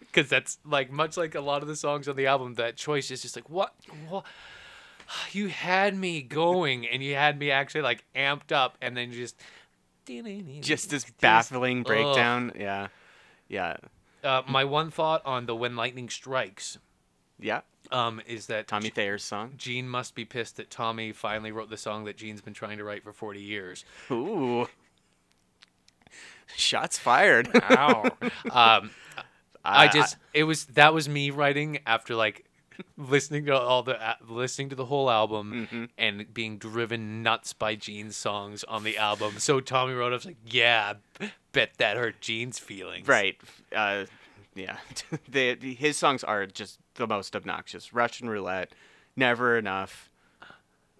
because 0.01 0.29
that's 0.29 0.59
like 0.65 0.91
much 0.91 1.17
like 1.17 1.35
a 1.35 1.41
lot 1.41 1.63
of 1.63 1.69
the 1.69 1.77
songs 1.77 2.09
on 2.09 2.17
the 2.17 2.27
album. 2.27 2.55
That 2.55 2.77
choice 2.77 3.11
is 3.11 3.23
just 3.23 3.37
like 3.37 3.49
what, 3.51 3.75
what 4.09 4.25
you 5.33 5.49
had 5.49 5.97
me 5.97 6.23
going, 6.23 6.87
and 6.87 7.03
you 7.03 7.15
had 7.15 7.39
me 7.39 7.51
actually 7.51 7.83
like 7.83 8.05
amped 8.15 8.53
up, 8.53 8.77
and 8.81 8.97
then 8.97 9.13
just 9.13 9.37
just 10.61 10.91
this 10.91 11.05
baffling 11.21 11.83
breakdown. 11.83 12.53
Yeah, 12.59 12.89
yeah, 13.49 13.77
Uh, 14.23 14.43
my 14.49 14.65
one 14.65 14.91
thought 14.91 15.23
on 15.25 15.47
the 15.47 15.55
when 15.55 15.77
lightning 15.77 16.09
strikes 16.09 16.79
yeah. 17.39 17.61
um, 17.91 18.21
is 18.27 18.47
that 18.47 18.67
Tommy 18.69 18.91
Thayer's 18.91 19.25
song. 19.25 19.53
Gene 19.57 19.89
must 19.89 20.15
be 20.15 20.25
pissed 20.25 20.57
that 20.57 20.71
Tommy 20.71 21.13
finally 21.13 21.53
wrote 21.53 21.71
the 21.71 21.77
song 21.77 22.05
that 22.05 22.17
Gene's 22.17 22.41
been 22.41 22.55
trying 22.55 22.79
to 22.79 22.85
write 22.85 23.03
for 23.03 23.13
40 23.13 23.41
years. 23.41 23.85
Ooh, 24.11 24.67
shots 26.57 26.99
fired. 26.99 27.49
Ow. 27.55 28.11
um, 28.51 28.91
I 29.65 29.89
just 29.89 30.17
it 30.33 30.45
was 30.45 30.67
that 30.67 30.93
was 30.93 31.09
me 31.09 31.31
writing 31.31 31.79
after 31.87 32.15
like 32.15 32.45
listening 32.99 33.47
to 33.47 33.57
all 33.57 33.83
the 33.83 34.01
uh, 34.05 34.15
listening 34.29 34.69
to 34.71 34.77
the 34.77 34.85
whole 34.85 35.09
album 35.11 35.69
Mm-hmm. 35.71 35.85
and 35.97 36.35
being 36.35 36.59
driven 36.59 37.23
nuts 37.23 37.53
by 37.53 37.75
Gene's 37.77 38.17
songs 38.17 38.65
on 38.65 38.83
the 38.85 38.99
album. 38.99 39.35
So 39.39 39.61
Tommy 39.61 39.95
wrote, 39.95 40.13
I 40.13 40.17
was 40.17 40.27
like, 40.27 40.37
yeah, 40.45 40.95
bet 41.53 41.71
that 41.79 41.97
hurt 41.97 42.21
Gene's 42.21 42.59
feelings. 42.59 43.07
Right. 43.09 43.37
Uh, 43.75 44.05
yeah. 44.57 44.77
the, 45.29 45.55
his 45.79 45.97
songs 45.97 46.25
are 46.25 46.47
just 46.47 46.79
the 46.97 47.07
most 47.07 47.35
obnoxious. 47.37 47.93
Russian 47.95 48.29
roulette, 48.29 48.73
never 49.17 49.57
enough. 49.57 50.11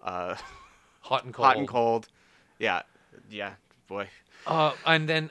Uh, 0.03 0.35
Hot 1.01 1.23
and 1.25 1.33
cold. 1.33 1.45
hot 1.45 1.57
and 1.57 1.67
cold. 1.67 2.07
Yeah. 2.57 2.81
Yeah. 3.29 3.53
Boy. 3.87 4.07
Uh, 4.47 4.73
and 4.85 5.07
then 5.09 5.29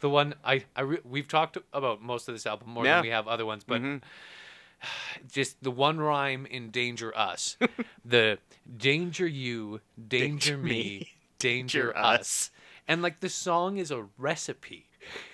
the 0.00 0.08
one 0.08 0.34
I, 0.44 0.64
I 0.74 0.80
re- 0.82 0.98
we've 1.04 1.28
talked 1.28 1.58
about 1.72 2.02
most 2.02 2.28
of 2.28 2.34
this 2.34 2.46
album 2.46 2.70
more 2.70 2.84
Yeah. 2.84 2.96
than 2.96 3.02
we 3.04 3.10
have 3.10 3.28
other 3.28 3.44
ones, 3.46 3.64
but 3.64 3.80
just 5.30 5.62
the 5.62 5.70
one 5.70 5.98
rhyme 5.98 6.46
in 6.46 6.70
Danger 6.70 7.16
Us, 7.16 7.56
the 8.04 8.38
Danger 8.76 9.26
You, 9.26 9.80
Danger, 10.08 10.26
Danger 10.54 10.58
Me, 10.58 10.70
me, 10.70 11.08
Danger, 11.38 11.82
Danger 11.92 11.96
Us. 11.96 12.20
Us. 12.20 12.50
and 12.88 13.02
like 13.02 13.20
the 13.20 13.28
song 13.28 13.76
is 13.78 13.90
a 13.90 14.06
recipe. 14.18 14.86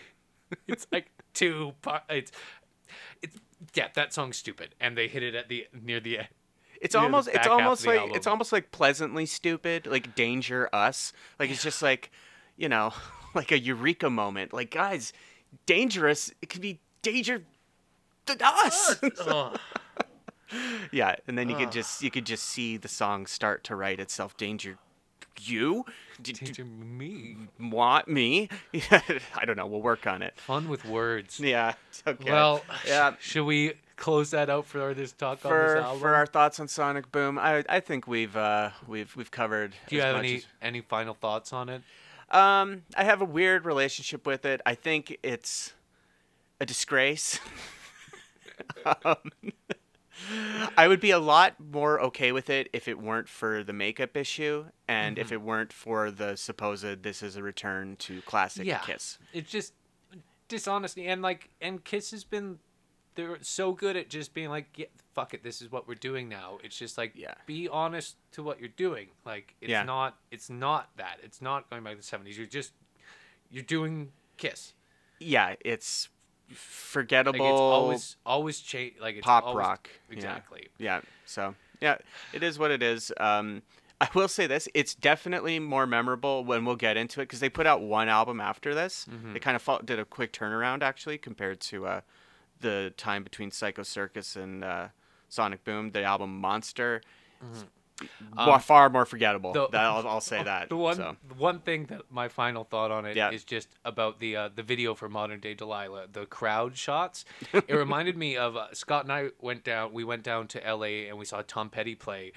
it's 0.66 0.86
like 0.92 1.10
two 1.34 1.72
part. 1.82 2.02
It's 2.08 2.32
it's 3.22 3.36
yeah, 3.74 3.88
that 3.94 4.12
song's 4.12 4.36
stupid, 4.36 4.74
and 4.80 4.96
they 4.96 5.08
hit 5.08 5.22
it 5.22 5.34
at 5.34 5.48
the 5.48 5.66
near 5.82 6.00
the 6.00 6.18
end. 6.18 6.28
It's 6.80 6.94
near 6.94 7.00
the 7.02 7.04
almost 7.06 7.26
back 7.26 7.36
it's 7.36 7.46
half 7.46 7.52
of 7.54 7.60
almost 7.64 7.82
the 7.82 7.88
like 7.88 8.00
album. 8.00 8.16
it's 8.16 8.26
almost 8.26 8.52
like 8.52 8.70
pleasantly 8.70 9.26
stupid, 9.26 9.86
like 9.86 10.14
danger 10.14 10.68
us. 10.74 11.12
Like 11.38 11.50
it's 11.50 11.62
just 11.62 11.82
like, 11.82 12.10
you 12.58 12.68
know, 12.68 12.92
like 13.34 13.50
a 13.52 13.58
eureka 13.58 14.10
moment. 14.10 14.52
Like 14.52 14.70
guys, 14.70 15.12
dangerous. 15.64 16.30
It 16.42 16.50
could 16.50 16.60
be 16.60 16.80
danger 17.02 17.42
to 18.26 18.36
us. 18.44 19.00
Yeah, 20.90 21.16
and 21.26 21.36
then 21.36 21.50
you 21.50 21.56
could 21.56 21.70
just 21.70 22.02
you 22.02 22.10
could 22.10 22.24
just 22.24 22.42
see 22.44 22.78
the 22.78 22.88
song 22.88 23.26
start 23.26 23.64
to 23.64 23.76
write 23.76 24.00
itself. 24.00 24.34
Danger, 24.38 24.78
you 25.42 25.84
D- 26.22 26.32
d- 26.32 26.46
Danger 26.46 26.64
Me. 26.64 27.36
want 27.60 28.08
me? 28.08 28.48
I 28.72 29.44
don't 29.44 29.56
know. 29.58 29.66
We'll 29.66 29.82
work 29.82 30.06
on 30.06 30.22
it. 30.22 30.40
Fun 30.40 30.70
with 30.70 30.86
words. 30.86 31.38
Yeah. 31.38 31.74
Okay. 32.06 32.30
Well, 32.30 32.62
yeah. 32.86 33.14
should 33.20 33.44
we 33.44 33.74
close 33.96 34.30
that 34.30 34.48
out 34.48 34.64
for 34.64 34.94
this 34.94 35.12
talk 35.12 35.44
on 35.44 35.50
For 35.50 35.74
this 35.74 35.84
album? 35.84 36.00
for 36.00 36.14
our 36.14 36.24
thoughts 36.26 36.58
on 36.60 36.66
Sonic 36.68 37.12
Boom, 37.12 37.38
I 37.38 37.62
I 37.68 37.80
think 37.80 38.06
we've 38.06 38.34
uh 38.34 38.70
we've 38.86 39.14
we've 39.16 39.30
covered. 39.30 39.74
Do 39.88 39.96
you 39.96 40.00
have 40.02 40.16
any 40.16 40.36
as- 40.36 40.46
any 40.62 40.80
final 40.80 41.12
thoughts 41.12 41.52
on 41.52 41.68
it? 41.68 41.82
Um, 42.30 42.82
I 42.96 43.04
have 43.04 43.22
a 43.22 43.24
weird 43.24 43.64
relationship 43.64 44.26
with 44.26 44.44
it. 44.44 44.60
I 44.66 44.74
think 44.74 45.18
it's 45.22 45.72
a 46.60 46.66
disgrace. 46.66 47.40
um, 49.04 49.16
I 50.76 50.88
would 50.88 51.00
be 51.00 51.10
a 51.10 51.18
lot 51.18 51.54
more 51.58 52.00
okay 52.00 52.32
with 52.32 52.50
it 52.50 52.68
if 52.72 52.88
it 52.88 52.98
weren't 52.98 53.28
for 53.28 53.62
the 53.62 53.72
makeup 53.72 54.16
issue 54.16 54.66
and 54.86 55.16
Mm-hmm. 55.16 55.20
if 55.20 55.32
it 55.32 55.40
weren't 55.40 55.72
for 55.72 56.10
the 56.10 56.36
supposed 56.36 57.02
this 57.02 57.22
is 57.22 57.36
a 57.36 57.42
return 57.42 57.96
to 58.00 58.20
classic 58.22 58.66
yeah, 58.66 58.78
Kiss. 58.78 59.18
It's 59.32 59.50
just 59.50 59.74
dishonesty 60.48 61.06
and 61.06 61.22
like 61.22 61.50
and 61.60 61.84
Kiss 61.84 62.10
has 62.10 62.24
been 62.24 62.58
they're 63.18 63.36
so 63.42 63.72
good 63.72 63.96
at 63.96 64.08
just 64.08 64.32
being 64.32 64.48
like, 64.48 64.66
yeah, 64.76 64.86
fuck 65.12 65.34
it, 65.34 65.42
this 65.42 65.60
is 65.60 65.72
what 65.72 65.88
we're 65.88 65.94
doing 65.96 66.28
now. 66.28 66.58
It's 66.62 66.78
just 66.78 66.96
like 66.96 67.12
Yeah. 67.16 67.34
be 67.46 67.68
honest 67.68 68.16
to 68.32 68.44
what 68.44 68.60
you're 68.60 68.68
doing. 68.68 69.08
Like 69.26 69.56
it's 69.60 69.70
Yeah. 69.70 69.82
not 69.82 70.16
it's 70.30 70.48
not 70.48 70.90
that. 70.96 71.18
It's 71.24 71.42
not 71.42 71.68
going 71.68 71.82
back 71.82 71.94
to 71.94 71.96
the 71.98 72.02
seventies. 72.04 72.38
You're 72.38 72.46
just 72.46 72.72
you're 73.50 73.64
doing 73.64 74.12
Kiss. 74.36 74.72
Yeah, 75.18 75.56
it's 75.64 76.08
Like 76.48 76.56
forgettable 76.58 77.34
it's 77.50 77.60
always 77.60 78.16
always 78.24 78.60
change 78.60 78.94
like 79.00 79.16
it's 79.16 79.24
pop 79.24 79.44
always- 79.44 79.58
rock. 79.66 79.90
Yeah. 80.08 80.14
Exactly. 80.14 80.68
Yeah. 80.78 81.00
So 81.26 81.56
yeah, 81.80 81.98
it 82.32 82.44
is 82.44 82.56
what 82.56 82.70
it 82.70 82.82
is. 82.84 83.12
Um, 83.18 83.62
I 84.00 84.08
will 84.14 84.28
say 84.28 84.46
this: 84.46 84.68
it's 84.74 84.94
definitely 84.94 85.58
more 85.58 85.84
memorable 85.84 86.44
when 86.44 86.64
we'll 86.64 86.76
get 86.76 86.96
into 86.96 87.20
it 87.20 87.24
because 87.24 87.40
they 87.40 87.48
put 87.48 87.66
out 87.66 87.80
one 87.80 88.08
album 88.08 88.40
after 88.40 88.72
this. 88.72 89.06
Mm-hmm. 89.10 89.32
They 89.32 89.40
kind 89.40 89.56
of 89.56 89.62
fought, 89.62 89.86
did 89.86 89.98
a 89.98 90.04
quick 90.04 90.32
turnaround 90.32 90.82
actually 90.84 91.18
compared 91.18 91.58
to 91.62 91.86
uh, 91.86 92.00
the 92.60 92.92
time 92.96 93.22
between 93.24 93.50
Psycho 93.50 93.82
Circus 93.82 94.36
and 94.36 94.64
uh, 94.64 94.88
Sonic 95.28 95.64
Boom. 95.64 95.90
The 95.90 96.02
album 96.02 96.38
Monster. 96.40 97.02
wa- 98.36 98.58
far 98.58 98.88
more 98.90 99.04
forgettable. 99.04 99.50
Mm-hmm. 99.50 99.58
Um, 99.60 99.68
the- 99.70 99.78
That- 99.78 99.84
I'll, 99.84 100.08
I'll 100.08 100.20
say 100.20 100.42
that. 100.42 100.68
The 100.68 100.76
one, 100.76 100.96
so. 100.96 101.16
the 101.26 101.34
one 101.34 101.60
thing 101.60 101.86
that 101.86 102.02
my 102.10 102.28
final 102.28 102.64
thought 102.64 102.90
on 102.90 103.06
it 103.06 103.10
is 103.12 103.16
Yeah. 103.16 103.30
just 103.46 103.68
about 103.84 104.20
the 104.20 104.36
uh, 104.36 104.48
the 104.54 104.62
video 104.62 104.94
for 104.94 105.08
Modern 105.08 105.40
Day 105.40 105.54
Delilah, 105.54 106.06
the 106.12 106.26
crowd 106.26 106.76
shots. 106.76 107.24
it 107.52 107.70
reminded 107.74 108.16
me 108.16 108.36
of 108.36 108.56
uh, 108.56 108.72
Scott 108.74 109.04
and 109.04 109.12
I 109.12 109.28
went 109.40 109.64
down. 109.64 109.92
We 109.92 110.04
went 110.04 110.22
down 110.22 110.46
to 110.48 110.64
L.A. 110.66 111.08
and 111.08 111.18
we 111.18 111.24
saw 111.24 111.42
Tom 111.46 111.70
Petty 111.70 111.94
play. 111.94 112.32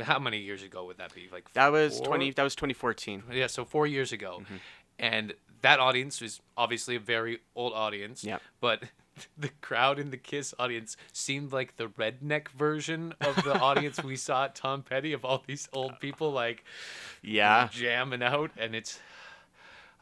How 0.00 0.18
many 0.18 0.38
years 0.38 0.62
ago 0.62 0.86
would 0.86 0.96
that 0.98 1.14
be? 1.14 1.28
Like 1.30 1.52
That 1.52 1.70
was 1.70 1.98
four? 1.98 2.06
twenty. 2.06 2.30
That 2.30 2.42
was 2.44 2.54
twenty 2.54 2.72
fourteen. 2.74 3.22
Yeah, 3.30 3.46
so 3.48 3.64
four 3.64 3.86
years 3.86 4.10
ago, 4.12 4.38
Mm-hmm. 4.42 4.56
and 4.98 5.34
that 5.60 5.78
audience 5.80 6.20
was 6.20 6.40
obviously 6.56 6.96
a 6.96 7.00
very 7.00 7.40
old 7.54 7.72
audience. 7.74 8.24
Yeah. 8.24 8.38
But 8.60 8.84
the 9.38 9.50
crowd 9.60 9.98
in 9.98 10.10
the 10.10 10.16
Kiss 10.16 10.54
audience 10.58 10.96
seemed 11.12 11.52
like 11.52 11.76
the 11.76 11.86
redneck 11.88 12.48
version 12.48 13.14
of 13.20 13.36
the 13.44 13.58
audience 13.58 14.02
we 14.02 14.16
saw 14.16 14.44
at 14.44 14.54
Tom 14.54 14.82
Petty 14.82 15.12
of 15.12 15.24
all 15.24 15.42
these 15.46 15.68
old 15.72 15.98
people 16.00 16.30
like 16.32 16.64
Yeah. 17.22 17.68
jamming 17.70 18.22
out, 18.22 18.50
and 18.56 18.74
it's. 18.74 18.98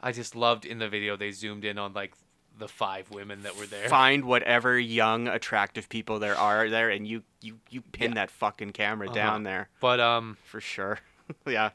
I 0.03 0.11
just 0.11 0.35
loved 0.35 0.65
in 0.65 0.79
the 0.79 0.89
video 0.89 1.15
they 1.15 1.31
zoomed 1.31 1.63
in 1.65 1.77
on 1.77 1.93
like 1.93 2.13
the 2.57 2.67
five 2.67 3.09
women 3.11 3.43
that 3.43 3.55
were 3.55 3.65
there. 3.67 3.87
Find 3.87 4.25
whatever 4.25 4.77
young, 4.79 5.27
attractive 5.27 5.89
people 5.89 6.19
there 6.19 6.35
are 6.37 6.69
there, 6.69 6.89
and 6.89 7.07
you 7.07 7.23
you 7.41 7.59
you 7.69 7.81
pin 7.81 8.15
that 8.15 8.31
fucking 8.31 8.71
camera 8.71 9.07
Uh-huh. 9.07 9.15
down 9.15 9.43
there. 9.43 9.69
But 9.79 9.99
um, 9.99 10.37
for 10.45 10.59
sure. 10.59 10.99
yeah, 11.47 11.69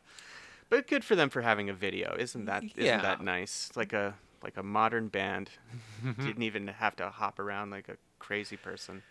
but 0.69 0.87
good 0.89 1.05
for 1.05 1.15
them 1.17 1.29
for 1.31 1.43
having 1.43 1.69
a 1.71 1.73
video. 1.73 2.17
Isn't 2.19 2.47
that 2.47 2.65
isn't 2.65 2.85
Yeah. 2.85 3.01
that 3.03 3.23
nice? 3.23 3.71
Like 3.77 3.93
a 3.93 4.15
like 4.47 4.57
a 4.57 4.63
modern 4.63 5.09
band. 5.09 5.51
Didn't 6.25 6.45
even 6.45 6.69
have 6.69 6.95
to 6.97 7.11
hop 7.11 7.41
around 7.41 7.71
like 7.71 7.89
a 7.89 7.97
crazy 8.21 8.57
person. 8.57 9.03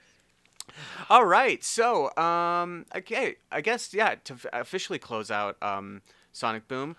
All 1.10 1.26
right, 1.26 1.62
so 1.64 2.16
um, 2.18 2.86
okay, 2.96 3.36
I 3.52 3.60
guess 3.62 3.94
yeah. 3.94 4.16
To 4.24 4.34
f- 4.34 4.46
officially 4.54 4.98
close 4.98 5.30
out 5.30 5.62
um, 5.62 6.02
Sonic 6.32 6.68
Boom, 6.70 6.96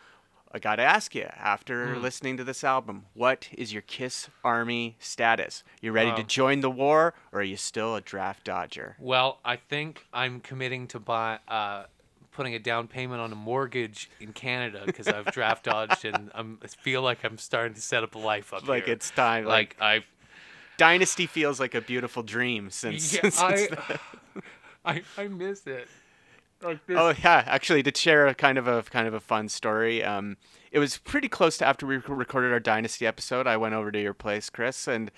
I 0.52 0.58
gotta 0.58 0.82
ask 0.82 1.14
you, 1.14 1.24
after 1.34 1.96
Hmm. 1.96 2.02
listening 2.02 2.36
to 2.36 2.44
this 2.44 2.62
album, 2.62 3.06
what 3.14 3.48
is 3.52 3.72
your 3.72 3.82
Kiss 3.82 4.28
Army 4.44 4.96
status? 5.00 5.64
You 5.80 5.92
ready 5.92 6.12
to 6.14 6.22
join 6.22 6.60
the 6.60 6.70
war, 6.70 7.14
or 7.32 7.40
are 7.40 7.42
you 7.42 7.56
still 7.56 7.96
a 7.96 8.00
draft 8.00 8.44
dodger? 8.44 8.96
Well, 9.00 9.40
I 9.44 9.56
think 9.56 10.06
I'm 10.12 10.40
committing 10.40 10.86
to 10.88 11.00
buy, 11.00 11.40
uh, 11.48 11.86
putting 12.36 12.54
a 12.54 12.58
down 12.58 12.86
payment 12.86 13.20
on 13.20 13.32
a 13.32 13.36
mortgage 13.36 14.10
in 14.20 14.32
Canada 14.32 14.82
because 14.86 15.08
I've 15.08 15.26
draft 15.32 15.64
dodged 15.64 16.04
and 16.04 16.30
I'm, 16.34 16.58
I 16.62 16.66
feel 16.68 17.02
like 17.02 17.24
I'm 17.24 17.38
starting 17.38 17.74
to 17.74 17.80
set 17.80 18.02
up 18.04 18.14
a 18.14 18.18
life 18.18 18.52
up 18.52 18.68
Like 18.68 18.84
here. 18.84 18.94
it's 18.94 19.10
time. 19.10 19.44
Like, 19.46 19.76
like 19.80 20.02
I, 20.02 20.04
Dynasty 20.76 21.26
feels 21.26 21.58
like 21.58 21.74
a 21.74 21.80
beautiful 21.80 22.22
dream 22.22 22.70
since. 22.70 23.14
yeah, 23.14 23.20
since 23.22 23.40
I, 23.40 23.50
the- 23.66 24.00
I, 24.84 25.02
I 25.16 25.28
miss 25.28 25.66
it. 25.66 25.88
Like 26.62 26.86
this. 26.86 26.96
Oh 26.98 27.12
yeah, 27.22 27.42
actually, 27.46 27.82
to 27.82 27.92
share 27.94 28.26
a 28.26 28.34
kind 28.34 28.56
of 28.56 28.66
a 28.66 28.82
kind 28.82 29.06
of 29.06 29.12
a 29.12 29.20
fun 29.20 29.48
story. 29.50 30.02
Um, 30.02 30.36
it 30.72 30.78
was 30.78 30.96
pretty 30.96 31.28
close 31.28 31.58
to 31.58 31.66
after 31.66 31.86
we 31.86 31.96
rec- 31.96 32.08
recorded 32.08 32.50
our 32.52 32.60
Dynasty 32.60 33.06
episode. 33.06 33.46
I 33.46 33.58
went 33.58 33.74
over 33.74 33.92
to 33.92 34.00
your 34.00 34.14
place, 34.14 34.48
Chris, 34.48 34.88
and 34.88 35.10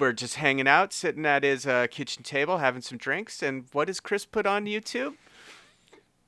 we're 0.00 0.14
just 0.14 0.36
hanging 0.36 0.66
out, 0.66 0.94
sitting 0.94 1.26
at 1.26 1.42
his 1.42 1.66
uh, 1.66 1.86
kitchen 1.90 2.22
table, 2.22 2.58
having 2.58 2.80
some 2.80 2.96
drinks. 2.96 3.42
And 3.42 3.66
what 3.72 3.88
does 3.88 4.00
Chris 4.00 4.24
put 4.24 4.46
on 4.46 4.64
YouTube? 4.64 5.16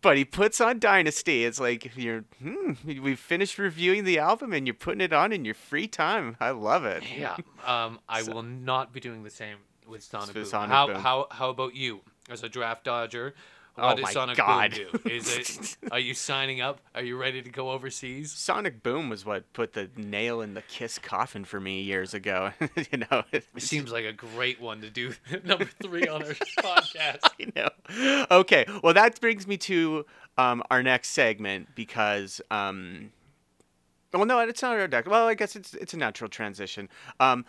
But 0.02 0.16
he 0.16 0.24
puts 0.24 0.60
on 0.60 0.78
Dynasty. 0.78 1.44
It's 1.44 1.60
like 1.60 1.94
you're, 1.96 2.24
hmm, 2.42 2.72
we've 2.84 3.18
finished 3.18 3.58
reviewing 3.58 4.04
the 4.04 4.18
album, 4.18 4.52
and 4.52 4.66
you're 4.66 4.74
putting 4.74 5.00
it 5.00 5.12
on 5.12 5.32
in 5.32 5.44
your 5.44 5.54
free 5.54 5.86
time. 5.86 6.36
I 6.40 6.50
love 6.50 6.84
it. 6.84 7.02
Yeah. 7.16 7.36
Um, 7.66 8.00
I 8.08 8.22
will 8.22 8.42
not 8.42 8.92
be 8.92 9.00
doing 9.00 9.22
the 9.24 9.30
same 9.30 9.56
with 9.86 10.02
Sonic 10.02 10.34
Boom. 10.34 10.46
How, 10.50 10.94
how 10.94 11.26
how 11.30 11.50
about 11.50 11.74
you 11.74 12.00
as 12.30 12.42
a 12.42 12.48
draft 12.48 12.84
dodger? 12.84 13.34
Oh 13.78 13.86
What 13.86 13.96
does 13.96 14.04
my 14.04 14.12
Sonic 14.12 14.36
God. 14.36 14.72
Boom 14.72 15.00
do? 15.04 15.10
Is 15.10 15.36
it? 15.36 15.76
Are 15.92 15.98
you 15.98 16.14
signing 16.14 16.60
up? 16.60 16.80
Are 16.94 17.02
you 17.02 17.16
ready 17.16 17.42
to 17.42 17.50
go 17.50 17.70
overseas? 17.70 18.32
Sonic 18.32 18.82
Boom 18.82 19.08
was 19.08 19.24
what 19.24 19.50
put 19.52 19.72
the 19.72 19.90
nail 19.96 20.40
in 20.40 20.54
the 20.54 20.62
Kiss 20.62 20.98
coffin 20.98 21.44
for 21.44 21.60
me 21.60 21.82
years 21.82 22.14
ago. 22.14 22.52
you 22.60 22.98
know, 23.10 23.22
it 23.32 23.46
It 23.54 23.62
seems 23.62 23.92
like 23.92 24.04
a 24.04 24.12
great 24.12 24.60
one 24.60 24.80
to 24.82 24.90
do 24.90 25.14
number 25.44 25.64
three 25.82 26.06
on 26.08 26.22
our 26.22 26.30
podcast. 26.58 27.20
I 27.40 27.52
know. 27.56 28.26
Okay, 28.30 28.64
well 28.82 28.94
that 28.94 29.20
brings 29.20 29.46
me 29.46 29.56
to 29.58 30.04
um, 30.38 30.62
our 30.70 30.82
next 30.82 31.10
segment 31.10 31.68
because 31.74 32.40
um, 32.50 33.10
well, 34.12 34.26
no, 34.26 34.40
it's 34.40 34.62
not 34.62 34.72
our 34.78 34.88
deck. 34.88 35.06
Well, 35.06 35.28
I 35.28 35.34
guess 35.34 35.54
it's 35.54 35.74
it's 35.74 35.94
a 35.94 35.96
natural 35.96 36.28
transition. 36.28 36.88
Um, 37.20 37.44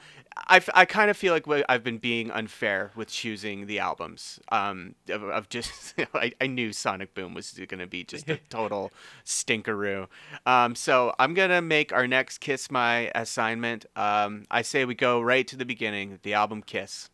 I, 0.48 0.58
f- 0.58 0.70
I 0.74 0.86
kind 0.86 1.10
of 1.10 1.18
feel 1.18 1.34
like 1.34 1.46
I've 1.68 1.84
been 1.84 1.98
being 1.98 2.32
unfair 2.32 2.92
with 2.96 3.10
choosing 3.10 3.66
the 3.66 3.80
albums. 3.80 4.40
Um, 4.52 4.96
of, 5.10 5.24
of 5.24 5.50
just 5.50 5.96
I, 6.14 6.32
I 6.40 6.48
knew 6.48 6.72
Sonic 6.72 7.14
Boom 7.14 7.34
was 7.34 7.52
going 7.52 7.80
to 7.80 7.88
be 7.88 8.04
just 8.04 8.30
a 8.30 8.38
total 8.50 8.92
stinkeroo. 9.26 10.08
Um, 10.46 10.76
so 10.76 11.14
I'm 11.20 11.34
gonna 11.34 11.62
make 11.62 11.92
our 11.94 12.08
next 12.08 12.40
Kiss 12.40 12.70
my 12.70 13.12
assignment. 13.16 13.86
Um, 13.96 14.46
I 14.52 14.62
say 14.62 14.86
we 14.86 14.96
go 14.96 15.22
right 15.22 15.48
to 15.48 15.56
the 15.56 15.66
beginning, 15.66 16.20
the 16.24 16.34
album 16.34 16.62
Kiss. 16.64 17.10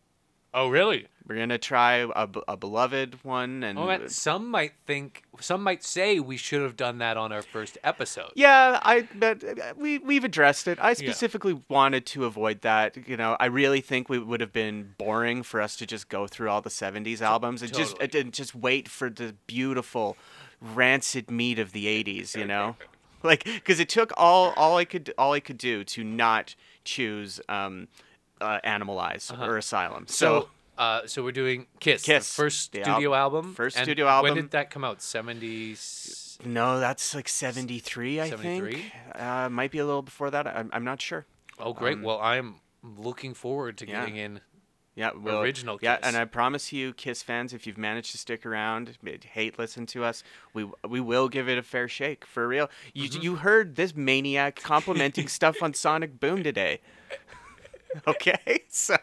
Oh, 0.54 0.70
really? 0.70 1.08
We're 1.28 1.36
gonna 1.36 1.58
try 1.58 2.08
a 2.16 2.56
beloved 2.56 3.20
one, 3.24 3.62
and 3.62 3.78
Oh, 3.78 4.08
some 4.08 4.50
might 4.50 4.72
think, 4.86 5.24
some 5.42 5.62
might 5.62 5.84
say 5.84 6.22
we 6.22 6.38
should 6.38 6.62
have 6.62 6.78
done 6.78 7.00
that 7.00 7.18
on 7.18 7.34
our 7.34 7.42
first 7.42 7.78
episode. 7.84 8.32
yeah, 8.34 8.80
I 8.82 9.10
but 9.14 9.44
uh, 9.44 9.74
we 9.76 9.98
we've 9.98 10.24
addressed 10.24 10.70
it. 10.70 10.80
I 10.82 10.94
specifically 10.94 11.62
wanted 11.68 12.06
to 12.08 12.24
avoid 12.24 12.62
that. 12.62 12.96
You 13.10 13.18
know, 13.18 13.36
I 13.42 13.48
really 13.48 13.82
think 13.82 14.08
we 14.08 14.20
would 14.20 14.40
have 14.40 14.54
been 14.54 14.96
boring 14.98 15.44
for 15.44 15.60
us 15.62 15.76
to 15.78 15.86
just 15.86 16.08
go 16.08 16.28
through 16.28 16.50
all 16.50 16.62
the 16.62 16.70
'70s 16.70 17.20
albums 17.22 17.62
and 17.62 17.74
just 17.74 17.98
and 18.00 18.32
just 18.34 18.56
wait 18.56 18.88
for 18.88 19.10
the 19.10 19.36
beautiful, 19.48 20.16
rancid 20.62 21.30
meat 21.30 21.60
of 21.60 21.74
the 21.74 21.88
'80s. 21.88 22.38
You 22.38 22.46
know, 22.46 22.78
like 23.24 23.44
because 23.44 23.82
it 23.82 23.90
took 23.90 24.14
all 24.16 24.54
all 24.56 24.78
I 24.78 24.86
could 24.86 25.14
all 25.18 25.34
I 25.34 25.42
could 25.42 25.58
do 25.58 25.84
to 25.84 26.06
not 26.06 26.56
choose 26.86 27.42
um, 27.50 27.90
uh, 28.42 28.60
Animalize 28.64 29.32
or 29.40 29.58
Asylum. 29.58 30.06
So. 30.08 30.42
So, 30.42 30.50
uh, 30.78 31.08
so 31.08 31.24
we're 31.24 31.32
doing 31.32 31.66
Kiss, 31.80 32.04
Kiss, 32.04 32.36
first 32.36 32.60
studio 32.62 33.14
al- 33.14 33.16
album. 33.16 33.54
first 33.56 33.78
And 33.78 33.86
studio 33.86 34.08
album. 34.08 34.36
When 34.36 34.44
did 34.44 34.52
that 34.52 34.70
come 34.70 34.84
out? 34.84 35.02
Seventies. 35.02 36.38
no, 36.46 36.80
that's 36.80 37.16
like 37.16 37.28
73, 37.28 38.20
I 38.22 38.30
73? 38.30 38.74
think. 38.74 38.92
Uh, 39.16 39.50
might 39.50 39.72
be 39.72 39.80
a 39.80 39.86
little 39.86 40.04
before 40.04 40.30
that. 40.32 40.46
I'm, 40.46 40.70
I'm 40.72 40.84
not 40.84 41.02
sure. 41.02 41.26
Oh, 41.60 41.74
great. 41.74 42.00
well, 42.02 42.20
I'm 42.22 42.56
looking 42.84 43.34
forward 43.34 43.78
to 43.80 43.86
Um, 43.86 43.90
yeah. 43.90 44.00
getting 44.02 44.16
in. 44.18 44.42
Yeah, 44.94 45.12
well, 45.16 45.42
Original 45.42 45.78
Yeah, 45.82 45.98
and 46.02 46.16
I 46.18 46.26
promise 46.26 46.74
you, 46.74 46.92
Kiss 46.94 47.22
fans, 47.22 47.54
if 47.54 47.68
you've 47.68 47.78
managed 47.78 48.12
to 48.14 48.18
stick 48.18 48.46
around, 48.48 48.98
hate 49.34 49.60
listen 49.60 49.86
to 49.88 50.04
us, 50.04 50.24
we 50.54 50.68
we 50.88 51.00
will 51.00 51.30
give 51.30 51.48
it 51.48 51.58
a 51.60 51.62
fair 51.64 51.88
shake 51.88 52.26
for 52.26 52.48
real. 52.48 52.68
You 52.96 53.08
Mm-hmm. 53.10 53.22
you 53.22 53.36
heard 53.36 53.76
this 53.76 53.96
maniac 53.96 54.56
complimenting 54.56 55.28
stuff 55.28 55.62
on 55.62 55.74
Sonic 55.76 56.20
Boom 56.20 56.42
today. 56.44 56.82
Okay, 58.08 58.64
so 58.70 58.98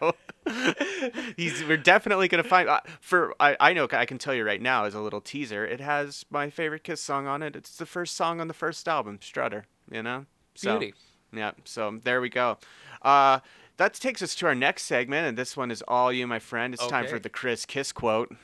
he's 1.36 1.64
we're 1.64 1.76
definitely 1.76 2.28
gonna 2.28 2.42
find 2.42 2.68
uh, 2.68 2.80
for 3.00 3.34
I, 3.40 3.56
I 3.58 3.72
know 3.72 3.88
I 3.90 4.06
can 4.06 4.18
tell 4.18 4.34
you 4.34 4.44
right 4.44 4.60
now 4.60 4.84
as 4.84 4.94
a 4.94 5.00
little 5.00 5.20
teaser 5.20 5.66
it 5.66 5.80
has 5.80 6.24
my 6.30 6.50
favorite 6.50 6.84
Kiss 6.84 7.00
song 7.00 7.26
on 7.26 7.42
it. 7.42 7.56
It's 7.56 7.76
the 7.76 7.86
first 7.86 8.16
song 8.16 8.40
on 8.40 8.48
the 8.48 8.54
first 8.54 8.86
album, 8.86 9.18
Strutter. 9.20 9.66
You 9.90 10.02
know, 10.02 10.26
so 10.54 10.78
Beauty. 10.78 10.94
yeah. 11.32 11.52
So 11.64 11.98
there 12.02 12.20
we 12.20 12.28
go. 12.28 12.58
Uh, 13.02 13.40
that 13.76 13.94
takes 13.94 14.22
us 14.22 14.34
to 14.36 14.46
our 14.46 14.54
next 14.54 14.84
segment, 14.84 15.26
and 15.26 15.36
this 15.36 15.56
one 15.56 15.70
is 15.70 15.82
all 15.88 16.12
you, 16.12 16.26
my 16.26 16.38
friend. 16.38 16.74
It's 16.74 16.86
time 16.86 17.06
for 17.06 17.18
the 17.18 17.28
Chris 17.28 17.66
Kiss 17.66 17.90
quote. 17.92 18.34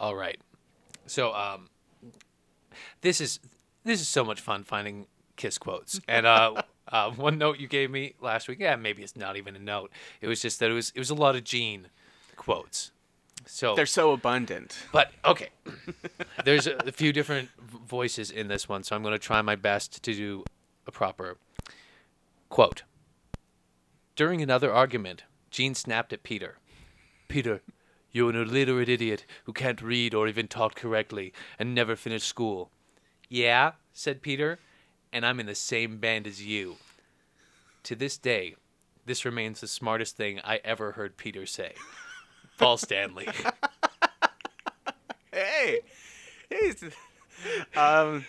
All 0.00 0.16
right. 0.16 0.40
So, 1.06 1.34
um, 1.34 1.68
this 3.02 3.20
is 3.20 3.40
this 3.84 4.00
is 4.00 4.08
so 4.08 4.24
much 4.24 4.40
fun 4.40 4.64
finding 4.64 5.06
Kiss 5.36 5.58
quotes. 5.58 6.00
And 6.08 6.26
uh, 6.26 6.62
uh, 6.92 7.10
one 7.10 7.38
note 7.38 7.58
you 7.58 7.66
gave 7.66 7.90
me 7.90 8.14
last 8.20 8.46
week, 8.46 8.60
yeah, 8.60 8.76
maybe 8.76 9.02
it's 9.02 9.16
not 9.16 9.36
even 9.36 9.56
a 9.56 9.58
note. 9.58 9.90
It 10.20 10.28
was 10.28 10.42
just 10.42 10.60
that 10.60 10.70
it 10.70 10.74
was 10.74 10.92
it 10.94 10.98
was 10.98 11.10
a 11.10 11.14
lot 11.14 11.34
of 11.34 11.42
Gene 11.42 11.88
quotes. 12.36 12.92
So 13.46 13.74
They're 13.74 13.86
so 13.86 14.12
abundant. 14.12 14.78
But 14.92 15.10
okay, 15.24 15.48
there's 16.44 16.66
a, 16.66 16.76
a 16.86 16.92
few 16.92 17.12
different 17.12 17.48
voices 17.58 18.30
in 18.30 18.46
this 18.46 18.68
one, 18.68 18.84
so 18.84 18.94
I'm 18.94 19.02
going 19.02 19.14
to 19.14 19.18
try 19.18 19.42
my 19.42 19.56
best 19.56 20.02
to 20.04 20.14
do 20.14 20.44
a 20.86 20.92
proper 20.92 21.38
quote. 22.48 22.82
During 24.14 24.42
another 24.42 24.72
argument, 24.72 25.24
Gene 25.50 25.74
snapped 25.74 26.12
at 26.12 26.22
Peter. 26.22 26.58
Peter, 27.28 27.62
you're 28.12 28.30
an 28.30 28.36
illiterate 28.36 28.90
idiot 28.90 29.24
who 29.44 29.52
can't 29.52 29.80
read 29.80 30.14
or 30.14 30.28
even 30.28 30.46
talk 30.46 30.74
correctly 30.74 31.32
and 31.58 31.74
never 31.74 31.96
finished 31.96 32.28
school. 32.28 32.70
Yeah, 33.28 33.72
said 33.92 34.22
Peter, 34.22 34.58
and 35.12 35.24
I'm 35.26 35.40
in 35.40 35.46
the 35.46 35.54
same 35.54 35.98
band 35.98 36.26
as 36.26 36.44
you. 36.44 36.76
To 37.84 37.96
this 37.96 38.16
day, 38.16 38.54
this 39.06 39.24
remains 39.24 39.60
the 39.60 39.66
smartest 39.68 40.16
thing 40.16 40.40
I 40.44 40.60
ever 40.64 40.92
heard 40.92 41.16
Peter 41.16 41.46
say. 41.46 41.74
Paul 42.58 42.76
Stanley. 42.78 43.28
Hey, 45.32 45.78
hey. 46.50 46.56
it's- 46.68 46.84
Um. 47.76 48.24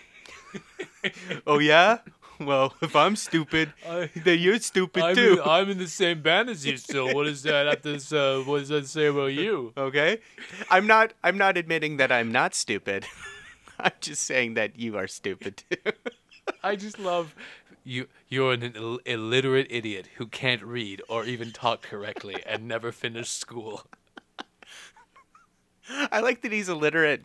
oh 1.48 1.60
yeah. 1.60 1.98
Well, 2.40 2.74
if 2.82 2.96
I'm 2.96 3.16
stupid, 3.16 3.74
I- 3.88 4.10
then 4.16 4.40
you're 4.40 4.60
stupid 4.60 5.04
I'm 5.04 5.16
too. 5.16 5.34
in, 5.34 5.40
I'm 5.48 5.70
in 5.70 5.78
the 5.78 5.88
same 5.88 6.22
band 6.22 6.50
as 6.50 6.66
you 6.66 6.78
So 6.78 7.14
What 7.14 7.26
does 7.26 7.44
that 7.44 7.68
have 7.68 7.82
to 7.82 8.18
uh, 8.18 8.40
what 8.44 8.60
does 8.60 8.70
that 8.70 8.88
say 8.88 9.08
about 9.08 9.34
you? 9.34 9.74
okay. 9.78 10.20
I'm 10.72 10.88
not. 10.88 11.14
I'm 11.24 11.38
not 11.38 11.58
admitting 11.58 11.98
that 11.98 12.12
I'm 12.12 12.32
not 12.32 12.56
stupid. 12.56 13.06
I'm 13.80 13.92
just 14.00 14.24
saying 14.24 14.54
that 14.56 14.80
you 14.80 14.98
are 14.98 15.08
stupid 15.08 15.64
too. 15.70 15.92
I 16.64 16.76
just 16.76 17.00
love 17.00 17.36
you. 17.84 18.08
You're 18.28 18.54
an 18.54 18.74
Ill- 18.76 19.00
illiterate 19.06 19.68
idiot 19.70 20.08
who 20.16 20.28
can't 20.28 20.64
read 20.64 21.02
or 21.10 21.26
even 21.26 21.52
talk 21.52 21.82
correctly 21.82 22.44
and 22.46 22.68
never 22.68 22.92
finished 22.92 23.38
school. 23.40 23.84
I 26.12 26.22
like 26.22 26.42
that 26.42 26.52
he's 26.52 26.70
illiterate, 26.70 27.24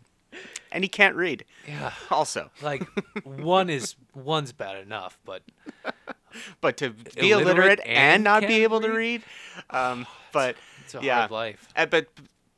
and 0.73 0.83
he 0.85 0.89
can't 0.89 1.15
read. 1.15 1.45
Yeah, 1.67 1.93
Also, 2.11 2.51
like 2.61 2.83
one 3.25 3.71
is 3.71 3.95
one's 4.15 4.53
bad 4.53 4.77
enough, 4.83 5.19
but 5.25 5.43
but 6.61 6.77
to 6.79 6.91
be 6.91 7.31
Illiterate 7.31 7.79
illiterate, 7.79 7.81
and 7.87 7.97
and, 8.15 8.25
not 8.25 8.41
be 8.41 8.47
can't 8.49 8.63
able 8.65 8.81
to 8.81 8.89
read? 8.89 9.23
read, 9.23 9.23
um, 9.71 10.07
but 10.33 10.57
it's 10.85 10.95
a 10.95 11.01
yeah, 11.03 11.21
hard 11.21 11.31
life. 11.31 11.69
Uh, 11.77 11.87
but 11.87 12.09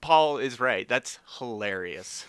Paul 0.01 0.39
is 0.39 0.59
right. 0.59 0.89
That's 0.89 1.19
hilarious. 1.39 2.25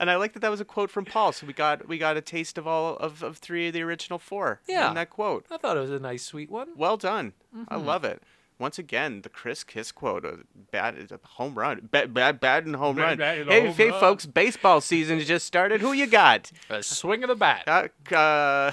And 0.00 0.10
I 0.10 0.16
like 0.16 0.32
that 0.34 0.40
that 0.40 0.50
was 0.50 0.60
a 0.60 0.64
quote 0.64 0.90
from 0.90 1.04
Paul. 1.04 1.32
So 1.32 1.46
we 1.46 1.52
got 1.52 1.86
we 1.88 1.98
got 1.98 2.16
a 2.16 2.20
taste 2.20 2.58
of 2.58 2.66
all 2.66 2.96
of, 2.96 3.22
of 3.22 3.38
three 3.38 3.68
of 3.68 3.72
the 3.74 3.82
original 3.82 4.18
four. 4.18 4.60
Yeah. 4.68 4.88
in 4.88 4.94
that 4.94 5.10
quote. 5.10 5.46
I 5.50 5.56
thought 5.56 5.76
it 5.76 5.80
was 5.80 5.90
a 5.90 5.98
nice, 5.98 6.24
sweet 6.24 6.50
one. 6.50 6.68
Well 6.76 6.96
done. 6.96 7.32
Mm-hmm. 7.56 7.64
I 7.72 7.76
love 7.76 8.04
it. 8.04 8.22
Once 8.58 8.78
again, 8.78 9.22
the 9.22 9.28
Chris 9.28 9.64
Kiss 9.64 9.90
quote, 9.90 10.24
a 10.24 10.38
bad 10.70 10.96
is 10.96 11.10
a 11.10 11.18
home 11.24 11.54
run, 11.56 11.88
bad 11.90 12.14
bad 12.14 12.38
bad 12.38 12.64
and 12.64 12.76
home 12.76 12.94
Bad- 12.96 13.02
run. 13.02 13.18
bad 13.18 13.38
and 13.38 13.50
hey, 13.50 13.66
home 13.66 13.74
hey, 13.74 13.90
run. 13.90 14.00
folks, 14.00 14.24
baseball 14.26 14.80
season 14.80 15.18
has 15.18 15.26
just 15.26 15.46
started. 15.46 15.80
Who 15.80 15.92
you 15.92 16.06
got? 16.06 16.52
A 16.70 16.82
swing 16.82 17.24
of 17.24 17.28
the 17.28 17.34
bat. 17.34 17.64
Uh, 17.66 18.14
uh, 18.14 18.70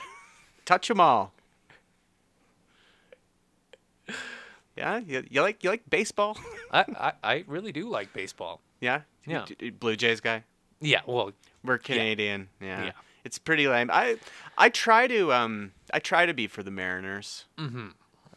touch 0.65 0.91
'em 0.91 0.99
all. 0.99 1.33
Yeah, 4.77 4.99
you, 4.99 5.23
you 5.29 5.41
like 5.41 5.63
you 5.63 5.69
like 5.69 5.89
baseball? 5.89 6.37
I, 6.71 6.85
I 6.97 7.13
I 7.23 7.43
really 7.47 7.71
do 7.71 7.89
like 7.89 8.13
baseball. 8.13 8.61
yeah, 8.79 9.01
Yeah. 9.25 9.45
Blue 9.79 9.95
Jays 9.95 10.21
guy. 10.21 10.43
Yeah, 10.81 11.01
well, 11.05 11.31
We're 11.63 11.77
Canadian. 11.77 12.49
Yeah. 12.61 12.85
Yeah. 12.85 12.91
it's 13.23 13.37
pretty 13.37 13.67
lame. 13.67 13.89
I 13.91 14.17
I 14.57 14.69
try 14.69 15.07
to 15.07 15.33
um 15.33 15.71
I 15.93 15.99
try 15.99 16.25
to 16.25 16.33
be 16.33 16.47
for 16.47 16.63
the 16.63 16.71
Mariners. 16.71 17.45
Mm-hmm. 17.57 17.87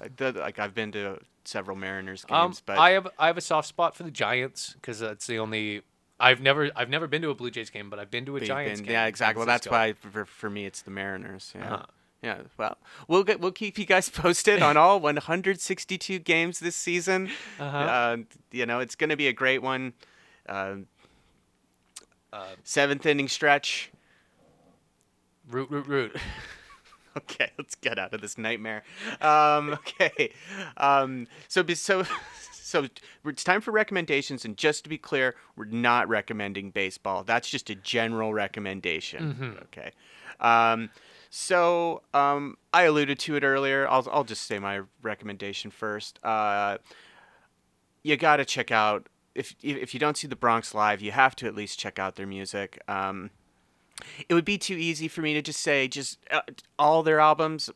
Like, 0.01 0.17
the, 0.17 0.33
like 0.33 0.59
I've 0.59 0.75
been 0.75 0.91
to 0.93 1.19
several 1.45 1.77
Mariners 1.77 2.25
games, 2.25 2.59
Um, 2.59 2.63
but 2.67 2.79
I 2.79 2.91
have 2.91 3.09
I 3.19 3.27
have 3.29 3.37
a 3.37 3.41
soft 3.43 3.69
spot 3.69 3.95
for 3.97 4.03
the 4.03 4.11
Giants 4.11 4.75
because 4.75 4.99
that's 5.01 5.27
the 5.27 5.39
only. 5.39 5.83
I've 6.19 6.41
never 6.41 6.71
I've 6.77 6.89
never 6.91 7.07
been 7.07 7.23
to 7.23 7.31
a 7.31 7.35
Blue 7.35 7.51
Jays 7.51 7.71
game, 7.71 7.91
but 7.91 7.99
I've 7.99 8.11
been 8.11 8.25
to 8.27 8.37
a 8.37 8.41
Giants 8.41 8.81
been- 8.81 8.87
game. 8.87 8.93
Yeah, 8.93 9.07
exactly. 9.07 9.39
Well, 9.41 9.47
that's 9.47 9.67
why 9.69 9.93
for, 9.95 10.25
for 10.25 10.51
me 10.51 10.67
it's 10.67 10.83
the 10.83 10.91
Mariners. 10.91 11.53
Yeah. 11.55 11.75
Uh-huh. 11.75 11.87
Yeah. 12.23 12.39
Well, 12.57 12.79
we'll 13.09 13.25
get 13.25 13.41
we'll 13.41 13.51
keep 13.53 13.77
you 13.79 13.85
guys 13.87 14.09
posted 14.25 14.63
on 14.63 14.77
all 14.77 15.01
162 15.01 16.19
games 16.21 16.61
this 16.61 16.77
season. 16.77 17.31
Uh-huh. 17.61 17.77
Uh, 17.77 18.17
you 18.51 18.67
know, 18.67 18.81
it's 18.81 18.95
going 18.97 19.11
to 19.11 19.17
be 19.17 19.29
a 19.29 19.33
great 19.33 19.63
one. 19.63 19.93
Uh, 20.49 20.77
Uh, 22.33 22.49
seventh 22.65 23.05
inning 23.07 23.29
stretch. 23.29 23.91
Root 25.51 25.71
root 25.71 25.87
root. 25.87 26.17
Okay, 27.17 27.51
let's 27.59 27.75
get 27.75 27.99
out 27.99 28.15
of 28.15 28.23
this 28.23 28.39
nightmare. 28.39 28.85
Um, 29.21 29.71
okay, 29.73 30.33
um, 30.79 31.27
so 31.49 31.63
so 31.75 32.05
so 32.53 32.87
it's 33.27 33.45
time 33.45 33.61
for 33.61 33.71
recommendations, 33.71 34.45
and 34.47 34.57
just 34.57 34.85
to 34.85 34.89
be 34.89 34.97
clear, 34.97 35.35
we're 35.57 35.67
not 35.67 36.09
recommending 36.09 36.71
baseball. 36.71 37.23
That's 37.23 37.51
just 37.51 37.69
a 37.69 37.75
general 37.75 38.33
recommendation. 38.33 39.59
Okay. 39.65 39.91
Um, 40.41 40.91
so 41.29 42.03
um, 42.15 42.57
I 42.73 42.85
alluded 42.85 43.19
to 43.21 43.37
it 43.37 43.45
earlier. 43.45 43.87
I'll 43.89 44.09
I'll 44.11 44.25
just 44.25 44.45
say 44.47 44.59
my 44.59 44.81
recommendation 45.03 45.71
first. 45.71 46.19
Uh, 46.25 46.79
you 48.03 48.17
got 48.17 48.37
to 48.37 48.45
check 48.45 48.71
out 48.71 49.07
if 49.35 49.55
if 49.63 49.95
you 49.95 50.01
don't 50.01 50.17
see 50.17 50.27
the 50.27 50.37
Bronx 50.37 50.75
live, 50.75 51.01
you 51.01 51.13
have 51.13 51.35
to 51.37 51.47
at 51.47 51.55
least 51.55 51.79
check 51.79 51.99
out 51.99 52.17
their 52.17 52.27
music. 52.27 52.81
Um, 52.89 53.31
it 54.29 54.35
would 54.35 54.45
be 54.45 54.59
too 54.59 54.75
easy 54.75 55.09
for 55.09 55.21
me 55.21 55.35
to 55.35 55.43
just 55.43 55.61
say 55.61 55.89
just 55.89 56.19
uh, 56.31 56.43
all 56.79 57.03
their 57.03 57.21
albums. 57.21 57.71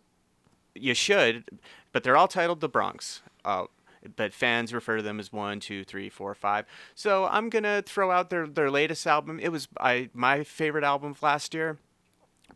You 0.74 0.94
should, 0.94 1.44
but 1.92 2.02
they're 2.02 2.16
all 2.16 2.28
titled 2.28 2.60
The 2.60 2.68
Bronx. 2.68 3.22
Uh, 3.44 3.66
but 4.14 4.32
fans 4.32 4.72
refer 4.72 4.98
to 4.98 5.02
them 5.02 5.18
as 5.18 5.32
one, 5.32 5.58
two, 5.58 5.84
three, 5.84 6.08
four, 6.08 6.34
five. 6.34 6.66
So 6.94 7.26
I'm 7.26 7.48
gonna 7.48 7.82
throw 7.82 8.10
out 8.10 8.30
their 8.30 8.46
their 8.46 8.70
latest 8.70 9.06
album. 9.06 9.40
It 9.40 9.50
was 9.50 9.68
I 9.80 10.10
my 10.12 10.44
favorite 10.44 10.84
album 10.84 11.12
of 11.12 11.22
last 11.22 11.54
year, 11.54 11.78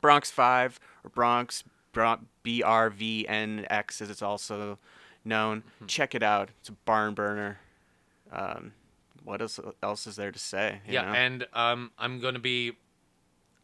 Bronx 0.01 0.31
Five 0.31 0.79
or 1.05 1.11
Bronx 1.11 1.65
B 2.43 2.63
R 2.63 2.91
V 2.91 3.27
N 3.27 3.67
X 3.69 4.01
as 4.01 4.11
it's 4.11 4.23
also 4.23 4.79
known. 5.25 5.63
Check 5.87 6.15
it 6.15 6.23
out. 6.23 6.51
It's 6.61 6.69
a 6.69 6.73
barn 6.73 7.15
burner. 7.15 7.59
Um, 8.33 8.73
what 9.25 9.41
else 9.41 9.59
else 9.83 10.07
is 10.07 10.17
there 10.17 10.33
to 10.33 10.39
say? 10.39 10.81
you 10.87 10.95
yeah, 10.95 11.03
know? 11.03 11.13
and 11.13 11.47
um, 11.55 11.91
I'm 11.99 12.21
gonna 12.21 12.39
be 12.39 12.73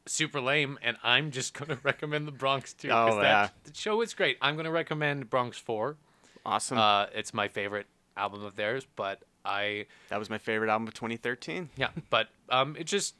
super 0.06 0.40
lame, 0.40 0.78
and 0.82 0.96
I'm 1.02 1.30
just 1.30 1.54
gonna 1.54 1.78
recommend 1.82 2.26
the 2.28 2.32
Bronx 2.32 2.72
too. 2.72 2.90
Oh, 2.90 3.16
that, 3.16 3.22
yeah. 3.22 3.48
the 3.64 3.74
show 3.74 4.00
is 4.02 4.14
great. 4.14 4.38
I'm 4.40 4.56
gonna 4.56 4.70
recommend 4.70 5.30
Bronx 5.30 5.58
Four. 5.58 5.96
awesome. 6.44 6.78
Uh, 6.78 7.06
it's 7.14 7.32
my 7.34 7.48
favorite 7.48 7.86
album 8.16 8.44
of 8.44 8.56
theirs, 8.56 8.86
but 8.96 9.20
I 9.44 9.86
That 10.08 10.18
was 10.18 10.30
my 10.30 10.38
favorite 10.38 10.70
album 10.70 10.88
of 10.88 10.94
2013. 10.94 11.70
yeah, 11.76 11.88
but 12.10 12.28
um, 12.48 12.76
it 12.78 12.84
just 12.84 13.14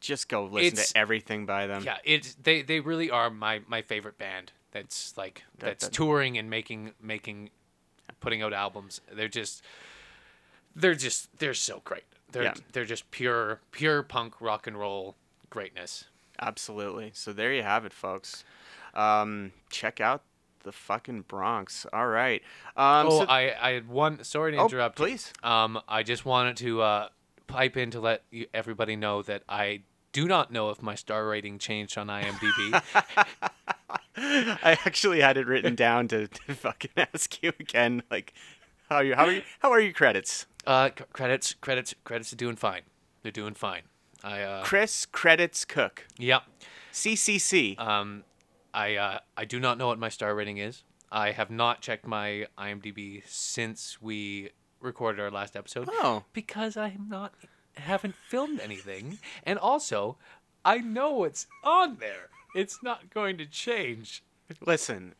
Just 0.00 0.28
go 0.28 0.44
listen 0.44 0.76
to 0.76 0.92
everything 0.98 1.46
by 1.46 1.66
them. 1.66 1.82
yeah, 1.84 1.98
it's 2.04 2.34
they 2.42 2.62
they 2.62 2.80
really 2.80 3.10
are 3.10 3.30
my 3.30 3.60
my 3.66 3.82
favorite 3.82 4.18
band. 4.18 4.52
That's 4.72 5.16
like 5.16 5.42
That- 5.58 5.66
that's 5.66 5.84
that- 5.86 5.92
touring 5.92 6.38
and 6.38 6.48
making 6.50 6.92
making 7.02 7.50
putting 8.20 8.42
out 8.42 8.52
albums. 8.52 9.00
They're 9.12 9.28
just 9.28 9.62
they're 10.74 10.94
just 10.94 11.36
they're 11.38 11.54
so 11.54 11.80
great. 11.84 12.04
They're 12.32 12.44
Yeah. 12.44 12.54
they're 12.72 12.84
just 12.84 13.10
pure 13.10 13.60
pure 13.72 14.02
punk 14.02 14.40
rock 14.40 14.66
and 14.66 14.76
roll 14.78 15.16
greatness. 15.50 16.04
Absolutely. 16.40 17.10
So 17.14 17.32
there 17.32 17.52
you 17.52 17.62
have 17.62 17.84
it, 17.84 17.92
folks. 17.92 18.44
Um, 18.94 19.52
check 19.68 20.00
out 20.00 20.22
the 20.62 20.72
fucking 20.72 21.22
Bronx. 21.22 21.86
All 21.92 22.06
right. 22.08 22.42
Um, 22.76 23.06
oh, 23.08 23.20
so- 23.20 23.26
I 23.26 23.54
I 23.60 23.70
had 23.72 23.88
one. 23.88 24.22
Sorry 24.24 24.52
to 24.52 24.58
Oh, 24.58 24.64
interrupt. 24.66 24.96
please. 24.96 25.32
Um, 25.42 25.80
I 25.88 26.02
just 26.02 26.24
wanted 26.24 26.56
to 26.58 26.82
uh, 26.82 27.08
pipe 27.46 27.76
in 27.76 27.90
to 27.92 28.00
let 28.00 28.22
you, 28.30 28.46
everybody 28.54 28.96
know 28.96 29.22
that 29.22 29.42
I 29.48 29.82
do 30.12 30.26
not 30.26 30.50
know 30.50 30.70
if 30.70 30.82
my 30.82 30.94
star 30.96 31.26
rating 31.26 31.58
changed 31.58 31.96
on 31.98 32.08
IMDb. 32.08 32.82
I 34.16 34.78
actually 34.84 35.20
had 35.20 35.36
it 35.36 35.46
written 35.46 35.74
down 35.74 36.08
to, 36.08 36.26
to 36.28 36.54
fucking 36.54 36.90
ask 36.96 37.42
you 37.42 37.52
again. 37.60 38.02
Like, 38.10 38.34
how 38.88 38.96
are 38.96 39.04
you? 39.04 39.14
How 39.14 39.26
are 39.26 39.32
you? 39.32 39.42
How 39.60 39.70
are 39.70 39.80
your 39.80 39.92
credits? 39.92 40.46
Uh, 40.66 40.90
c- 40.96 41.04
credits, 41.12 41.54
credits, 41.60 41.94
credits 42.04 42.32
are 42.32 42.36
doing 42.36 42.56
fine. 42.56 42.82
They're 43.22 43.32
doing 43.32 43.54
fine. 43.54 43.82
I 44.22 44.42
uh, 44.42 44.62
Chris 44.64 45.06
credits 45.06 45.64
Cook. 45.64 46.06
yeah. 46.18 46.40
CCC. 46.92 47.78
Um, 47.78 48.24
I 48.74 48.96
uh, 48.96 49.18
I 49.36 49.44
do 49.44 49.58
not 49.60 49.78
know 49.78 49.86
what 49.86 49.98
my 49.98 50.08
star 50.08 50.34
rating 50.34 50.58
is. 50.58 50.82
I 51.12 51.32
have 51.32 51.50
not 51.50 51.80
checked 51.80 52.06
my 52.06 52.46
IMDb 52.58 53.22
since 53.26 54.00
we 54.00 54.50
recorded 54.80 55.20
our 55.20 55.30
last 55.30 55.56
episode. 55.56 55.88
Oh. 55.92 56.24
because 56.32 56.76
I 56.76 56.88
am 56.88 57.08
not 57.08 57.32
haven't 57.76 58.14
filmed 58.28 58.60
anything, 58.60 59.18
and 59.44 59.58
also 59.58 60.18
I 60.64 60.78
know 60.78 61.10
what's 61.14 61.46
on 61.64 61.96
there. 61.98 62.28
It's 62.54 62.82
not 62.82 63.10
going 63.10 63.38
to 63.38 63.46
change. 63.46 64.22
Listen, 64.66 65.14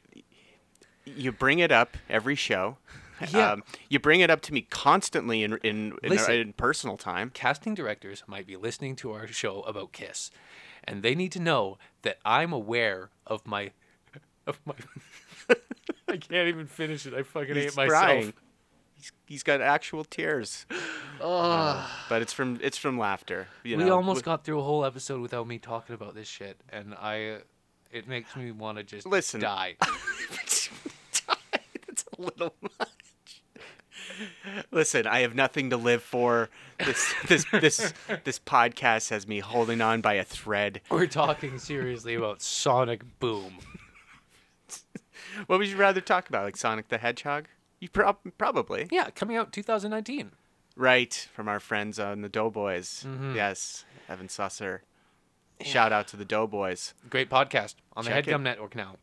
you 1.05 1.33
bring 1.33 1.61
it 1.61 1.71
up 1.73 1.97
every 2.09 2.35
show. 2.35 2.77
Yeah. 3.33 3.53
Um, 3.53 3.63
you 3.89 3.99
bring 3.99 4.21
it 4.21 4.31
up 4.31 4.41
to 4.43 4.53
me 4.55 4.63
constantly 4.63 5.43
in 5.43 5.55
in 5.63 5.93
in, 6.03 6.11
Listen. 6.11 6.35
in 6.35 6.53
personal 6.55 6.97
time. 6.97 7.31
Casting 7.35 7.75
directors 7.75 8.23
might 8.27 8.47
be 8.47 8.57
listening 8.57 8.97
to 8.97 9.13
our 9.13 9.27
show 9.27 9.61
about 9.63 9.93
Kiss, 9.93 10.31
and 10.85 11.03
they 11.03 11.15
need 11.15 11.33
to 11.33 11.41
know 11.41 11.77
that 12.03 12.19
I'm 12.25 12.53
aware 12.53 13.11
of 13.27 13.47
my 13.47 13.73
of 14.47 14.59
my. 14.65 14.75
I 16.09 16.17
can't 16.17 16.49
even 16.49 16.67
finish 16.67 17.07
it. 17.07 17.15
I 17.15 17.23
fucking 17.23 17.55
He's 17.55 17.65
hate 17.65 17.77
myself. 17.77 17.89
crying. 17.91 18.33
He's, 18.97 19.13
he's 19.27 19.43
got 19.43 19.61
actual 19.61 20.05
tears. 20.05 20.67
Uh, 21.23 21.87
but 22.09 22.23
it's 22.23 22.33
from 22.33 22.59
it's 22.63 22.79
from 22.79 22.97
laughter. 22.99 23.47
You 23.63 23.77
we 23.77 23.85
know? 23.85 23.95
almost 23.95 24.25
got 24.25 24.43
through 24.43 24.59
a 24.59 24.63
whole 24.63 24.87
episode 24.87 25.21
without 25.21 25.47
me 25.47 25.59
talking 25.59 25.93
about 25.95 26.15
this 26.15 26.27
shit, 26.27 26.59
and 26.71 26.95
I, 26.95 27.41
it 27.93 28.09
makes 28.09 28.35
me 28.37 28.53
want 28.53 28.79
to 28.79 28.85
just 28.85 29.07
Listen. 29.07 29.39
die. 29.43 29.77
That's 29.81 30.71
a 32.19 32.23
little 32.23 32.55
much. 32.63 32.89
Listen, 34.71 35.07
I 35.07 35.21
have 35.21 35.35
nothing 35.35 35.71
to 35.71 35.77
live 35.77 36.03
for. 36.03 36.49
This 36.79 37.15
this 37.27 37.45
this 37.53 37.93
this 38.25 38.39
podcast 38.39 39.11
has 39.11 39.27
me 39.29 39.41
holding 39.41 39.81
on 39.81 40.01
by 40.01 40.15
a 40.15 40.25
thread. 40.25 40.81
We're 40.91 41.07
talking 41.07 41.59
seriously 41.59 42.15
about 42.15 42.43
Sonic 42.43 43.03
Boom. 43.19 43.59
What 45.47 45.59
would 45.59 45.69
you 45.69 45.77
rather 45.77 46.01
talk 46.01 46.29
about, 46.29 46.45
like 46.45 46.57
Sonic 46.57 46.89
the 46.89 46.99
Hedgehog? 46.99 47.47
You 47.79 47.89
prob- 47.89 48.19
probably 48.37 48.89
Yeah, 48.91 49.11
coming 49.11 49.37
out 49.37 49.53
2019. 49.53 50.33
right 50.77 51.29
from 51.33 51.49
our 51.49 51.61
friends 51.61 51.99
on 52.01 52.23
the 52.23 52.29
Doughboys. 52.29 53.05
Mm-hmm. 53.07 53.37
Yes, 53.37 53.85
Evan 54.09 54.27
Susser. 54.29 54.81
Shout 55.63 55.93
out 55.93 56.09
to 56.09 56.17
the 56.17 56.25
Doughboys. 56.25 56.95
Great 57.09 57.31
podcast 57.31 57.75
on 57.97 58.05
the 58.05 58.11
Check 58.11 58.27
it. 58.27 58.31
Headgum 58.31 58.43
Network 58.43 58.75
now. 58.75 58.97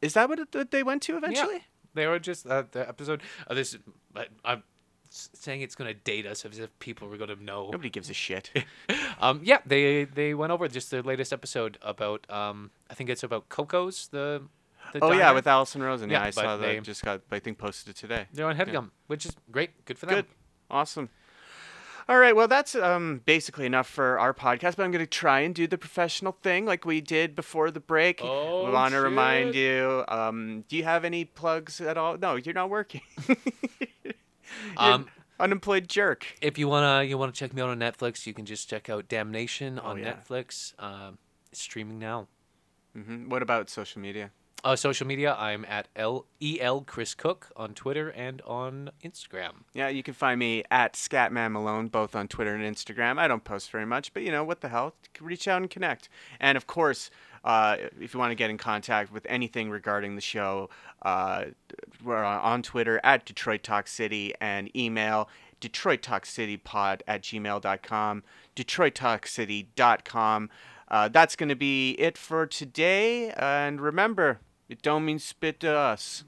Is 0.00 0.14
that 0.14 0.28
what 0.28 0.38
it, 0.38 0.70
they 0.70 0.82
went 0.82 1.02
to 1.02 1.16
eventually? 1.16 1.54
Yeah. 1.56 1.60
They 1.94 2.06
were 2.06 2.18
just 2.18 2.46
uh, 2.46 2.64
the 2.70 2.88
episode. 2.88 3.22
Uh, 3.48 3.54
this, 3.54 3.76
but 4.12 4.28
I'm 4.44 4.62
saying 5.10 5.60
it's 5.60 5.74
going 5.76 5.88
to 5.92 5.94
date 5.94 6.26
us 6.26 6.44
as 6.44 6.58
if 6.58 6.76
people 6.80 7.08
were 7.08 7.16
going 7.16 7.30
to 7.30 7.42
know. 7.42 7.70
Nobody 7.70 7.90
gives 7.90 8.10
a 8.10 8.14
shit. 8.14 8.50
Um, 9.20 9.40
yeah, 9.44 9.58
they 9.64 10.04
they 10.04 10.34
went 10.34 10.50
over 10.52 10.66
just 10.68 10.90
the 10.90 11.00
latest 11.02 11.32
episode 11.32 11.78
about. 11.82 12.28
Um, 12.28 12.72
I 12.90 12.94
think 12.94 13.08
it's 13.10 13.22
about 13.22 13.48
Coco's 13.48 14.08
the. 14.08 14.42
the 14.92 14.98
oh 15.02 15.12
yeah, 15.12 15.30
with 15.30 15.46
Allison 15.46 15.82
Rosen. 15.82 16.10
Yeah, 16.10 16.20
Yeah, 16.20 16.26
I 16.26 16.30
saw 16.30 16.56
they- 16.56 16.74
that. 16.74 16.82
Just 16.82 17.04
got 17.04 17.20
I 17.30 17.38
think 17.38 17.56
posted 17.58 17.90
it 17.90 17.96
today. 17.96 18.26
they're 18.32 18.46
on 18.48 18.56
Headgum, 18.56 18.90
which 19.06 19.24
is 19.24 19.36
great. 19.52 19.84
Good 19.84 19.98
for 19.98 20.06
them. 20.06 20.16
Good. 20.16 20.26
Awesome. 20.68 21.08
All 22.08 22.18
right. 22.18 22.36
Well, 22.36 22.48
that's 22.48 22.74
um, 22.74 23.22
basically 23.24 23.64
enough 23.64 23.86
for 23.88 24.18
our 24.18 24.34
podcast, 24.34 24.76
but 24.76 24.80
I'm 24.84 24.90
going 24.90 25.04
to 25.04 25.06
try 25.06 25.40
and 25.40 25.54
do 25.54 25.66
the 25.66 25.78
professional 25.78 26.32
thing 26.42 26.66
like 26.66 26.84
we 26.84 27.00
did 27.00 27.34
before 27.34 27.70
the 27.70 27.80
break. 27.80 28.20
Oh, 28.22 28.64
we 28.66 28.70
want 28.70 28.92
to 28.92 29.00
remind 29.00 29.54
you 29.54 30.04
um, 30.08 30.64
do 30.68 30.76
you 30.76 30.84
have 30.84 31.04
any 31.04 31.24
plugs 31.24 31.80
at 31.80 31.96
all? 31.96 32.18
No, 32.18 32.36
you're 32.36 32.54
not 32.54 32.68
working. 32.70 33.00
You're 33.26 34.14
Um, 34.76 35.08
unemployed 35.40 35.88
jerk. 35.88 36.26
if 36.40 36.58
you 36.58 36.68
wanna 36.68 37.02
you 37.02 37.18
wanna 37.18 37.32
check 37.32 37.52
me 37.54 37.60
out 37.62 37.70
on 37.70 37.78
Netflix, 37.80 38.24
you 38.26 38.32
can 38.34 38.44
just 38.44 38.68
check 38.70 38.88
out 38.88 39.08
Damnation 39.08 39.78
on 39.78 39.96
Oh, 39.98 40.00
yeah. 40.00 40.12
Netflix. 40.14 40.74
Um, 40.78 41.18
it's 41.50 41.60
streaming 41.62 41.98
now. 41.98 42.28
hmm 42.94 43.28
What 43.28 43.42
about 43.42 43.68
social 43.70 44.00
media? 44.00 44.30
Uh, 44.64 44.74
social 44.74 45.06
media, 45.06 45.36
I'm 45.38 45.66
at 45.66 45.88
L 45.94 46.24
E 46.40 46.58
L 46.58 46.80
Chris 46.80 47.14
Cook 47.14 47.52
on 47.54 47.74
Twitter 47.74 48.08
and 48.08 48.40
on 48.46 48.90
Instagram. 49.04 49.64
Yeah, 49.74 49.88
you 49.88 50.02
can 50.02 50.14
find 50.14 50.40
me 50.40 50.64
at 50.70 50.94
Scatman 50.94 51.52
Malone, 51.52 51.88
both 51.88 52.16
on 52.16 52.28
Twitter 52.28 52.54
and 52.54 52.64
Instagram. 52.64 53.18
I 53.18 53.28
don't 53.28 53.44
post 53.44 53.70
very 53.70 53.84
much, 53.84 54.14
but 54.14 54.22
you 54.22 54.32
know, 54.32 54.42
what 54.42 54.62
the 54.62 54.70
hell? 54.70 54.94
Reach 55.20 55.46
out 55.48 55.60
and 55.60 55.68
connect. 55.68 56.08
And 56.40 56.56
of 56.56 56.66
course, 56.66 57.10
uh, 57.44 57.76
if 58.00 58.14
you 58.14 58.20
want 58.20 58.30
to 58.30 58.34
get 58.34 58.48
in 58.48 58.56
contact 58.56 59.12
with 59.12 59.26
anything 59.28 59.70
regarding 59.70 60.14
the 60.14 60.22
show, 60.22 60.70
uh, 61.02 61.44
we're 62.02 62.24
on 62.24 62.62
Twitter 62.62 62.98
at 63.04 63.26
Detroit 63.26 63.62
Talk 63.62 63.86
City 63.86 64.32
and 64.40 64.74
email 64.74 65.28
DetroitTalkCityPod 65.60 67.02
at 67.06 67.20
gmail.com, 67.20 68.22
DetroitTalkCity.com. 68.56 70.50
uh, 70.88 71.08
that's 71.08 71.36
going 71.36 71.48
to 71.50 71.54
be 71.54 71.90
it 71.98 72.16
for 72.16 72.46
today. 72.46 73.30
And 73.32 73.78
remember, 73.78 74.40
it 74.68 74.82
don't 74.82 75.04
mean 75.04 75.18
spit 75.18 75.60
to 75.60 75.74
us. 75.74 76.24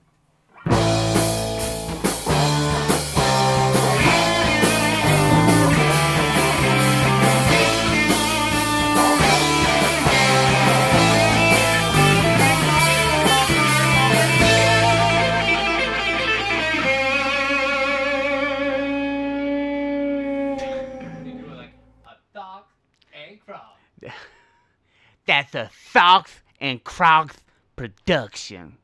That's 25.27 25.55
a 25.55 25.71
Socks 25.93 26.41
and 26.61 26.83
Crocs 26.83 27.37
production. 27.77 28.79